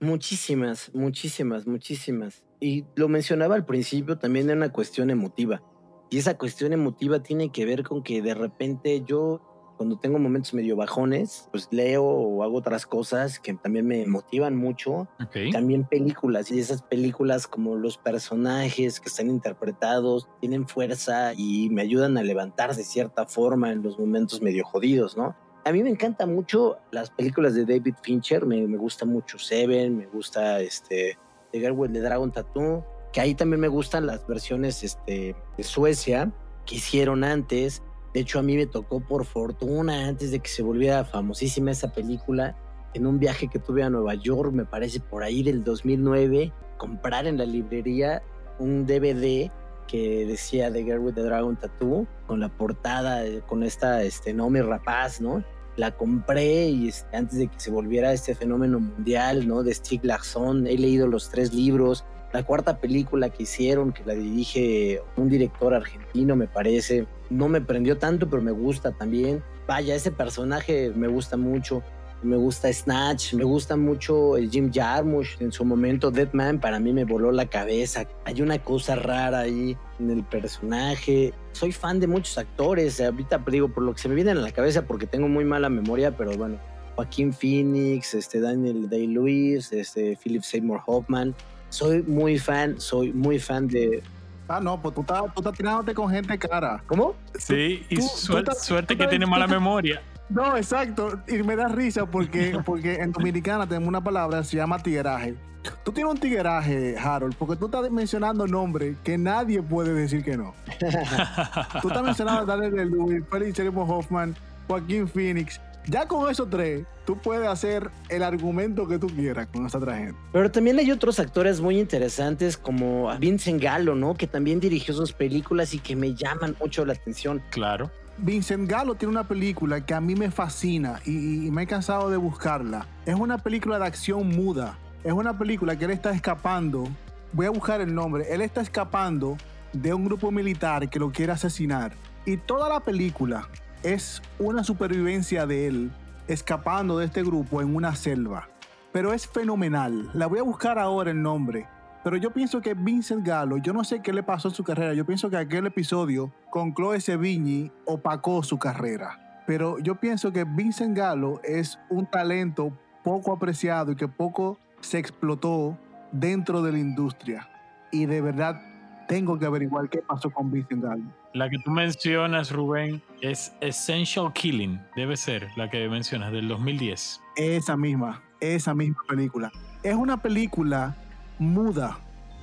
Muchísimas, 0.00 0.90
muchísimas, 0.94 1.66
muchísimas. 1.66 2.44
Y 2.58 2.84
lo 2.96 3.08
mencionaba 3.08 3.54
al 3.54 3.66
principio 3.66 4.18
también 4.18 4.46
de 4.46 4.54
una 4.54 4.72
cuestión 4.72 5.10
emotiva. 5.10 5.62
Y 6.10 6.18
esa 6.18 6.36
cuestión 6.36 6.72
emotiva 6.72 7.22
tiene 7.22 7.52
que 7.52 7.64
ver 7.64 7.82
con 7.82 8.02
que 8.02 8.22
de 8.22 8.34
repente 8.34 9.02
yo 9.06 9.49
cuando 9.80 9.96
tengo 9.96 10.18
momentos 10.18 10.52
medio 10.52 10.76
bajones, 10.76 11.48
pues 11.52 11.66
leo 11.70 12.04
o 12.04 12.42
hago 12.42 12.58
otras 12.58 12.84
cosas 12.84 13.40
que 13.40 13.54
también 13.54 13.86
me 13.86 14.06
motivan 14.06 14.54
mucho. 14.54 15.08
También 15.52 15.84
películas 15.84 16.50
y 16.50 16.60
esas 16.60 16.82
películas 16.82 17.46
como 17.46 17.76
los 17.76 17.96
personajes 17.96 19.00
que 19.00 19.08
están 19.08 19.30
interpretados 19.30 20.28
tienen 20.38 20.68
fuerza 20.68 21.32
y 21.34 21.70
me 21.70 21.80
ayudan 21.80 22.18
a 22.18 22.22
levantar 22.22 22.76
de 22.76 22.84
cierta 22.84 23.24
forma 23.24 23.72
en 23.72 23.82
los 23.82 23.98
momentos 23.98 24.42
medio 24.42 24.66
jodidos, 24.66 25.16
¿no? 25.16 25.34
A 25.64 25.72
mí 25.72 25.82
me 25.82 25.88
encantan 25.88 26.34
mucho 26.34 26.76
las 26.90 27.08
películas 27.08 27.54
de 27.54 27.64
David 27.64 27.94
Fincher, 28.02 28.44
me, 28.44 28.60
me 28.66 28.76
gusta 28.76 29.06
mucho 29.06 29.38
Seven, 29.38 29.96
me 29.96 30.04
gusta 30.08 30.60
este, 30.60 31.16
The 31.52 31.58
Girl 31.58 31.72
with 31.72 31.92
the 31.92 32.00
Dragon 32.00 32.30
Tattoo, 32.30 32.84
que 33.14 33.22
ahí 33.22 33.34
también 33.34 33.60
me 33.60 33.68
gustan 33.68 34.04
las 34.04 34.26
versiones 34.26 34.84
este, 34.84 35.34
de 35.56 35.62
Suecia 35.62 36.30
que 36.66 36.74
hicieron 36.74 37.24
antes 37.24 37.82
de 38.12 38.20
hecho, 38.20 38.38
a 38.40 38.42
mí 38.42 38.56
me 38.56 38.66
tocó 38.66 39.00
por 39.00 39.24
fortuna, 39.24 40.08
antes 40.08 40.32
de 40.32 40.40
que 40.40 40.48
se 40.48 40.62
volviera 40.62 41.04
famosísima 41.04 41.70
esa 41.70 41.92
película, 41.92 42.56
en 42.92 43.06
un 43.06 43.20
viaje 43.20 43.48
que 43.48 43.60
tuve 43.60 43.84
a 43.84 43.90
Nueva 43.90 44.14
York, 44.14 44.52
me 44.52 44.64
parece 44.64 44.98
por 44.98 45.22
ahí 45.22 45.42
del 45.42 45.62
2009, 45.62 46.52
comprar 46.76 47.26
en 47.26 47.38
la 47.38 47.44
librería 47.44 48.22
un 48.58 48.84
DVD 48.84 49.50
que 49.86 50.26
decía 50.26 50.72
The 50.72 50.84
Girl 50.84 51.00
with 51.00 51.14
the 51.14 51.22
Dragon 51.22 51.56
Tattoo, 51.56 52.06
con 52.26 52.40
la 52.40 52.48
portada, 52.48 53.22
con 53.46 53.62
esta 53.62 54.02
este, 54.02 54.32
Nomi 54.32 54.60
Rapaz, 54.60 55.20
¿no? 55.20 55.44
La 55.76 55.96
compré 55.96 56.68
y 56.68 56.88
este, 56.88 57.16
antes 57.16 57.38
de 57.38 57.46
que 57.48 57.58
se 57.58 57.70
volviera 57.70 58.12
este 58.12 58.34
fenómeno 58.34 58.80
mundial, 58.80 59.46
¿no? 59.46 59.62
De 59.62 59.72
Stieg 59.72 60.04
Larsson, 60.04 60.66
he 60.66 60.76
leído 60.76 61.06
los 61.06 61.30
tres 61.30 61.52
libros. 61.54 62.04
La 62.32 62.44
cuarta 62.44 62.78
película 62.78 63.28
que 63.30 63.42
hicieron, 63.42 63.92
que 63.92 64.04
la 64.04 64.14
dirige 64.14 65.02
un 65.16 65.28
director 65.28 65.74
argentino, 65.74 66.36
me 66.36 66.46
parece, 66.46 67.06
no 67.28 67.48
me 67.48 67.60
prendió 67.60 67.98
tanto, 67.98 68.28
pero 68.28 68.40
me 68.42 68.52
gusta 68.52 68.92
también. 68.92 69.42
Vaya, 69.66 69.94
ese 69.94 70.10
personaje 70.10 70.92
me 70.94 71.08
gusta 71.08 71.36
mucho. 71.36 71.82
Me 72.22 72.36
gusta 72.36 72.70
Snatch, 72.70 73.32
me 73.32 73.44
gusta 73.44 73.76
mucho 73.76 74.34
Jim 74.50 74.70
Jarmusch. 74.70 75.40
En 75.40 75.50
su 75.50 75.64
momento, 75.64 76.10
Deadman 76.10 76.60
para 76.60 76.78
mí 76.78 76.92
me 76.92 77.04
voló 77.04 77.32
la 77.32 77.46
cabeza. 77.46 78.06
Hay 78.26 78.42
una 78.42 78.58
cosa 78.58 78.94
rara 78.94 79.40
ahí 79.40 79.74
en 79.98 80.10
el 80.10 80.22
personaje. 80.22 81.32
Soy 81.52 81.72
fan 81.72 81.98
de 81.98 82.06
muchos 82.06 82.36
actores. 82.36 83.00
Ahorita 83.00 83.42
digo, 83.46 83.68
por 83.68 83.84
lo 83.84 83.94
que 83.94 84.02
se 84.02 84.08
me 84.10 84.14
viene 84.14 84.32
a 84.32 84.34
la 84.34 84.52
cabeza, 84.52 84.82
porque 84.82 85.06
tengo 85.06 85.28
muy 85.28 85.46
mala 85.46 85.70
memoria, 85.70 86.14
pero 86.14 86.36
bueno. 86.36 86.58
Joaquín 86.94 87.32
Phoenix, 87.32 88.12
este 88.12 88.40
Daniel 88.40 88.90
Day-Lewis, 88.90 89.72
este 89.72 90.18
Philip 90.22 90.42
Seymour 90.42 90.82
Hoffman. 90.84 91.34
Soy 91.70 92.02
muy 92.02 92.38
fan, 92.38 92.78
soy 92.80 93.12
muy 93.12 93.38
fan 93.38 93.66
de, 93.66 94.02
Ah, 94.50 94.58
no, 94.60 94.82
pues 94.82 94.92
tú 94.96 95.02
estás, 95.02 95.22
tú 95.32 95.40
estás 95.40 95.56
tirándote 95.56 95.94
con 95.94 96.10
gente 96.10 96.36
cara. 96.36 96.82
¿Cómo? 96.88 97.14
Sí, 97.38 97.86
y 97.88 98.00
suerte 98.00 98.96
que 98.96 99.06
tiene 99.06 99.24
mala 99.24 99.46
memoria. 99.46 100.02
No, 100.28 100.56
exacto. 100.56 101.20
Y 101.28 101.42
me 101.44 101.54
da 101.54 101.68
risa 101.68 102.06
porque, 102.06 102.58
porque 102.64 102.94
en 102.94 103.12
Dominicana 103.12 103.64
tenemos 103.66 103.88
una 103.88 104.02
palabra 104.02 104.38
que 104.38 104.44
se 104.44 104.56
llama 104.56 104.80
tigueraje. 104.80 105.36
Tú 105.84 105.92
tienes 105.92 106.12
un 106.12 106.18
tigueraje, 106.18 106.96
Harold, 106.98 107.36
porque 107.36 107.54
tú 107.54 107.66
estás 107.66 107.88
mencionando 107.92 108.46
nombres 108.48 108.96
que 109.04 109.16
nadie 109.16 109.62
puede 109.62 109.94
decir 109.94 110.24
que 110.24 110.36
no. 110.36 110.52
tú 111.82 111.88
estás 111.88 112.02
mencionando 112.02 112.52
a 112.52 112.56
Daniel 112.56 112.90
Lewis, 112.90 113.22
Felix 113.30 113.60
Hoffman, 113.76 114.34
Joaquín 114.66 115.06
Phoenix. 115.06 115.60
Ya 115.86 116.06
con 116.06 116.30
esos 116.30 116.48
tres, 116.50 116.84
tú 117.06 117.16
puedes 117.16 117.48
hacer 117.48 117.90
el 118.08 118.22
argumento 118.22 118.86
que 118.86 118.98
tú 118.98 119.08
quieras 119.08 119.48
con 119.48 119.66
esa 119.66 119.80
tragedia. 119.80 120.14
Pero 120.32 120.50
también 120.50 120.78
hay 120.78 120.90
otros 120.90 121.18
actores 121.18 121.60
muy 121.60 121.78
interesantes 121.78 122.56
como 122.56 123.10
Vincent 123.18 123.62
Gallo, 123.62 123.94
¿no? 123.94 124.14
Que 124.14 124.26
también 124.26 124.60
dirigió 124.60 124.94
sus 124.94 125.12
películas 125.12 125.74
y 125.74 125.78
que 125.78 125.96
me 125.96 126.14
llaman 126.14 126.56
mucho 126.60 126.84
la 126.84 126.92
atención. 126.92 127.42
Claro. 127.50 127.90
Vincent 128.18 128.68
Gallo 128.70 128.94
tiene 128.94 129.12
una 129.12 129.26
película 129.26 129.84
que 129.84 129.94
a 129.94 130.00
mí 130.00 130.14
me 130.14 130.30
fascina 130.30 131.00
y, 131.06 131.46
y 131.46 131.50
me 131.50 131.62
he 131.62 131.66
cansado 131.66 132.10
de 132.10 132.18
buscarla. 132.18 132.86
Es 133.06 133.14
una 133.14 133.38
película 133.38 133.78
de 133.78 133.86
acción 133.86 134.28
muda. 134.28 134.78
Es 135.02 135.12
una 135.12 135.38
película 135.38 135.76
que 135.76 135.86
él 135.86 135.92
está 135.92 136.10
escapando. 136.10 136.86
Voy 137.32 137.46
a 137.46 137.50
buscar 137.50 137.80
el 137.80 137.94
nombre. 137.94 138.26
Él 138.30 138.42
está 138.42 138.60
escapando 138.60 139.38
de 139.72 139.94
un 139.94 140.04
grupo 140.04 140.30
militar 140.30 140.90
que 140.90 140.98
lo 140.98 141.10
quiere 141.10 141.32
asesinar. 141.32 141.92
Y 142.26 142.36
toda 142.36 142.68
la 142.68 142.80
película 142.80 143.48
es 143.82 144.22
una 144.38 144.64
supervivencia 144.64 145.46
de 145.46 145.66
él 145.66 145.90
escapando 146.28 146.98
de 146.98 147.06
este 147.06 147.22
grupo 147.22 147.60
en 147.60 147.74
una 147.74 147.94
selva. 147.94 148.48
Pero 148.92 149.12
es 149.12 149.26
fenomenal. 149.26 150.10
La 150.14 150.26
voy 150.26 150.40
a 150.40 150.42
buscar 150.42 150.78
ahora 150.78 151.10
el 151.10 151.22
nombre. 151.22 151.66
Pero 152.02 152.16
yo 152.16 152.30
pienso 152.30 152.60
que 152.60 152.74
Vincent 152.74 153.26
Gallo, 153.26 153.58
yo 153.58 153.72
no 153.72 153.84
sé 153.84 154.00
qué 154.00 154.12
le 154.12 154.22
pasó 154.22 154.48
en 154.48 154.54
su 154.54 154.64
carrera. 154.64 154.94
Yo 154.94 155.04
pienso 155.04 155.30
que 155.30 155.36
aquel 155.36 155.66
episodio 155.66 156.32
con 156.50 156.74
Chloe 156.74 157.00
Sevigny 157.00 157.70
opacó 157.84 158.42
su 158.42 158.58
carrera. 158.58 159.42
Pero 159.46 159.78
yo 159.78 159.96
pienso 159.96 160.32
que 160.32 160.44
Vincent 160.44 160.96
Gallo 160.96 161.40
es 161.42 161.78
un 161.88 162.06
talento 162.06 162.72
poco 163.04 163.32
apreciado 163.32 163.92
y 163.92 163.96
que 163.96 164.08
poco 164.08 164.58
se 164.80 164.98
explotó 164.98 165.76
dentro 166.12 166.62
de 166.62 166.72
la 166.72 166.78
industria. 166.78 167.48
Y 167.92 168.06
de 168.06 168.20
verdad 168.20 168.60
tengo 169.08 169.38
que 169.38 169.46
averiguar 169.46 169.88
qué 169.88 169.98
pasó 169.98 170.30
con 170.30 170.50
Vincent 170.50 170.82
Gallo. 170.82 171.19
La 171.32 171.48
que 171.48 171.58
tú 171.58 171.70
mencionas, 171.70 172.50
Rubén, 172.50 173.00
es 173.20 173.52
Essential 173.60 174.32
Killing. 174.32 174.80
Debe 174.96 175.16
ser 175.16 175.48
la 175.56 175.70
que 175.70 175.88
mencionas, 175.88 176.32
del 176.32 176.48
2010. 176.48 177.20
Esa 177.36 177.76
misma, 177.76 178.20
esa 178.40 178.74
misma 178.74 179.00
película. 179.08 179.52
Es 179.84 179.94
una 179.94 180.20
película 180.20 180.96
muda. 181.38 181.98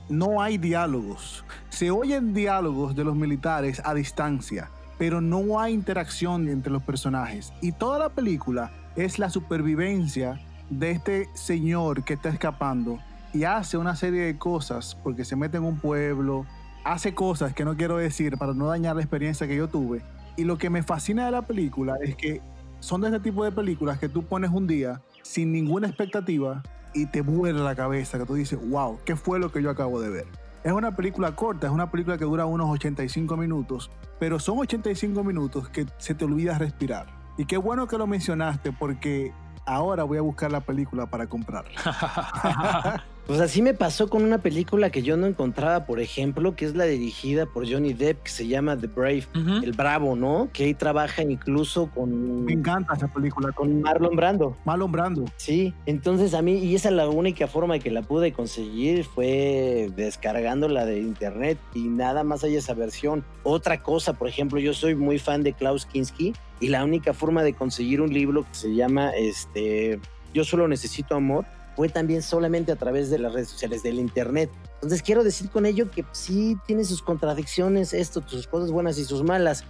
No 0.08 0.42
hay 0.42 0.58
diálogos. 0.58 1.44
Se 1.68 1.92
oyen 1.92 2.34
diálogos 2.34 2.96
de 2.96 3.04
los 3.04 3.14
militares 3.14 3.82
a 3.84 3.94
distancia, 3.94 4.72
pero 4.98 5.20
no 5.20 5.60
hay 5.60 5.74
interacción 5.74 6.48
entre 6.48 6.72
los 6.72 6.82
personajes. 6.82 7.52
Y 7.62 7.74
toda 7.74 8.00
la 8.00 8.08
película 8.08 8.72
es 8.96 9.20
la 9.20 9.30
supervivencia 9.30 10.40
de 10.70 10.92
este 10.92 11.28
señor 11.34 12.06
que 12.06 12.14
está 12.14 12.30
escapando 12.30 13.00
y 13.34 13.44
hace 13.44 13.78
una 13.78 13.98
serie 13.98 14.22
de 14.22 14.38
cosas 14.38 14.96
porque 15.04 15.26
se 15.26 15.36
mete 15.36 15.58
en 15.58 15.66
un 15.66 15.78
pueblo, 15.78 16.46
hace 16.92 17.14
cosas 17.14 17.54
que 17.54 17.66
no 17.66 17.76
quiero 17.76 17.98
decir 17.98 18.38
para 18.38 18.54
no 18.54 18.68
dañar 18.68 18.96
la 18.96 19.02
experiencia 19.02 19.48
que 19.48 19.56
yo 19.56 19.68
tuve. 19.68 20.02
Y 20.38 20.46
lo 20.46 20.58
que 20.58 20.70
me 20.70 20.84
fascina 20.84 21.26
de 21.26 21.32
la 21.32 21.42
película 21.42 21.96
es 22.02 22.16
que 22.16 22.42
son 22.80 23.02
de 23.02 23.08
este 23.08 23.20
tipo 23.20 23.44
de 23.44 23.52
películas 23.52 24.00
que 24.00 24.08
tú 24.08 24.24
pones 24.24 24.52
un 24.52 24.68
día 24.68 25.02
sin 25.22 25.52
ninguna 25.52 25.88
expectativa 25.88 26.64
y 26.94 27.08
te 27.08 27.22
vuela 27.22 27.62
la 27.62 27.76
cabeza, 27.76 28.18
que 28.18 28.26
tú 28.26 28.36
dices, 28.36 28.58
wow, 28.70 29.00
¿qué 29.04 29.16
fue 29.16 29.40
lo 29.40 29.52
que 29.52 29.62
yo 29.62 29.70
acabo 29.70 30.00
de 30.00 30.10
ver? 30.10 30.26
Es 30.64 30.72
una 30.72 30.96
película 30.96 31.36
corta, 31.36 31.68
es 31.68 31.74
una 31.74 31.92
película 31.92 32.18
que 32.18 32.26
dura 32.26 32.46
unos 32.46 32.70
85 32.70 33.36
minutos, 33.36 33.92
pero 34.20 34.40
son 34.40 34.60
85 34.60 35.24
minutos 35.24 35.70
que 35.70 35.86
se 35.98 36.16
te 36.16 36.26
olvida 36.26 36.58
respirar. 36.58 37.08
Y 37.38 37.46
qué 37.46 37.58
bueno 37.58 37.88
que 37.88 37.98
lo 37.98 38.08
mencionaste 38.08 38.72
porque 38.72 39.34
ahora 39.66 40.04
voy 40.04 40.18
a 40.18 40.22
buscar 40.22 40.52
la 40.52 40.62
película 40.62 41.06
para 41.08 41.28
comprarla. 41.28 43.04
Pues 43.28 43.42
así 43.42 43.62
me 43.62 43.74
pasó 43.74 44.08
con 44.08 44.24
una 44.24 44.38
película 44.38 44.90
que 44.90 45.04
yo 45.04 45.18
no 45.18 45.28
encontraba, 45.28 45.86
por 45.86 46.00
ejemplo, 46.00 46.56
que 46.56 46.64
es 46.64 46.76
la 46.76 46.86
dirigida 46.86 47.46
por 47.46 47.70
Johnny 47.70 47.92
Depp, 47.92 48.24
que 48.24 48.30
se 48.30 48.48
llama 48.48 48.78
The 48.78 48.88
Brave, 48.88 49.28
el 49.64 49.74
Bravo, 49.74 50.16
¿no? 50.16 50.48
Que 50.54 50.64
ahí 50.64 50.74
trabaja 50.74 51.24
incluso 51.24 51.92
con, 51.94 52.46
Me 52.46 52.54
encanta 52.54 52.94
esa 52.96 53.10
película 53.10 53.52
con 53.52 53.68
con 53.68 53.82
Marlon 53.82 54.16
Brando. 54.16 54.56
Marlon 54.64 54.92
Brando. 54.94 55.26
Sí, 55.36 55.74
entonces 55.86 56.34
a 56.34 56.42
mí, 56.42 56.54
y 56.60 56.76
esa 56.76 56.88
es 56.88 56.96
la 56.96 57.10
única 57.10 57.48
forma 57.48 57.80
que 57.80 57.92
la 57.92 58.02
pude 58.02 58.32
conseguir 58.32 59.04
fue 59.04 59.92
descargándola 59.98 60.86
de 60.86 61.02
internet 61.02 61.58
y 61.74 61.90
nada 61.90 62.24
más 62.24 62.46
hay 62.46 62.56
esa 62.56 62.76
versión. 62.76 63.26
Otra 63.44 63.84
cosa, 63.84 64.14
por 64.14 64.30
ejemplo, 64.30 64.58
yo 64.58 64.74
soy 64.74 64.96
muy 64.96 65.20
fan 65.20 65.44
de 65.44 65.52
Klaus 65.52 65.86
Kinski 65.86 66.34
y 66.62 66.70
la 66.70 66.86
única 66.86 67.14
forma 67.14 67.44
de 67.44 67.54
conseguir 67.54 68.00
un 68.00 68.14
libro 68.14 68.44
que 68.44 68.56
se 68.56 68.74
llama 68.74 69.10
este, 69.10 70.00
Yo 70.34 70.46
solo 70.46 70.70
necesito 70.70 71.14
amor 71.14 71.46
fue 71.78 71.90
también 71.90 72.24
solamente 72.24 72.72
a 72.72 72.76
través 72.76 73.12
de 73.12 73.20
las 73.20 73.32
redes 73.34 73.50
sociales, 73.50 73.84
del 73.84 74.00
internet. 74.00 74.50
Entonces 74.74 75.04
quiero 75.04 75.24
decir 75.24 75.50
con 75.52 75.68
ello 75.68 75.90
que 75.92 76.04
sí 76.12 76.58
tiene 76.66 76.84
sus 76.84 77.04
contradicciones 77.04 77.94
esto, 77.94 78.24
sus 78.26 78.48
cosas 78.48 78.72
buenas 78.72 78.98
y 78.98 79.06
sus 79.06 79.24
malas. 79.24 79.64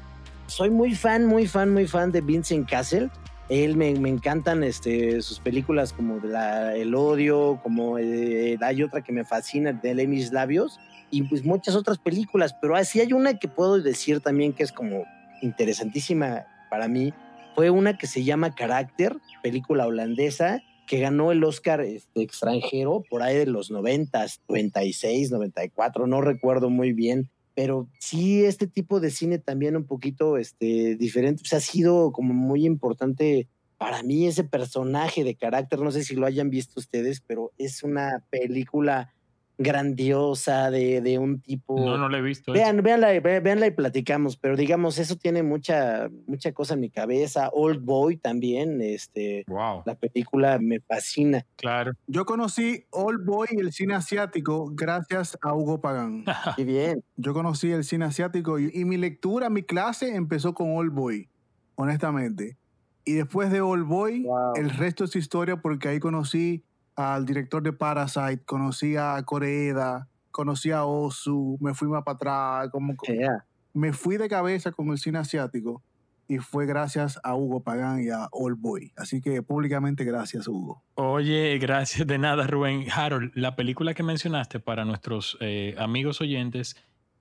Soy 0.47 0.69
muy 0.69 0.95
fan, 0.95 1.25
muy 1.25 1.45
fan, 1.47 1.73
muy 1.73 1.85
fan 1.85 2.13
de 2.13 2.21
Vincent 2.21 2.69
Castle. 2.69 3.09
Él 3.49 3.75
me, 3.75 3.93
me 3.99 4.07
encantan 4.07 4.63
este, 4.63 5.21
sus 5.21 5.39
películas 5.41 5.91
como 5.91 6.19
de 6.21 6.29
la- 6.29 6.75
El 6.77 6.95
Odio, 6.95 7.59
como 7.61 7.97
eh, 7.99 8.57
hay 8.61 8.83
otra 8.83 9.01
que 9.01 9.11
me 9.11 9.25
fascina, 9.25 9.73
de 9.73 9.93
Lee 9.93 10.07
mis 10.07 10.31
labios, 10.31 10.79
y 11.11 11.23
pues 11.23 11.43
muchas 11.43 11.75
otras 11.75 11.97
películas, 11.97 12.55
pero 12.61 12.75
así 12.77 13.01
hay 13.01 13.11
una 13.11 13.37
que 13.37 13.49
puedo 13.49 13.81
decir 13.81 14.21
también 14.21 14.53
que 14.53 14.63
es 14.63 14.71
como 14.71 15.03
interesantísima 15.41 16.45
para 16.69 16.87
mí. 16.87 17.13
Fue 17.55 17.69
una 17.69 17.97
que 17.97 18.07
se 18.07 18.23
llama 18.23 18.53
Carácter, 18.53 19.17
película 19.41 19.87
holandesa, 19.87 20.61
que 20.87 20.99
ganó 20.99 21.31
el 21.31 21.43
Oscar 21.43 21.81
este, 21.81 22.23
extranjero 22.23 23.03
por 23.07 23.21
ahí 23.21 23.37
de 23.37 23.45
los 23.45 23.69
90, 23.69 24.25
96, 24.49 25.31
94, 25.31 26.07
no 26.07 26.21
recuerdo 26.21 26.71
muy 26.71 26.93
bien 26.93 27.29
pero 27.57 27.89
sí 27.99 28.45
este 28.45 28.67
tipo 28.67 28.99
de 28.99 29.09
cine 29.09 29.39
también 29.39 29.75
un 29.75 29.87
poquito 29.87 30.37
este, 30.37 30.95
diferente, 30.95 31.41
pues 31.41 31.53
ha 31.53 31.59
sido 31.59 32.11
como 32.11 32.35
muy 32.35 32.67
importante 32.67 33.47
para 33.79 34.03
mí 34.03 34.27
ese 34.27 34.43
personaje 34.43 35.23
de 35.23 35.33
carácter, 35.33 35.79
no 35.79 35.91
sé 35.91 36.03
si 36.03 36.13
lo 36.13 36.27
hayan 36.27 36.51
visto 36.51 36.79
ustedes, 36.79 37.19
pero 37.25 37.51
es 37.57 37.81
una 37.81 38.23
película 38.29 39.11
grandiosa 39.57 40.69
de, 40.71 41.01
de 41.01 41.17
un 41.19 41.39
tipo... 41.41 41.79
No, 41.79 41.97
no 41.97 42.09
la 42.09 42.17
he 42.17 42.21
visto. 42.21 42.51
Vean, 42.53 42.81
véanla, 42.83 43.13
y- 43.15 43.19
ve- 43.19 43.39
véanla 43.39 43.67
y 43.67 43.71
platicamos, 43.71 44.37
pero 44.37 44.55
digamos, 44.55 44.97
eso 44.99 45.15
tiene 45.15 45.43
mucha, 45.43 46.09
mucha 46.27 46.51
cosa 46.51 46.73
en 46.75 46.81
mi 46.81 46.89
cabeza. 46.89 47.49
Old 47.53 47.83
Boy 47.83 48.17
también, 48.17 48.81
este, 48.81 49.43
Wow, 49.47 49.83
la 49.85 49.95
película 49.95 50.59
me 50.59 50.79
fascina. 50.81 51.45
claro. 51.55 51.93
Yo 52.07 52.25
conocí 52.25 52.85
Old 52.91 53.25
Boy 53.25 53.47
y 53.51 53.59
el 53.59 53.71
cine 53.71 53.95
asiático 53.95 54.71
gracias 54.73 55.37
a 55.41 55.53
Hugo 55.53 55.79
Pagán. 55.81 56.23
Qué 56.55 56.63
bien. 56.63 57.03
Yo 57.15 57.33
conocí 57.33 57.71
el 57.71 57.83
cine 57.83 58.05
asiático 58.05 58.59
y, 58.59 58.69
y 58.73 58.85
mi 58.85 58.97
lectura, 58.97 59.49
mi 59.49 59.63
clase 59.63 60.15
empezó 60.15 60.53
con 60.53 60.75
Old 60.75 60.91
Boy, 60.93 61.29
honestamente. 61.75 62.57
Y 63.05 63.13
después 63.13 63.51
de 63.51 63.61
Old 63.61 63.85
Boy, 63.85 64.23
Wow. 64.23 64.55
el 64.55 64.69
resto 64.69 65.05
es 65.05 65.15
historia 65.15 65.57
porque 65.57 65.87
ahí 65.87 65.99
conocí 65.99 66.63
al 66.97 67.25
director 67.25 67.61
de 67.63 67.71
Parasite, 67.73 68.41
conocí 68.43 68.95
a 68.97 69.21
Coreeda, 69.23 70.09
conocí 70.31 70.71
a 70.71 70.83
Osu, 70.83 71.57
me 71.61 71.73
fui 71.73 71.87
más 71.87 72.03
para 72.03 72.15
atrás, 72.15 72.69
como 72.71 72.95
Yeah. 73.07 73.45
me 73.73 73.93
fui 73.93 74.17
de 74.17 74.27
cabeza 74.27 74.71
con 74.71 74.89
el 74.89 74.97
cine 74.97 75.19
asiático 75.19 75.83
y 76.27 76.39
fue 76.39 76.65
gracias 76.65 77.19
a 77.23 77.35
Hugo 77.35 77.61
Pagán 77.63 78.03
y 78.03 78.09
a 78.09 78.27
Old 78.31 78.59
Boy. 78.59 78.91
Así 78.97 79.21
que 79.21 79.41
públicamente 79.43 80.03
gracias, 80.03 80.47
Hugo. 80.47 80.83
Oye, 80.95 81.57
gracias 81.59 82.05
de 82.07 82.17
nada, 82.17 82.47
Rubén. 82.47 82.85
Harold, 82.91 83.31
la 83.35 83.55
película 83.55 83.93
que 83.93 84.03
mencionaste 84.03 84.59
para 84.59 84.83
nuestros 84.83 85.37
eh, 85.39 85.75
amigos 85.77 86.19
oyentes, 86.19 86.75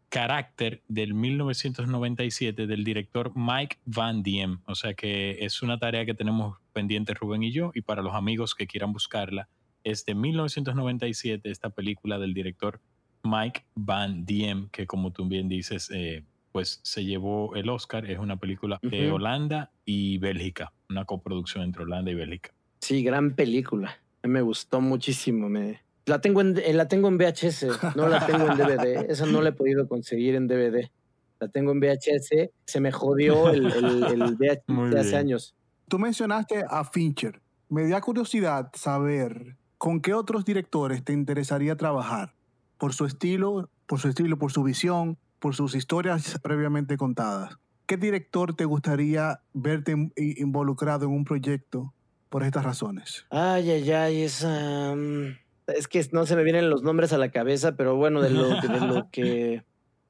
Carácter 0.09 0.83
del 0.89 1.15
1997 1.15 2.67
del 2.67 2.85
director 2.85 3.33
Mike 3.35 3.77
Van 3.85 4.23
Diem. 4.23 4.61
O 4.67 4.75
sea 4.75 4.95
que 4.95 5.45
es 5.45 5.63
una 5.63 5.79
tarea 5.79 6.07
que 6.07 6.15
tenemos 6.15 6.59
pendiente 6.73 7.13
Rubén 7.15 7.43
y 7.43 7.53
yo 7.53 7.71
y 7.75 7.83
para 7.83 8.03
los 8.03 8.15
amigos 8.15 8.55
que 8.55 8.67
quieran 8.67 8.93
buscarla. 8.93 9.49
Es 9.87 10.05
de 10.05 10.17
1997 10.17 11.49
esta 11.49 11.71
película 11.71 12.19
del 12.19 12.35
director 12.35 12.81
Mike 13.23 13.67
Van 13.77 14.25
Diem, 14.27 14.69
que 14.71 14.85
como 14.85 15.13
tú 15.13 15.29
bien 15.29 15.49
dices, 15.49 15.91
eh, 15.95 16.25
pues 16.51 16.81
se 16.83 17.05
llevó 17.05 17.55
el 17.55 17.69
Oscar. 17.69 18.05
Es 18.11 18.19
una 18.19 18.37
película 18.37 18.81
de 18.83 19.07
Ujú. 19.07 19.15
Holanda 19.15 19.71
y 19.85 20.19
Bélgica, 20.19 20.73
una 20.91 21.05
coproducción 21.05 21.63
entre 21.63 21.85
Holanda 21.85 22.11
y 22.11 22.15
Bélgica. 22.17 22.53
Sí, 22.81 23.05
gran 23.05 23.37
película. 23.37 23.97
Me 24.25 24.41
gustó 24.41 24.81
muchísimo. 24.81 25.49
Me... 25.49 25.83
La, 26.07 26.21
tengo 26.21 26.41
en, 26.41 26.59
eh, 26.59 26.73
la 26.73 26.89
tengo 26.89 27.07
en 27.07 27.17
VHS, 27.17 27.67
no 27.95 28.09
la 28.09 28.27
tengo 28.27 28.51
en 28.51 28.59
DVD. 28.59 29.09
Esa 29.09 29.27
no 29.27 29.41
la 29.41 29.51
he 29.51 29.53
podido 29.53 29.87
conseguir 29.89 30.35
en 30.35 30.49
DVD. 30.49 30.91
La 31.39 31.47
tengo 31.47 31.71
en 31.71 31.79
VHS. 31.79 32.51
Se 32.65 32.81
me 32.81 32.91
jodió 32.91 33.51
el, 33.51 33.67
el, 33.67 34.03
el 34.05 34.23
VHS 34.37 34.63
Muy 34.67 34.91
de 34.91 34.99
hace 34.99 35.11
bien. 35.11 35.21
años. 35.21 35.55
Tú 35.89 36.01
mencionaste 36.01 36.65
a 36.69 36.83
Fincher. 36.85 37.41
Me 37.69 37.89
da 37.89 38.01
curiosidad 38.01 38.71
saber 38.75 39.57
con 39.79 40.01
qué 40.01 40.15
otros 40.15 40.45
directores 40.45 41.05
te 41.05 41.13
interesaría 41.13 41.77
trabajar. 41.77 42.35
Por 42.79 42.93
su 42.93 43.07
estilo, 43.07 43.71
por 43.87 44.01
su 44.01 44.09
estilo, 44.09 44.39
por 44.39 44.53
su 44.53 44.63
visión, 44.63 45.19
por 45.39 45.55
sus 45.55 45.75
historias 45.75 46.39
previamente 46.43 46.97
contadas. 46.97 47.59
¿Qué 47.87 47.97
director 47.97 48.55
te 48.55 48.65
gustaría 48.65 49.41
verte 49.53 49.95
involucrado 50.17 51.07
en 51.07 51.13
un 51.13 51.25
proyecto 51.25 51.95
por 52.29 52.43
estas 52.43 52.65
razones? 52.65 53.27
Ay, 53.31 53.71
ay, 53.71 53.91
ay, 53.93 54.27
mm, 54.27 55.37
es 55.69 55.89
que 55.89 56.05
no 56.13 56.27
se 56.27 56.37
me 56.37 56.43
vienen 56.43 56.69
los 56.69 56.83
nombres 56.83 57.13
a 57.13 57.19
la 57.19 57.31
cabeza, 57.31 57.77
pero 57.77 57.97
bueno, 57.97 58.21
de 58.21 58.31
lo, 58.31 58.61
de 58.61 58.81
lo 58.81 59.09
que. 59.13 59.63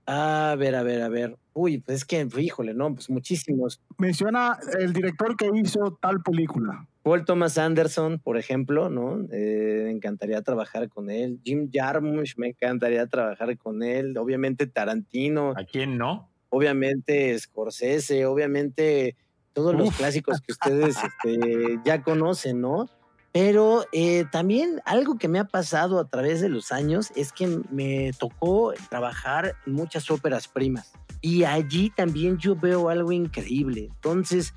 A 0.06 0.54
ver, 0.56 0.76
a 0.76 0.82
ver, 0.82 1.02
a 1.02 1.08
ver. 1.08 1.36
Uy, 1.52 1.78
pues 1.78 1.98
es 1.98 2.04
que, 2.04 2.28
híjole, 2.38 2.74
no, 2.74 2.94
pues 2.94 3.10
muchísimos. 3.10 3.80
Menciona 3.98 4.56
el 4.78 4.92
director 4.92 5.36
que 5.36 5.50
hizo 5.54 5.98
tal 6.00 6.22
película. 6.22 6.86
Paul 7.02 7.24
Thomas 7.24 7.58
Anderson, 7.58 8.20
por 8.20 8.36
ejemplo, 8.36 8.88
¿no? 8.88 9.26
Eh, 9.32 9.82
me 9.84 9.90
encantaría 9.90 10.42
trabajar 10.42 10.88
con 10.88 11.10
él. 11.10 11.40
Jim 11.44 11.70
Jarmusch, 11.72 12.36
me 12.36 12.48
encantaría 12.48 13.06
trabajar 13.06 13.56
con 13.58 13.82
él. 13.82 14.16
Obviamente 14.18 14.66
Tarantino. 14.66 15.54
¿A 15.56 15.64
quién 15.64 15.98
no? 15.98 16.30
Obviamente 16.50 17.36
Scorsese, 17.38 18.26
obviamente 18.26 19.16
todos 19.52 19.74
los 19.74 19.90
clásicos 19.96 20.40
que 20.40 20.52
ustedes 20.52 20.96
este, 20.96 21.80
ya 21.84 22.02
conocen, 22.02 22.60
¿no? 22.60 22.90
Pero 23.38 23.84
eh, 23.92 24.24
también 24.32 24.80
algo 24.86 25.18
que 25.18 25.28
me 25.28 25.38
ha 25.38 25.44
pasado 25.44 26.00
a 26.00 26.08
través 26.08 26.40
de 26.40 26.48
los 26.48 26.72
años 26.72 27.12
es 27.16 27.32
que 27.32 27.60
me 27.70 28.12
tocó 28.18 28.72
trabajar 28.88 29.56
en 29.66 29.74
muchas 29.74 30.10
óperas 30.10 30.48
primas. 30.48 30.94
Y 31.20 31.44
allí 31.44 31.90
también 31.94 32.38
yo 32.38 32.56
veo 32.56 32.88
algo 32.88 33.12
increíble. 33.12 33.90
Entonces, 33.92 34.54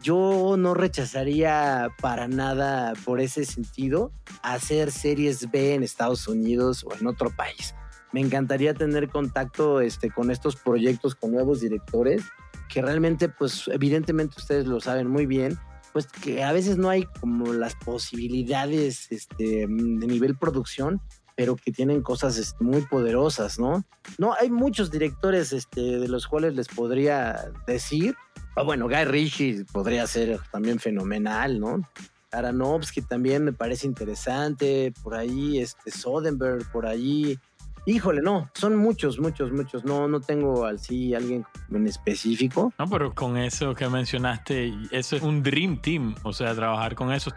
yo 0.00 0.54
no 0.56 0.72
rechazaría 0.72 1.90
para 2.00 2.26
nada 2.26 2.94
por 3.04 3.20
ese 3.20 3.44
sentido 3.44 4.12
hacer 4.42 4.92
series 4.92 5.50
B 5.50 5.74
en 5.74 5.82
Estados 5.82 6.26
Unidos 6.26 6.86
o 6.88 6.94
en 6.98 7.06
otro 7.06 7.28
país. 7.36 7.74
Me 8.12 8.20
encantaría 8.20 8.72
tener 8.72 9.10
contacto 9.10 9.82
este, 9.82 10.10
con 10.10 10.30
estos 10.30 10.56
proyectos, 10.56 11.14
con 11.14 11.32
nuevos 11.32 11.60
directores, 11.60 12.22
que 12.70 12.80
realmente, 12.80 13.28
pues 13.28 13.68
evidentemente 13.68 14.36
ustedes 14.38 14.64
lo 14.64 14.80
saben 14.80 15.08
muy 15.08 15.26
bien, 15.26 15.58
pues 15.92 16.06
que 16.06 16.42
a 16.42 16.52
veces 16.52 16.76
no 16.78 16.88
hay 16.88 17.04
como 17.20 17.52
las 17.52 17.74
posibilidades 17.76 19.10
este, 19.10 19.66
de 19.66 20.06
nivel 20.06 20.36
producción, 20.36 21.00
pero 21.36 21.56
que 21.56 21.72
tienen 21.72 22.02
cosas 22.02 22.36
este, 22.38 22.62
muy 22.62 22.82
poderosas, 22.82 23.58
¿no? 23.58 23.84
No, 24.18 24.34
hay 24.38 24.50
muchos 24.50 24.90
directores 24.90 25.52
este, 25.52 25.80
de 25.80 26.08
los 26.08 26.26
cuales 26.26 26.54
les 26.54 26.68
podría 26.68 27.50
decir, 27.66 28.14
bueno, 28.64 28.86
Guy 28.86 29.04
Ritchie 29.04 29.64
podría 29.72 30.06
ser 30.06 30.38
también 30.50 30.78
fenomenal, 30.78 31.58
¿no? 31.58 31.88
Aronofsky 32.32 33.02
también 33.02 33.44
me 33.44 33.52
parece 33.52 33.86
interesante, 33.86 34.92
por 35.02 35.14
ahí, 35.14 35.58
este, 35.58 35.90
Soderbergh, 35.90 36.70
por 36.72 36.86
ahí, 36.86 37.38
Híjole, 37.84 38.22
no, 38.22 38.48
son 38.54 38.76
muchos, 38.76 39.18
muchos, 39.18 39.50
muchos. 39.50 39.84
No, 39.84 40.06
no 40.06 40.20
tengo 40.20 40.64
al 40.66 40.78
sí 40.78 41.14
alguien 41.14 41.44
en 41.70 41.86
específico. 41.86 42.72
No, 42.78 42.88
pero 42.88 43.12
con 43.12 43.36
eso 43.36 43.74
que 43.74 43.88
mencionaste, 43.88 44.72
eso 44.92 45.16
es 45.16 45.22
un 45.22 45.42
dream 45.42 45.78
team, 45.78 46.14
o 46.22 46.32
sea, 46.32 46.54
trabajar 46.54 46.94
con 46.94 47.12
eso. 47.12 47.32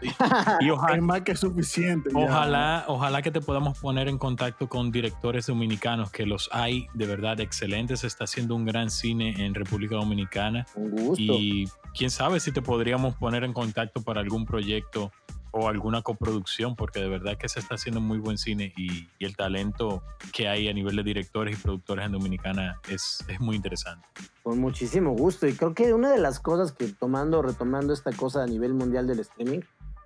Y, 0.60 0.70
ojalá, 0.70 0.96
es 0.96 1.02
más 1.02 1.22
que 1.22 1.34
suficiente. 1.34 2.10
Ojalá, 2.14 2.84
ojalá 2.86 3.22
que 3.22 3.32
te 3.32 3.40
podamos 3.40 3.78
poner 3.78 4.08
en 4.08 4.18
contacto 4.18 4.68
con 4.68 4.92
directores 4.92 5.46
dominicanos, 5.46 6.12
que 6.12 6.26
los 6.26 6.48
hay 6.52 6.86
de 6.94 7.06
verdad 7.06 7.40
excelentes. 7.40 8.00
Se 8.00 8.06
está 8.06 8.24
haciendo 8.24 8.54
un 8.54 8.64
gran 8.64 8.88
cine 8.90 9.34
en 9.44 9.52
República 9.52 9.96
Dominicana. 9.96 10.64
Un 10.76 10.90
gusto. 10.90 11.22
Y 11.22 11.68
quién 11.92 12.10
sabe 12.10 12.38
si 12.38 12.52
te 12.52 12.62
podríamos 12.62 13.16
poner 13.16 13.42
en 13.42 13.52
contacto 13.52 14.02
para 14.02 14.20
algún 14.20 14.44
proyecto 14.44 15.10
o 15.56 15.68
alguna 15.68 16.02
coproducción, 16.02 16.76
porque 16.76 17.00
de 17.00 17.08
verdad 17.08 17.38
que 17.38 17.48
se 17.48 17.60
está 17.60 17.76
haciendo 17.76 18.00
muy 18.00 18.18
buen 18.18 18.36
cine 18.36 18.72
y, 18.76 19.08
el 19.18 19.34
talento 19.34 20.04
que 20.32 20.46
hay 20.46 20.68
a 20.68 20.72
nivel 20.72 20.94
de 20.94 21.02
directores 21.02 21.58
y 21.58 21.60
productores 21.60 22.06
en 22.06 22.12
Dominicana 22.12 22.80
es, 22.88 23.24
es 23.26 23.40
muy 23.40 23.56
interesante. 23.56 24.06
Con 24.44 24.60
muchísimo 24.60 25.12
gusto. 25.12 25.48
Y 25.48 25.54
creo 25.54 25.74
que 25.74 25.92
una 25.92 26.12
de 26.12 26.18
las 26.18 26.38
cosas 26.38 26.70
que 26.70 26.86
tomando, 26.86 27.42
retomando 27.42 27.92
esta 27.92 28.12
cosa 28.12 28.44
a 28.44 28.46
nivel 28.46 28.74
mundial 28.74 29.08
del 29.08 29.18
streaming, 29.20 29.60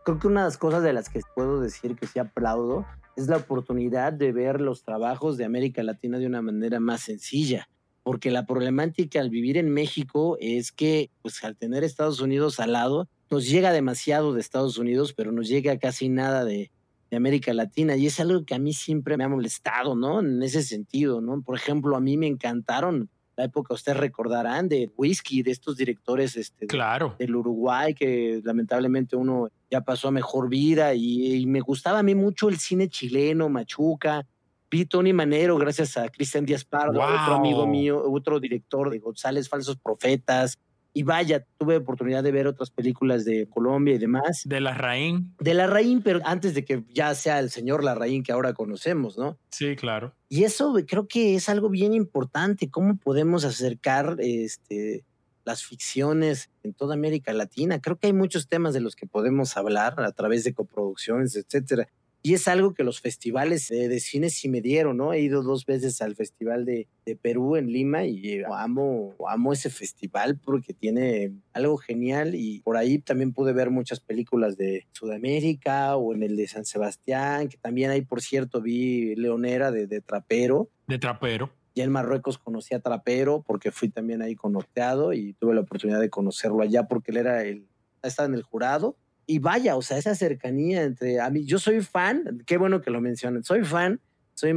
creo 0.05 0.18
que 0.18 0.26
una 0.28 0.40
de 0.40 0.46
las 0.46 0.57
cosas 0.57 0.82
de 0.82 0.94
las 0.94 1.11
que 1.11 1.20
puedo 1.34 1.61
decir 1.61 1.96
que 1.96 2.07
sí 2.07 2.18
aplaudo 2.18 2.86
es 3.16 3.28
la 3.28 3.36
oportunidad 3.36 4.12
de 4.12 4.32
ver 4.32 4.61
los 4.61 4.84
trabajos 4.84 5.36
de 5.36 5.44
América 5.44 5.82
Latina 5.82 6.18
de 6.18 6.26
una 6.26 6.40
manera 6.40 6.80
más 6.80 7.03
sencilla. 7.03 7.68
Porque 8.03 8.30
la 8.30 8.46
problemática 8.46 9.20
al 9.20 9.28
vivir 9.28 9.59
en 9.59 9.70
México 9.70 10.38
es 10.40 10.72
que, 10.72 11.11
pues 11.20 11.44
al 11.44 11.57
tener 11.57 11.84
Estados 11.84 12.20
Unidos 12.20 12.59
al 12.59 12.72
lado, 12.72 13.09
nos 13.31 13.49
llega 13.49 13.72
demasiado 13.72 14.35
de 14.35 14.41
Estados 14.41 14.76
Unidos, 14.76 15.12
pero 15.12 15.33
nos 15.33 15.49
llega 15.49 15.78
casi 15.78 16.09
nada 16.09 16.45
de, 16.45 16.70
América 17.12 17.53
Latina. 17.53 17.97
Y 17.97 18.07
es 18.07 18.20
algo 18.20 18.45
que 18.45 18.55
a 18.55 18.61
mí 18.61 18.72
siempre 18.72 19.16
me 19.16 19.24
ha 19.24 19.28
molestado, 19.28 19.97
¿no? 19.97 20.20
En 20.20 20.41
ese 20.45 20.62
sentido, 20.62 21.20
¿no? 21.20 21.43
Por 21.43 21.57
ejemplo, 21.57 21.97
a 21.97 22.01
mí 22.01 22.16
me 22.16 22.28
encantaron 22.28 23.11
la 23.37 23.47
época, 23.47 23.74
ustedes 23.74 23.99
recordarán, 23.99 24.68
de 24.68 24.93
Whisky, 24.97 25.43
de 25.43 25.51
estos 25.51 25.76
directores 25.76 26.37
este, 26.37 26.68
claro. 26.68 27.16
del 27.18 27.35
Uruguay, 27.35 27.95
que 27.95 28.41
lamentablemente 28.45 29.16
uno 29.16 29.51
ya 29.68 29.81
pasó 29.81 30.07
a 30.07 30.12
mejor 30.12 30.49
vida. 30.49 30.95
Y, 30.95 31.45
me 31.47 31.61
gustaba 31.61 31.99
a 31.99 32.03
mí 32.05 32.14
mucho 32.14 32.49
el 32.49 32.59
cine 32.59 32.89
chileno, 32.89 33.49
Machuca. 33.49 34.24
Vi 34.70 34.85
Tony 34.85 35.12
Manero, 35.12 35.57
gracias 35.57 35.97
a 35.97 36.09
Cristian 36.11 36.47
Díaz 36.47 36.64
Pardo, 36.64 37.01
otro 37.01 37.35
amigo 37.35 37.66
mío, 37.66 38.01
otro 38.09 38.39
director 38.39 38.89
de 38.89 39.01
González 39.01 39.49
Falsos 39.49 39.76
Profetas. 39.78 40.61
Y 40.93 41.05
vaya, 41.05 41.47
tuve 41.59 41.76
oportunidad 41.76 42.22
de 42.22 42.32
ver 42.32 42.47
otras 42.47 42.70
películas 42.70 43.24
de 43.24 43.49
Colombia 43.49 43.95
y 43.95 43.99
demás. 43.99 44.43
De 44.45 44.61
La 44.61 44.74
Raín. 44.74 45.34
De 45.38 45.55
La 45.55 45.66
Raín, 45.66 46.03
pero 46.03 46.20
antes 46.24 46.55
de 46.55 46.64
que 46.64 46.84
ya 46.88 47.14
sea 47.14 47.38
el 47.38 47.51
señor 47.51 47.84
La 47.84 47.95
Raín 47.95 48.22
que 48.22 48.32
ahora 48.32 48.55
conocemos, 48.55 49.16
¿no? 49.16 49.38
Sí, 49.51 49.76
claro. 49.76 50.14
Y 50.28 50.45
eso 50.45 50.74
creo 50.86 51.07
que 51.07 51.36
es 51.36 51.49
algo 51.49 51.68
bien 51.68 51.95
importante, 51.95 52.70
cómo 52.70 52.97
podemos 52.97 53.45
acercar 53.45 54.16
este, 54.18 55.05
las 55.45 55.64
ficciones 55.64 56.51
en 56.62 56.74
toda 56.74 56.95
América 56.95 57.32
Latina. 57.32 57.80
Creo 57.80 57.99
que 57.99 58.09
hay 58.09 58.12
muchos 58.12 58.49
temas 58.49 58.74
de 58.74 58.80
los 58.80 58.97
que 58.97 59.07
podemos 59.07 59.57
hablar 59.57 60.01
a 60.01 60.12
través 60.12 60.45
de 60.45 60.55
coproducciones, 60.55 61.36
etcétera. 61.36 61.88
Y 62.23 62.35
es 62.35 62.49
algo 62.49 62.75
que 62.75 62.85
los 62.85 63.01
festivales 63.01 63.68
de, 63.68 63.99
cine 64.01 64.29
sí 64.29 64.49
me 64.49 64.61
dieron, 64.61 64.99
¿no? 64.99 65.14
He 65.14 65.21
ido 65.21 65.43
dos 65.43 65.64
veces 65.64 66.03
al 66.03 66.14
Festival 66.16 66.64
de, 66.64 66.87
Perú 67.23 67.57
en 67.57 67.73
Lima 67.73 68.05
y 68.05 68.41
amo, 68.53 69.16
amo 69.27 69.53
ese 69.53 69.68
festival 69.68 70.39
porque 70.39 70.73
tiene 70.73 71.33
algo 71.53 71.77
genial 71.77 72.37
y 72.37 72.61
por 72.61 72.77
ahí 72.77 72.99
también 72.99 73.33
pude 73.33 73.53
ver 73.53 73.71
muchas 73.71 73.99
películas 73.99 74.57
de 74.57 74.87
Sudamérica 74.93 75.97
o 75.97 76.14
en 76.14 76.23
el 76.23 76.37
de 76.37 76.47
San 76.47 76.64
Sebastián, 76.64 77.49
que 77.49 77.57
también 77.57 77.91
ahí, 77.91 78.03
por 78.03 78.23
cierto, 78.23 78.61
vi 78.61 79.16
Leonera 79.16 79.73
de, 79.73 79.89
de 79.89 80.01
Trapero. 80.01 80.71
De 80.87 80.99
Trapero. 80.99 81.51
Ya 81.75 81.83
en 81.83 81.91
Marruecos 81.91 82.39
conocí 82.39 82.75
a 82.75 82.81
Trapero 82.81 83.43
porque 83.45 83.73
fui 83.73 83.89
también 83.89 84.23
ahí 84.23 84.37
con 84.37 84.53
Norteado 84.53 85.12
y 85.12 85.33
tuve 85.33 85.55
la 85.55 85.62
oportunidad 85.62 86.01
de 86.01 86.11
conocerlo 86.11 86.62
allá 86.62 86.87
porque 86.87 87.11
él 87.11 87.16
era 87.16 87.43
el, 87.43 87.66
estaba 88.03 88.29
en 88.29 88.35
el 88.35 88.43
jurado 88.43 88.97
y 89.31 89.39
vaya, 89.39 89.76
o 89.76 89.83
sea, 89.83 89.97
esa 89.97 90.16
cercanía 90.16 90.83
entre 90.83 91.20
a 91.20 91.31
mí, 91.31 91.45
yo 91.45 91.61
soy 91.61 91.83
fan, 91.83 92.43
qué 92.47 92.57
bueno 92.57 92.81
que 92.81 92.91
lo 92.91 93.01
mencionen, 93.01 93.45
soy 93.45 93.64
fan, 93.64 94.01
soy 94.35 94.53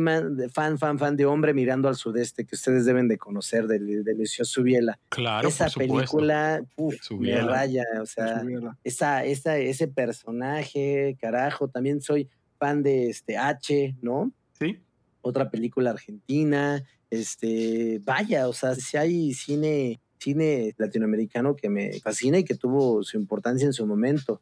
fan, 0.51 0.79
fan, 0.79 0.97
fan 0.97 1.15
de 1.15 1.27
Hombre 1.27 1.53
Mirando 1.53 1.89
al 1.89 1.95
Sudeste, 1.95 2.43
que 2.43 2.55
ustedes 2.55 2.83
deben 2.83 3.07
de 3.07 3.19
conocer, 3.19 3.67
del 3.67 4.03
delicioso 4.03 4.51
Subiela. 4.51 4.97
Claro, 5.09 5.47
Esa 5.47 5.69
película, 5.69 6.63
uf, 6.75 6.95
me 7.11 7.39
raya, 7.39 7.83
o 8.01 8.07
sea, 8.07 8.43
esa, 8.83 9.23
esa, 9.25 9.59
ese 9.59 9.87
personaje, 9.87 11.17
carajo, 11.21 11.67
también 11.67 12.01
soy 12.01 12.27
fan 12.57 12.81
de 12.81 13.11
este 13.11 13.37
H, 13.37 13.95
¿no? 14.01 14.31
Sí. 14.53 14.79
Otra 15.21 15.51
película 15.51 15.91
argentina, 15.91 16.83
este, 17.11 18.01
vaya, 18.03 18.47
o 18.47 18.53
sea, 18.53 18.73
si 18.73 18.97
hay 18.97 19.33
cine 19.33 20.01
cine 20.23 20.73
latinoamericano 20.77 21.55
que 21.55 21.69
me 21.69 21.99
fascina 21.99 22.39
y 22.39 22.45
que 22.45 22.55
tuvo 22.55 23.03
su 23.03 23.17
importancia 23.17 23.65
en 23.65 23.73
su 23.73 23.85
momento. 23.85 24.41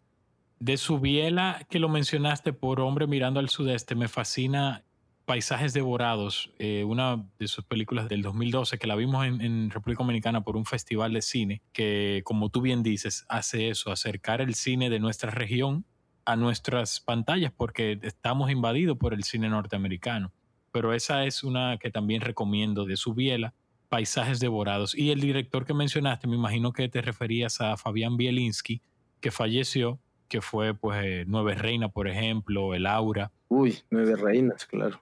De 0.61 0.77
su 0.77 0.99
biela 0.99 1.65
que 1.71 1.79
lo 1.79 1.89
mencionaste 1.89 2.53
por 2.53 2.81
Hombre 2.81 3.07
mirando 3.07 3.39
al 3.39 3.49
sudeste, 3.49 3.95
me 3.95 4.07
fascina 4.07 4.83
Paisajes 5.25 5.73
Devorados, 5.73 6.51
eh, 6.59 6.83
una 6.83 7.25
de 7.39 7.47
sus 7.47 7.65
películas 7.65 8.07
del 8.07 8.21
2012 8.21 8.77
que 8.77 8.85
la 8.85 8.95
vimos 8.95 9.25
en, 9.25 9.71
República 9.71 10.03
Dominicana 10.03 10.43
por 10.43 10.55
un 10.55 10.65
festival 10.65 11.13
de 11.13 11.23
cine 11.23 11.63
que, 11.73 12.21
como 12.25 12.49
tú 12.49 12.61
bien 12.61 12.83
dices, 12.83 13.25
hace 13.27 13.69
eso, 13.69 13.91
acercar 13.91 14.39
el 14.39 14.53
cine 14.53 14.91
de 14.91 14.99
nuestra 14.99 15.31
región 15.31 15.83
a 16.25 16.35
nuestras 16.35 16.99
pantallas 16.99 17.51
porque 17.51 17.97
estamos 18.03 18.51
invadidos 18.51 18.99
por 18.99 19.15
el 19.15 19.23
cine 19.23 19.49
norteamericano. 19.49 20.31
Pero 20.71 20.93
esa 20.93 21.25
es 21.25 21.43
una 21.43 21.79
que 21.79 21.89
también 21.89 22.21
recomiendo 22.21 22.85
de 22.85 22.97
su 22.97 23.15
biela, 23.15 23.55
Paisajes 23.89 24.39
Devorados. 24.39 24.93
Y 24.95 25.09
el 25.09 25.21
director 25.21 25.65
que 25.65 25.73
mencionaste, 25.73 26.27
me 26.27 26.35
imagino 26.35 26.71
que 26.71 26.87
te 26.87 27.01
referías 27.01 27.61
a 27.61 27.77
Fabián 27.77 28.15
Bielinski, 28.15 28.79
que 29.21 29.31
falleció 29.31 29.99
que 30.31 30.39
fue 30.39 30.73
pues 30.73 31.03
eh, 31.03 31.25
Nueve 31.27 31.55
Reinas, 31.55 31.91
por 31.91 32.07
ejemplo, 32.07 32.73
El 32.73 32.87
Aura. 32.87 33.33
Uy, 33.49 33.79
Nueve 33.89 34.15
Reinas, 34.15 34.65
claro. 34.65 35.01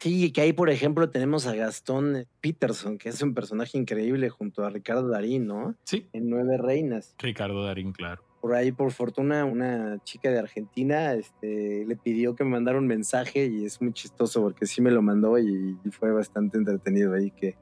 Sí, 0.00 0.32
que 0.32 0.40
ahí, 0.40 0.52
por 0.52 0.70
ejemplo, 0.70 1.08
tenemos 1.08 1.46
a 1.46 1.54
Gastón 1.54 2.26
Peterson, 2.40 2.98
que 2.98 3.10
es 3.10 3.22
un 3.22 3.32
personaje 3.32 3.78
increíble 3.78 4.28
junto 4.28 4.64
a 4.64 4.70
Ricardo 4.70 5.06
Darín, 5.06 5.46
¿no? 5.46 5.76
Sí. 5.84 6.08
En 6.12 6.28
Nueve 6.28 6.58
Reinas. 6.58 7.14
Ricardo 7.20 7.62
Darín, 7.64 7.92
claro. 7.92 8.24
Por 8.40 8.54
ahí, 8.54 8.72
por 8.72 8.90
fortuna, 8.90 9.44
una 9.44 10.02
chica 10.02 10.30
de 10.32 10.40
Argentina 10.40 11.12
este, 11.12 11.84
le 11.86 11.94
pidió 11.94 12.34
que 12.34 12.42
me 12.42 12.50
mandara 12.50 12.78
un 12.78 12.88
mensaje 12.88 13.46
y 13.46 13.64
es 13.64 13.80
muy 13.80 13.92
chistoso 13.92 14.42
porque 14.42 14.66
sí 14.66 14.82
me 14.82 14.90
lo 14.90 15.00
mandó 15.00 15.38
y, 15.38 15.78
fue 15.92 16.10
bastante 16.10 16.58
entretenido 16.58 17.14
ahí 17.14 17.30
que 17.30 17.56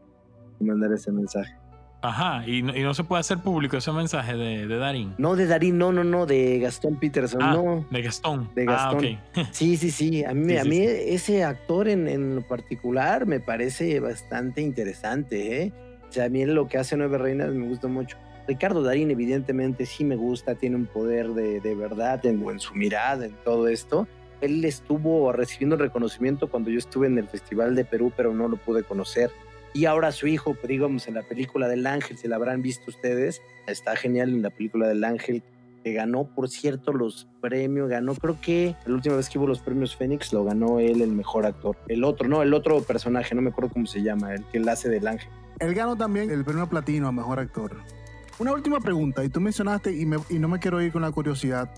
mandar 0.58 0.90
ese 0.92 1.12
mensaje. 1.12 1.54
Ajá, 2.00 2.46
y 2.46 2.62
no, 2.62 2.94
se 2.94 3.02
puede 3.02 3.20
hacer 3.20 3.38
público 3.38 3.76
ese 3.76 3.90
mensaje 3.90 4.36
de, 4.36 4.68
de, 4.68 4.78
Darín. 4.78 5.14
No, 5.18 5.34
de 5.34 5.46
Darín, 5.46 5.78
no, 5.78 5.90
no, 5.92 6.04
no, 6.04 6.26
de 6.26 6.60
Gastón 6.60 6.96
Peterson, 6.96 7.42
ah, 7.42 7.54
no. 7.54 7.86
De 7.90 8.02
Gastón. 8.02 8.48
De 8.54 8.62
ah, 8.68 8.92
Gastón. 8.92 9.18
Sí, 9.50 9.76
sí, 9.76 9.90
sí. 9.90 10.24
A 10.24 10.32
mí, 10.32 10.56
a 10.56 10.64
mí 10.64 10.78
ese 10.78 11.42
actor 11.42 11.88
en, 11.88 12.06
en, 12.06 12.36
lo 12.36 12.42
particular 12.42 13.26
me 13.26 13.40
parece 13.40 13.98
bastante 13.98 14.60
interesante, 14.60 15.62
¿eh? 15.62 15.72
O 16.08 16.12
sea, 16.12 16.26
a 16.26 16.28
mí 16.28 16.44
lo 16.46 16.68
que 16.68 16.78
hace 16.78 16.96
Nueve 16.96 17.18
Reinas 17.18 17.52
me 17.52 17.66
gusta 17.66 17.88
mucho. 17.88 18.16
Ricardo 18.46 18.82
Darín, 18.82 19.10
evidentemente, 19.10 19.84
sí 19.84 20.04
me 20.04 20.14
gusta, 20.14 20.54
tiene 20.54 20.76
un 20.76 20.86
poder 20.86 21.28
de, 21.30 21.60
de 21.60 21.74
verdad 21.74 22.24
en, 22.24 22.48
en 22.48 22.60
su 22.60 22.74
mirada, 22.74 23.26
en 23.26 23.34
todo 23.44 23.66
esto. 23.66 24.06
Él 24.40 24.64
estuvo 24.64 25.32
recibiendo 25.32 25.76
reconocimiento 25.76 26.48
cuando 26.48 26.70
yo 26.70 26.78
estuve 26.78 27.08
en 27.08 27.18
el 27.18 27.28
Festival 27.28 27.74
de 27.74 27.84
Perú, 27.84 28.12
pero 28.16 28.32
no 28.32 28.46
lo 28.46 28.56
pude 28.56 28.84
conocer 28.84 29.32
y 29.78 29.86
ahora 29.86 30.10
su 30.10 30.26
hijo, 30.26 30.54
pues, 30.54 30.66
digamos, 30.66 31.06
en 31.06 31.14
la 31.14 31.22
película 31.22 31.68
del 31.68 31.86
ángel, 31.86 32.18
se 32.18 32.26
la 32.26 32.34
habrán 32.34 32.62
visto 32.62 32.86
ustedes, 32.88 33.40
está 33.68 33.94
genial 33.94 34.30
en 34.30 34.42
la 34.42 34.50
película 34.50 34.88
del 34.88 35.04
ángel, 35.04 35.40
que 35.84 35.92
ganó, 35.92 36.24
por 36.24 36.48
cierto, 36.48 36.92
los 36.92 37.28
premios, 37.40 37.88
ganó, 37.88 38.16
creo 38.16 38.40
que 38.40 38.74
la 38.86 38.94
última 38.94 39.14
vez 39.14 39.28
que 39.28 39.38
hubo 39.38 39.46
los 39.46 39.60
premios 39.60 39.94
Fénix 39.94 40.32
lo 40.32 40.42
ganó 40.42 40.80
él 40.80 41.00
el 41.00 41.12
mejor 41.12 41.46
actor. 41.46 41.76
El 41.86 42.02
otro, 42.02 42.26
no, 42.26 42.42
el 42.42 42.54
otro 42.54 42.82
personaje, 42.82 43.36
no 43.36 43.40
me 43.40 43.50
acuerdo 43.50 43.70
cómo 43.72 43.86
se 43.86 44.02
llama, 44.02 44.34
el 44.34 44.44
que 44.46 44.58
él 44.58 44.68
hace 44.68 44.88
del 44.88 45.06
ángel. 45.06 45.30
Él 45.60 45.72
ganó 45.74 45.94
también 45.94 46.28
el 46.32 46.44
premio 46.44 46.68
platino 46.68 47.06
a 47.06 47.12
mejor 47.12 47.38
actor. 47.38 47.76
Una 48.40 48.52
última 48.52 48.80
pregunta, 48.80 49.24
y 49.24 49.28
tú 49.28 49.40
mencionaste, 49.40 49.92
y, 49.92 50.02
y 50.28 50.38
no 50.40 50.48
me 50.48 50.58
quiero 50.58 50.82
ir 50.82 50.90
con 50.90 51.02
la 51.02 51.12
curiosidad, 51.12 51.70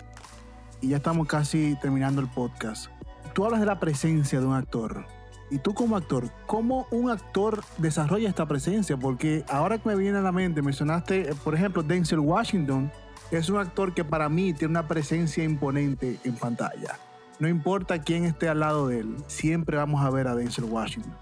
y 0.80 0.88
ya 0.88 0.96
estamos 0.96 1.26
casi 1.26 1.76
terminando 1.82 2.22
el 2.22 2.28
podcast. 2.28 2.90
Tú 3.34 3.44
hablas 3.44 3.60
de 3.60 3.66
la 3.66 3.78
presencia 3.78 4.40
de 4.40 4.46
un 4.46 4.54
actor 4.54 5.04
y 5.50 5.58
tú 5.58 5.74
como 5.74 5.96
actor, 5.96 6.30
¿cómo 6.46 6.86
un 6.90 7.10
actor 7.10 7.64
desarrolla 7.78 8.28
esta 8.28 8.46
presencia? 8.46 8.96
Porque 8.96 9.44
ahora 9.48 9.78
que 9.78 9.88
me 9.88 9.96
viene 9.96 10.18
a 10.18 10.22
la 10.22 10.32
mente, 10.32 10.62
mencionaste, 10.62 11.30
eh, 11.30 11.34
por 11.42 11.54
ejemplo, 11.54 11.82
Denzel 11.82 12.20
Washington, 12.20 12.90
es 13.30 13.48
un 13.48 13.58
actor 13.58 13.92
que 13.92 14.04
para 14.04 14.28
mí 14.28 14.52
tiene 14.52 14.72
una 14.72 14.86
presencia 14.88 15.42
imponente 15.42 16.18
en 16.24 16.34
pantalla. 16.34 16.98
No 17.38 17.48
importa 17.48 18.00
quién 18.00 18.24
esté 18.24 18.48
al 18.48 18.60
lado 18.60 18.88
de 18.88 19.00
él, 19.00 19.16
siempre 19.26 19.76
vamos 19.76 20.04
a 20.04 20.10
ver 20.10 20.28
a 20.28 20.34
Denzel 20.34 20.64
Washington, 20.64 21.16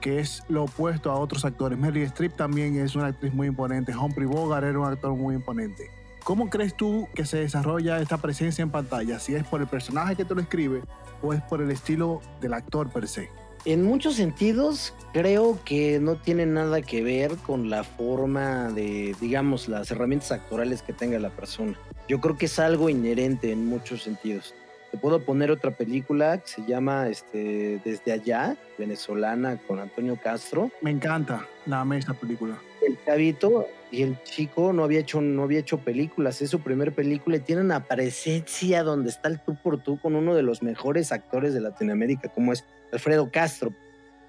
que 0.00 0.18
es 0.18 0.42
lo 0.48 0.64
opuesto 0.64 1.10
a 1.10 1.16
otros 1.16 1.44
actores. 1.44 1.78
Meryl 1.78 2.02
Streep 2.04 2.34
también 2.34 2.76
es 2.76 2.96
una 2.96 3.06
actriz 3.06 3.32
muy 3.32 3.46
imponente, 3.46 3.94
Humphrey 3.94 4.26
Bogart 4.26 4.66
era 4.66 4.78
un 4.78 4.86
actor 4.86 5.14
muy 5.14 5.36
imponente. 5.36 5.90
¿Cómo 6.24 6.50
crees 6.50 6.76
tú 6.76 7.08
que 7.14 7.24
se 7.24 7.38
desarrolla 7.38 8.00
esta 8.00 8.18
presencia 8.18 8.62
en 8.62 8.70
pantalla? 8.70 9.18
Si 9.18 9.34
es 9.34 9.44
por 9.44 9.60
el 9.60 9.66
personaje 9.66 10.16
que 10.16 10.24
tú 10.24 10.34
lo 10.34 10.40
escribes 10.40 10.84
o 11.22 11.32
es 11.32 11.40
por 11.42 11.62
el 11.62 11.70
estilo 11.70 12.20
del 12.40 12.54
actor 12.54 12.90
per 12.90 13.08
se 13.08 13.30
en 13.64 13.82
muchos 13.82 14.16
sentidos 14.16 14.94
creo 15.12 15.58
que 15.64 15.98
no 16.00 16.16
tiene 16.16 16.46
nada 16.46 16.82
que 16.82 17.02
ver 17.02 17.36
con 17.36 17.70
la 17.70 17.84
forma 17.84 18.70
de, 18.70 19.16
digamos, 19.20 19.68
las 19.68 19.90
herramientas 19.90 20.32
actorales 20.32 20.82
que 20.82 20.92
tenga 20.92 21.18
la 21.18 21.30
persona. 21.30 21.78
Yo 22.08 22.20
creo 22.20 22.36
que 22.36 22.46
es 22.46 22.58
algo 22.58 22.88
inherente 22.88 23.52
en 23.52 23.66
muchos 23.66 24.02
sentidos. 24.02 24.54
Te 24.90 24.96
puedo 24.96 25.20
poner 25.20 25.50
otra 25.50 25.70
película 25.70 26.38
que 26.38 26.48
se 26.48 26.62
llama 26.66 27.08
este, 27.08 27.80
Desde 27.84 28.12
allá, 28.12 28.56
venezolana, 28.78 29.58
con 29.66 29.80
Antonio 29.80 30.18
Castro. 30.22 30.70
Me 30.80 30.90
encanta, 30.90 31.46
la 31.66 31.80
amé 31.80 31.98
esa 31.98 32.14
película. 32.14 32.58
El 32.86 32.96
chavito 33.04 33.66
y 33.90 34.02
el 34.02 34.22
chico 34.22 34.72
no 34.72 34.84
había 34.84 35.00
hecho, 35.00 35.20
no 35.20 35.42
había 35.42 35.60
hecho 35.60 35.78
películas, 35.78 36.40
es 36.40 36.50
su 36.50 36.60
primer 36.60 36.94
película 36.94 37.36
y 37.36 37.40
tiene 37.40 37.62
una 37.62 37.84
presencia 37.84 38.82
donde 38.82 39.10
está 39.10 39.28
el 39.28 39.40
tú 39.40 39.56
por 39.62 39.82
tú 39.82 39.98
con 39.98 40.14
uno 40.14 40.34
de 40.34 40.42
los 40.42 40.62
mejores 40.62 41.12
actores 41.12 41.52
de 41.52 41.60
Latinoamérica, 41.60 42.28
como 42.28 42.52
es 42.52 42.64
Alfredo 42.92 43.30
Castro. 43.30 43.72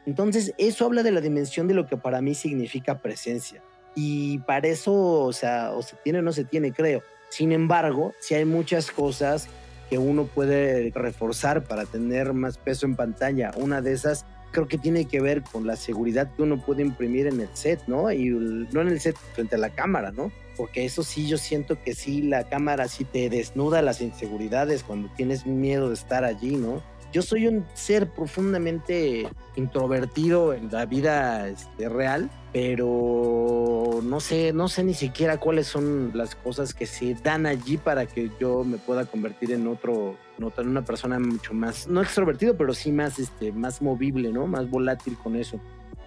Entonces, 0.06 0.54
eso 0.58 0.86
habla 0.86 1.04
de 1.04 1.12
la 1.12 1.22
dimensión 1.22 1.68
de 1.68 1.74
lo 1.74 1.88
que 1.88 1.96
para 1.96 2.22
mí 2.22 2.36
significa 2.36 3.00
presencia. 3.00 3.62
Y 3.96 4.40
para 4.40 4.68
eso, 4.68 4.94
o 4.94 5.34
sea, 5.34 5.72
o 5.72 5.82
se 5.82 5.96
tiene 5.98 6.20
o 6.20 6.22
no 6.22 6.32
se 6.32 6.46
tiene, 6.46 6.72
creo. 6.72 7.04
Sin 7.30 7.52
embargo, 7.52 8.14
si 8.20 8.34
hay 8.34 8.46
muchas 8.46 8.92
cosas 8.92 9.48
que 9.90 9.98
uno 9.98 10.26
puede 10.26 10.92
reforzar 10.94 11.64
para 11.64 11.86
tener 11.86 12.34
más 12.34 12.58
peso 12.58 12.86
en 12.86 12.96
pantalla. 12.96 13.52
Una 13.58 13.82
de 13.82 13.94
esas 13.94 14.26
creo 14.52 14.68
que 14.68 14.78
tiene 14.78 15.06
que 15.06 15.22
ver 15.22 15.44
con 15.44 15.68
la 15.68 15.76
seguridad 15.76 16.32
que 16.36 16.42
uno 16.42 16.64
puede 16.64 16.82
imprimir 16.82 17.28
en 17.28 17.40
el 17.42 17.50
set, 17.54 17.82
¿no? 17.88 18.12
Y 18.12 18.30
no 18.30 18.82
en 18.82 18.88
el 18.88 19.00
set 19.00 19.16
frente 19.34 19.56
a 19.56 19.60
la 19.60 19.70
cámara, 19.70 20.12
¿no? 20.12 20.32
Porque 20.58 20.86
eso 20.86 21.04
sí, 21.04 21.28
yo 21.28 21.38
siento 21.38 21.82
que 21.82 21.94
sí, 21.94 22.22
la 22.22 22.50
cámara 22.50 22.88
sí 22.88 23.06
te 23.06 23.30
desnuda 23.30 23.82
las 23.82 24.02
inseguridades 24.02 24.84
cuando 24.84 25.10
tienes 25.16 25.46
miedo 25.46 25.90
de 25.90 25.94
estar 25.94 26.24
allí, 26.26 26.56
¿no? 26.56 26.84
Yo 27.12 27.24
soy 27.24 27.48
un 27.48 27.66
ser 27.74 28.08
profundamente 28.08 29.28
introvertido 29.56 30.54
en 30.54 30.72
la 30.72 30.86
vida 30.86 31.48
este, 31.48 31.90
real, 31.90 32.30
pero 32.54 34.00
no 34.04 34.20
sé, 34.20 34.54
no 34.54 34.68
sé 34.68 34.84
ni 34.84 34.94
siquiera 34.94 35.40
cuáles 35.40 35.66
son 35.66 36.12
las 36.14 36.36
cosas 36.36 36.76
que 36.76 36.86
se 36.86 37.16
dan 37.16 37.48
allí 37.48 37.78
para 37.78 38.06
que 38.06 38.30
yo 38.40 38.64
me 38.64 38.78
pueda 38.78 39.06
convertir 39.06 39.52
en 39.54 39.68
otro, 39.68 40.18
en 40.38 40.68
una 40.68 40.86
persona 40.86 41.20
mucho 41.20 41.56
más, 41.56 41.88
no 41.88 42.02
extrovertido, 42.02 42.56
pero 42.56 42.76
sí 42.76 42.92
más, 42.92 43.18
este, 43.18 43.52
más 43.52 43.82
movible, 43.82 44.32
¿no? 44.32 44.46
Más 44.46 44.70
volátil 44.70 45.18
con 45.18 45.36
eso. 45.36 45.60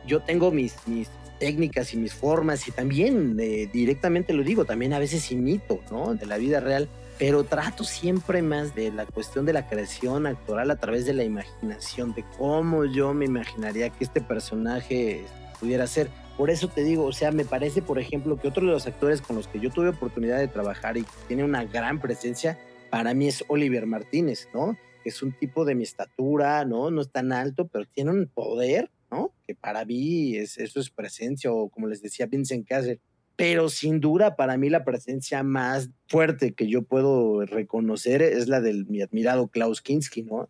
Yo 0.07 0.21
tengo 0.21 0.53
mis, 0.53 0.77
mis 0.87 1.09
técnicas 1.41 1.95
y 1.95 1.97
mis 1.97 2.15
formas 2.15 2.69
y 2.69 2.71
también 2.71 3.37
eh, 3.41 3.69
directamente 3.73 4.33
lo 4.33 4.45
digo, 4.45 4.65
también 4.65 4.93
a 4.93 5.01
veces 5.01 5.33
imito, 5.33 5.81
¿no? 5.91 6.15
De 6.15 6.27
la 6.27 6.37
vida 6.37 6.61
real 6.61 6.89
pero 7.23 7.45
trato 7.45 7.85
siempre 7.85 8.43
más 8.43 8.75
de 8.75 8.91
la 8.91 9.07
cuestión 9.07 9.47
de 9.47 9.53
la 9.53 9.69
creación 9.69 10.27
actoral 10.27 10.73
a 10.73 10.77
través 10.77 11.07
de 11.07 11.13
la 11.13 11.23
imaginación, 11.23 12.15
de 12.15 12.25
cómo 12.37 12.85
yo 12.85 13.15
me 13.15 13.27
imaginaría 13.27 13.91
que 13.91 14.03
este 14.03 14.21
personaje 14.21 15.25
pudiera 15.61 15.87
ser. 15.87 16.11
Por 16.37 16.51
eso 16.51 16.67
te 16.67 16.83
digo, 16.83 17.05
o 17.05 17.13
sea, 17.13 17.31
me 17.31 17.45
parece, 17.45 17.81
por 17.81 18.01
ejemplo, 18.01 18.41
que 18.41 18.49
otro 18.49 18.67
de 18.67 18.73
los 18.73 18.89
actores 18.89 19.23
con 19.23 19.37
los 19.37 19.47
que 19.47 19.61
yo 19.61 19.71
tuve 19.71 19.91
oportunidad 19.91 20.41
de 20.41 20.49
trabajar 20.49 20.97
y 20.97 21.05
tiene 21.29 21.45
una 21.45 21.65
gran 21.65 22.01
presencia, 22.01 22.59
para 22.91 23.15
mí 23.15 23.29
es 23.29 23.45
Oliver 23.47 23.87
Martínez, 23.87 24.49
¿no? 24.53 24.77
Es 25.05 25.23
un 25.23 25.31
tipo 25.31 25.65
de 25.65 25.77
mi 25.77 25.85
estatura, 25.85 26.65
¿no? 26.65 26.91
No 26.91 27.03
es 27.03 27.13
tan 27.13 27.31
alto, 27.31 27.69
pero 27.69 27.85
tiene 27.85 28.11
un 28.11 28.27
poder, 28.27 28.91
¿no? 29.13 29.33
Que 29.47 29.55
para 29.55 29.85
mí 29.85 30.35
es, 30.35 30.59
eso 30.59 30.81
es 30.81 30.91
presencia, 30.91 31.53
o 31.53 31.69
como 31.69 31.87
les 31.87 32.03
decía 32.03 32.27
Vincent 32.27 32.67
Cassel, 32.67 33.01
pero 33.37 33.69
sin 33.69 34.01
duda 34.01 34.37
para 34.37 34.57
mí 34.57 34.69
la 34.69 34.85
presencia 34.85 35.43
más 35.43 35.91
fuerte 36.07 36.53
que 36.53 36.69
yo 36.69 36.83
puedo 36.83 37.45
reconocer 37.47 38.23
es 38.23 38.49
la 38.49 38.61
de 38.61 38.85
mi 38.89 39.01
admirado 39.03 39.49
Klaus 39.49 39.81
Kinski, 39.81 40.23
¿no? 40.23 40.49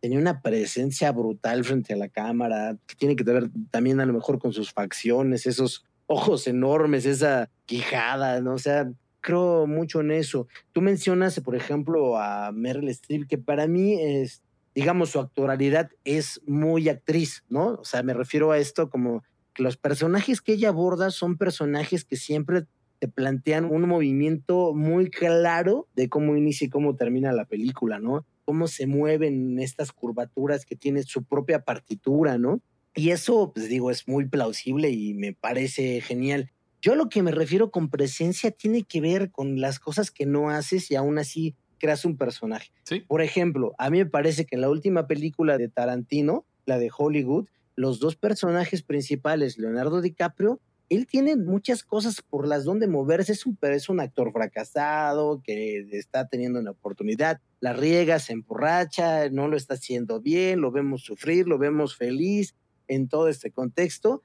Tenía 0.00 0.18
una 0.18 0.40
presencia 0.40 1.12
brutal 1.12 1.64
frente 1.64 1.92
a 1.92 1.96
la 1.96 2.08
cámara, 2.08 2.76
que 2.86 2.94
tiene 2.94 3.16
que 3.16 3.24
ver 3.24 3.50
también 3.70 4.00
a 4.00 4.06
lo 4.06 4.14
mejor 4.14 4.38
con 4.38 4.52
sus 4.52 4.72
facciones, 4.72 5.46
esos 5.46 5.84
ojos 6.06 6.46
enormes, 6.46 7.04
esa 7.04 7.50
quijada, 7.66 8.40
¿no? 8.40 8.54
O 8.54 8.58
sea, 8.58 8.90
creo 9.20 9.66
mucho 9.66 10.00
en 10.00 10.10
eso. 10.10 10.48
Tú 10.72 10.80
mencionas, 10.80 11.38
por 11.40 11.54
ejemplo, 11.54 12.16
a 12.18 12.52
Meryl 12.52 12.88
Streep, 12.88 13.28
que 13.28 13.38
para 13.38 13.66
mí 13.66 14.00
es, 14.00 14.42
digamos, 14.74 15.10
su 15.10 15.20
actoralidad 15.20 15.90
es 16.04 16.40
muy 16.46 16.88
actriz, 16.88 17.44
¿no? 17.48 17.74
O 17.74 17.84
sea, 17.84 18.02
me 18.02 18.14
refiero 18.14 18.50
a 18.50 18.58
esto 18.58 18.88
como 18.90 19.22
los 19.56 19.76
personajes 19.76 20.40
que 20.40 20.52
ella 20.54 20.68
aborda 20.68 21.10
son 21.10 21.36
personajes 21.36 22.04
que 22.04 22.16
siempre 22.16 22.66
te 22.98 23.08
plantean 23.08 23.64
un 23.64 23.88
movimiento 23.88 24.74
muy 24.74 25.10
claro 25.10 25.88
de 25.94 26.08
cómo 26.08 26.36
inicia 26.36 26.66
y 26.66 26.70
cómo 26.70 26.96
termina 26.96 27.32
la 27.32 27.46
película, 27.46 27.98
¿no? 27.98 28.26
Cómo 28.44 28.68
se 28.68 28.86
mueven 28.86 29.58
estas 29.58 29.92
curvaturas 29.92 30.66
que 30.66 30.76
tiene 30.76 31.02
su 31.02 31.24
propia 31.24 31.64
partitura, 31.64 32.36
¿no? 32.36 32.60
Y 32.94 33.10
eso, 33.10 33.52
pues 33.54 33.68
digo, 33.68 33.90
es 33.90 34.06
muy 34.06 34.28
plausible 34.28 34.90
y 34.90 35.14
me 35.14 35.32
parece 35.32 36.00
genial. 36.00 36.50
Yo 36.82 36.94
lo 36.94 37.08
que 37.08 37.22
me 37.22 37.30
refiero 37.30 37.70
con 37.70 37.88
presencia 37.88 38.50
tiene 38.50 38.82
que 38.82 39.00
ver 39.00 39.30
con 39.30 39.60
las 39.60 39.78
cosas 39.78 40.10
que 40.10 40.26
no 40.26 40.50
haces 40.50 40.90
y 40.90 40.96
aún 40.96 41.18
así 41.18 41.54
creas 41.78 42.04
un 42.04 42.16
personaje. 42.16 42.70
Por 43.06 43.22
ejemplo, 43.22 43.72
a 43.78 43.90
mí 43.90 43.98
me 43.98 44.06
parece 44.06 44.44
que 44.44 44.56
en 44.56 44.62
la 44.62 44.70
última 44.70 45.06
película 45.06 45.56
de 45.56 45.68
Tarantino, 45.68 46.44
la 46.66 46.78
de 46.78 46.90
Hollywood, 46.96 47.48
los 47.80 47.98
dos 47.98 48.14
personajes 48.14 48.82
principales, 48.82 49.56
Leonardo 49.56 50.02
DiCaprio, 50.02 50.60
él 50.90 51.06
tiene 51.06 51.36
muchas 51.36 51.82
cosas 51.82 52.20
por 52.20 52.46
las 52.46 52.64
donde 52.64 52.86
moverse. 52.86 53.32
Es 53.32 53.46
un, 53.46 53.56
es 53.62 53.88
un 53.88 54.00
actor 54.00 54.32
fracasado 54.32 55.40
que 55.42 55.88
está 55.92 56.28
teniendo 56.28 56.60
una 56.60 56.72
oportunidad, 56.72 57.40
la 57.60 57.72
riega, 57.72 58.18
se 58.18 58.34
emborracha, 58.34 59.30
no 59.30 59.48
lo 59.48 59.56
está 59.56 59.74
haciendo 59.74 60.20
bien, 60.20 60.60
lo 60.60 60.70
vemos 60.70 61.02
sufrir, 61.02 61.48
lo 61.48 61.56
vemos 61.56 61.96
feliz 61.96 62.54
en 62.86 63.08
todo 63.08 63.28
este 63.28 63.50
contexto. 63.50 64.24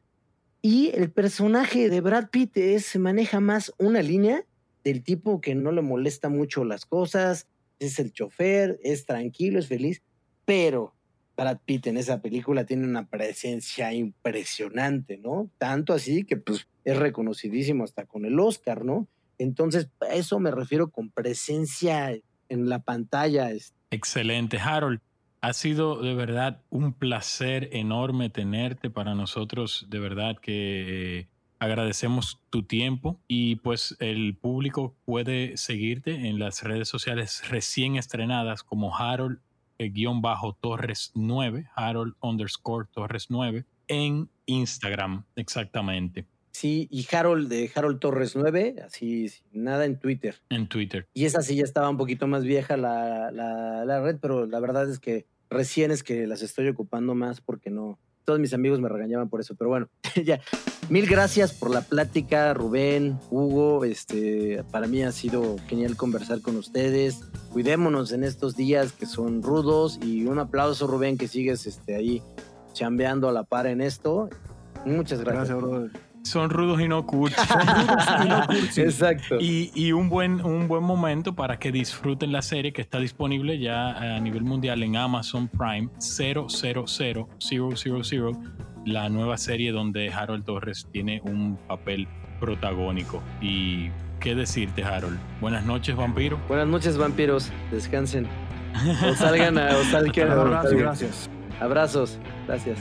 Y 0.61 0.91
el 0.93 1.09
personaje 1.09 1.89
de 1.89 2.01
Brad 2.01 2.29
Pitt 2.31 2.57
se 2.79 2.99
maneja 2.99 3.39
más 3.39 3.71
una 3.77 4.01
línea 4.01 4.45
del 4.83 5.01
tipo 5.01 5.39
que 5.39 5.55
no 5.55 5.71
le 5.71 5.81
molesta 5.81 6.27
mucho 6.27 6.65
las 6.65 6.85
cosas, 6.85 7.47
es 7.79 7.99
el 7.99 8.11
chofer, 8.11 8.79
es 8.83 9.05
tranquilo, 9.05 9.59
es 9.59 9.67
feliz, 9.67 10.01
pero 10.43 10.93
Brad 11.35 11.59
Pitt 11.65 11.87
en 11.87 11.97
esa 11.97 12.21
película 12.21 12.65
tiene 12.65 12.87
una 12.87 13.07
presencia 13.07 13.93
impresionante, 13.93 15.17
¿no? 15.17 15.49
Tanto 15.57 15.93
así 15.93 16.23
que 16.23 16.37
pues 16.37 16.67
es 16.83 16.97
reconocidísimo 16.97 17.83
hasta 17.83 18.05
con 18.05 18.25
el 18.25 18.39
Oscar, 18.39 18.85
¿no? 18.85 19.07
Entonces, 19.37 19.89
a 19.99 20.13
eso 20.13 20.39
me 20.39 20.51
refiero 20.51 20.89
con 20.89 21.09
presencia 21.09 22.17
en 22.47 22.69
la 22.69 22.79
pantalla. 22.79 23.49
Excelente, 23.91 24.59
Harold. 24.59 25.01
Ha 25.41 25.53
sido 25.53 26.01
de 26.01 26.13
verdad 26.15 26.61
un 26.69 26.93
placer 26.93 27.69
enorme 27.73 28.29
tenerte 28.29 28.89
para 28.89 29.13
nosotros. 29.13 29.85
De 29.89 29.99
verdad 29.99 30.37
que 30.37 31.27
Agradecemos 31.57 32.41
tu 32.49 32.63
tiempo 32.63 33.19
y 33.27 33.55
pues 33.55 33.95
el 33.99 34.35
público 34.35 34.93
puede 35.05 35.55
seguirte 35.55 36.27
en 36.27 36.37
las 36.37 36.63
redes 36.63 36.89
sociales 36.89 37.43
recién 37.49 37.95
estrenadas 37.95 38.61
como 38.61 38.95
Harold 38.95 39.39
eh, 39.77 39.89
guion 39.89 40.21
bajo 40.21 40.53
Torres 40.53 41.11
9, 41.15 41.67
Harold 41.75 42.15
underscore 42.21 42.87
Torres 42.91 43.27
9, 43.29 43.65
en 43.87 44.29
Instagram, 44.45 45.25
exactamente. 45.35 46.25
Sí, 46.51 46.87
y 46.89 47.05
Harold 47.13 47.49
de 47.49 47.69
Harold 47.75 47.99
Torres 47.99 48.35
9, 48.35 48.77
así, 48.85 49.29
nada 49.51 49.85
en 49.85 49.99
Twitter. 49.99 50.35
En 50.49 50.67
Twitter. 50.67 51.07
Y 51.13 51.25
esa 51.25 51.41
sí 51.41 51.57
ya 51.57 51.63
estaba 51.63 51.89
un 51.89 51.97
poquito 51.97 52.27
más 52.27 52.43
vieja 52.45 52.77
la, 52.77 53.29
la, 53.31 53.83
la 53.83 54.01
red, 54.01 54.17
pero 54.21 54.45
la 54.45 54.59
verdad 54.61 54.89
es 54.89 54.99
que 54.99 55.25
recién 55.49 55.91
es 55.91 56.01
que 56.01 56.27
las 56.27 56.41
estoy 56.41 56.69
ocupando 56.69 57.13
más 57.13 57.41
porque 57.41 57.69
no, 57.69 57.99
todos 58.25 58.39
mis 58.39 58.53
amigos 58.53 58.79
me 58.79 58.89
regañaban 58.89 59.29
por 59.29 59.39
eso, 59.39 59.55
pero 59.55 59.69
bueno, 59.69 59.87
ya. 60.25 60.41
Mil 60.89 61.07
gracias 61.07 61.53
por 61.53 61.71
la 61.71 61.81
plática, 61.81 62.53
Rubén, 62.53 63.17
Hugo. 63.31 63.85
Este, 63.85 64.63
para 64.71 64.87
mí 64.87 65.01
ha 65.03 65.11
sido 65.11 65.55
genial 65.67 65.95
conversar 65.95 66.41
con 66.41 66.57
ustedes. 66.57 67.21
Cuidémonos 67.51 68.11
en 68.11 68.23
estos 68.23 68.55
días 68.55 68.91
que 68.91 69.05
son 69.05 69.41
rudos 69.41 69.99
y 70.03 70.25
un 70.25 70.39
aplauso, 70.39 70.85
Rubén, 70.87 71.17
que 71.17 71.27
sigues 71.27 71.65
este, 71.65 71.95
ahí 71.95 72.21
chambeando 72.73 73.29
a 73.29 73.31
la 73.31 73.43
par 73.43 73.67
en 73.67 73.81
esto. 73.81 74.29
Muchas 74.85 75.21
gracias. 75.21 75.49
Gracias, 75.49 75.57
brother 75.57 76.04
son 76.25 76.49
rudos 76.49 76.81
y 76.81 76.87
no 76.87 77.05
cursi. 77.05 77.35
Exacto. 78.77 79.37
Y, 79.39 79.91
un, 79.91 80.09
buen, 80.09 80.43
un 80.43 80.67
buen 80.67 80.83
momento 80.83 81.35
para 81.35 81.57
que 81.59 81.71
disfruten 81.71 82.31
la 82.31 82.41
serie 82.41 82.73
que 82.73 82.81
está 82.81 82.99
disponible 82.99 83.59
ya 83.59 84.15
a 84.15 84.19
nivel 84.19 84.43
mundial 84.43 84.83
en 84.83 84.97
Amazon 84.97 85.47
Prime 85.47 85.89
000 85.99 86.47
la 88.85 89.09
nueva 89.09 89.37
serie 89.37 89.71
donde 89.71 90.11
Harold 90.13 90.45
Torres 90.45 90.87
tiene 90.91 91.21
un 91.23 91.57
papel 91.67 92.07
protagónico. 92.39 93.21
Y 93.41 93.89
qué 94.19 94.35
decirte, 94.35 94.83
Harold. 94.83 95.19
Buenas 95.41 95.65
noches, 95.65 95.95
vampiro. 95.95 96.39
Buenas 96.47 96.67
noches, 96.67 96.97
vampiros. 96.97 97.51
Descansen. 97.71 98.27
O 99.09 99.15
salgan 99.15 99.57
a. 99.57 99.77
O 99.77 99.83
salgan, 99.91 100.29
gracias. 100.77 101.29
Abrazos. 101.59 102.19
Gracias. 102.47 102.77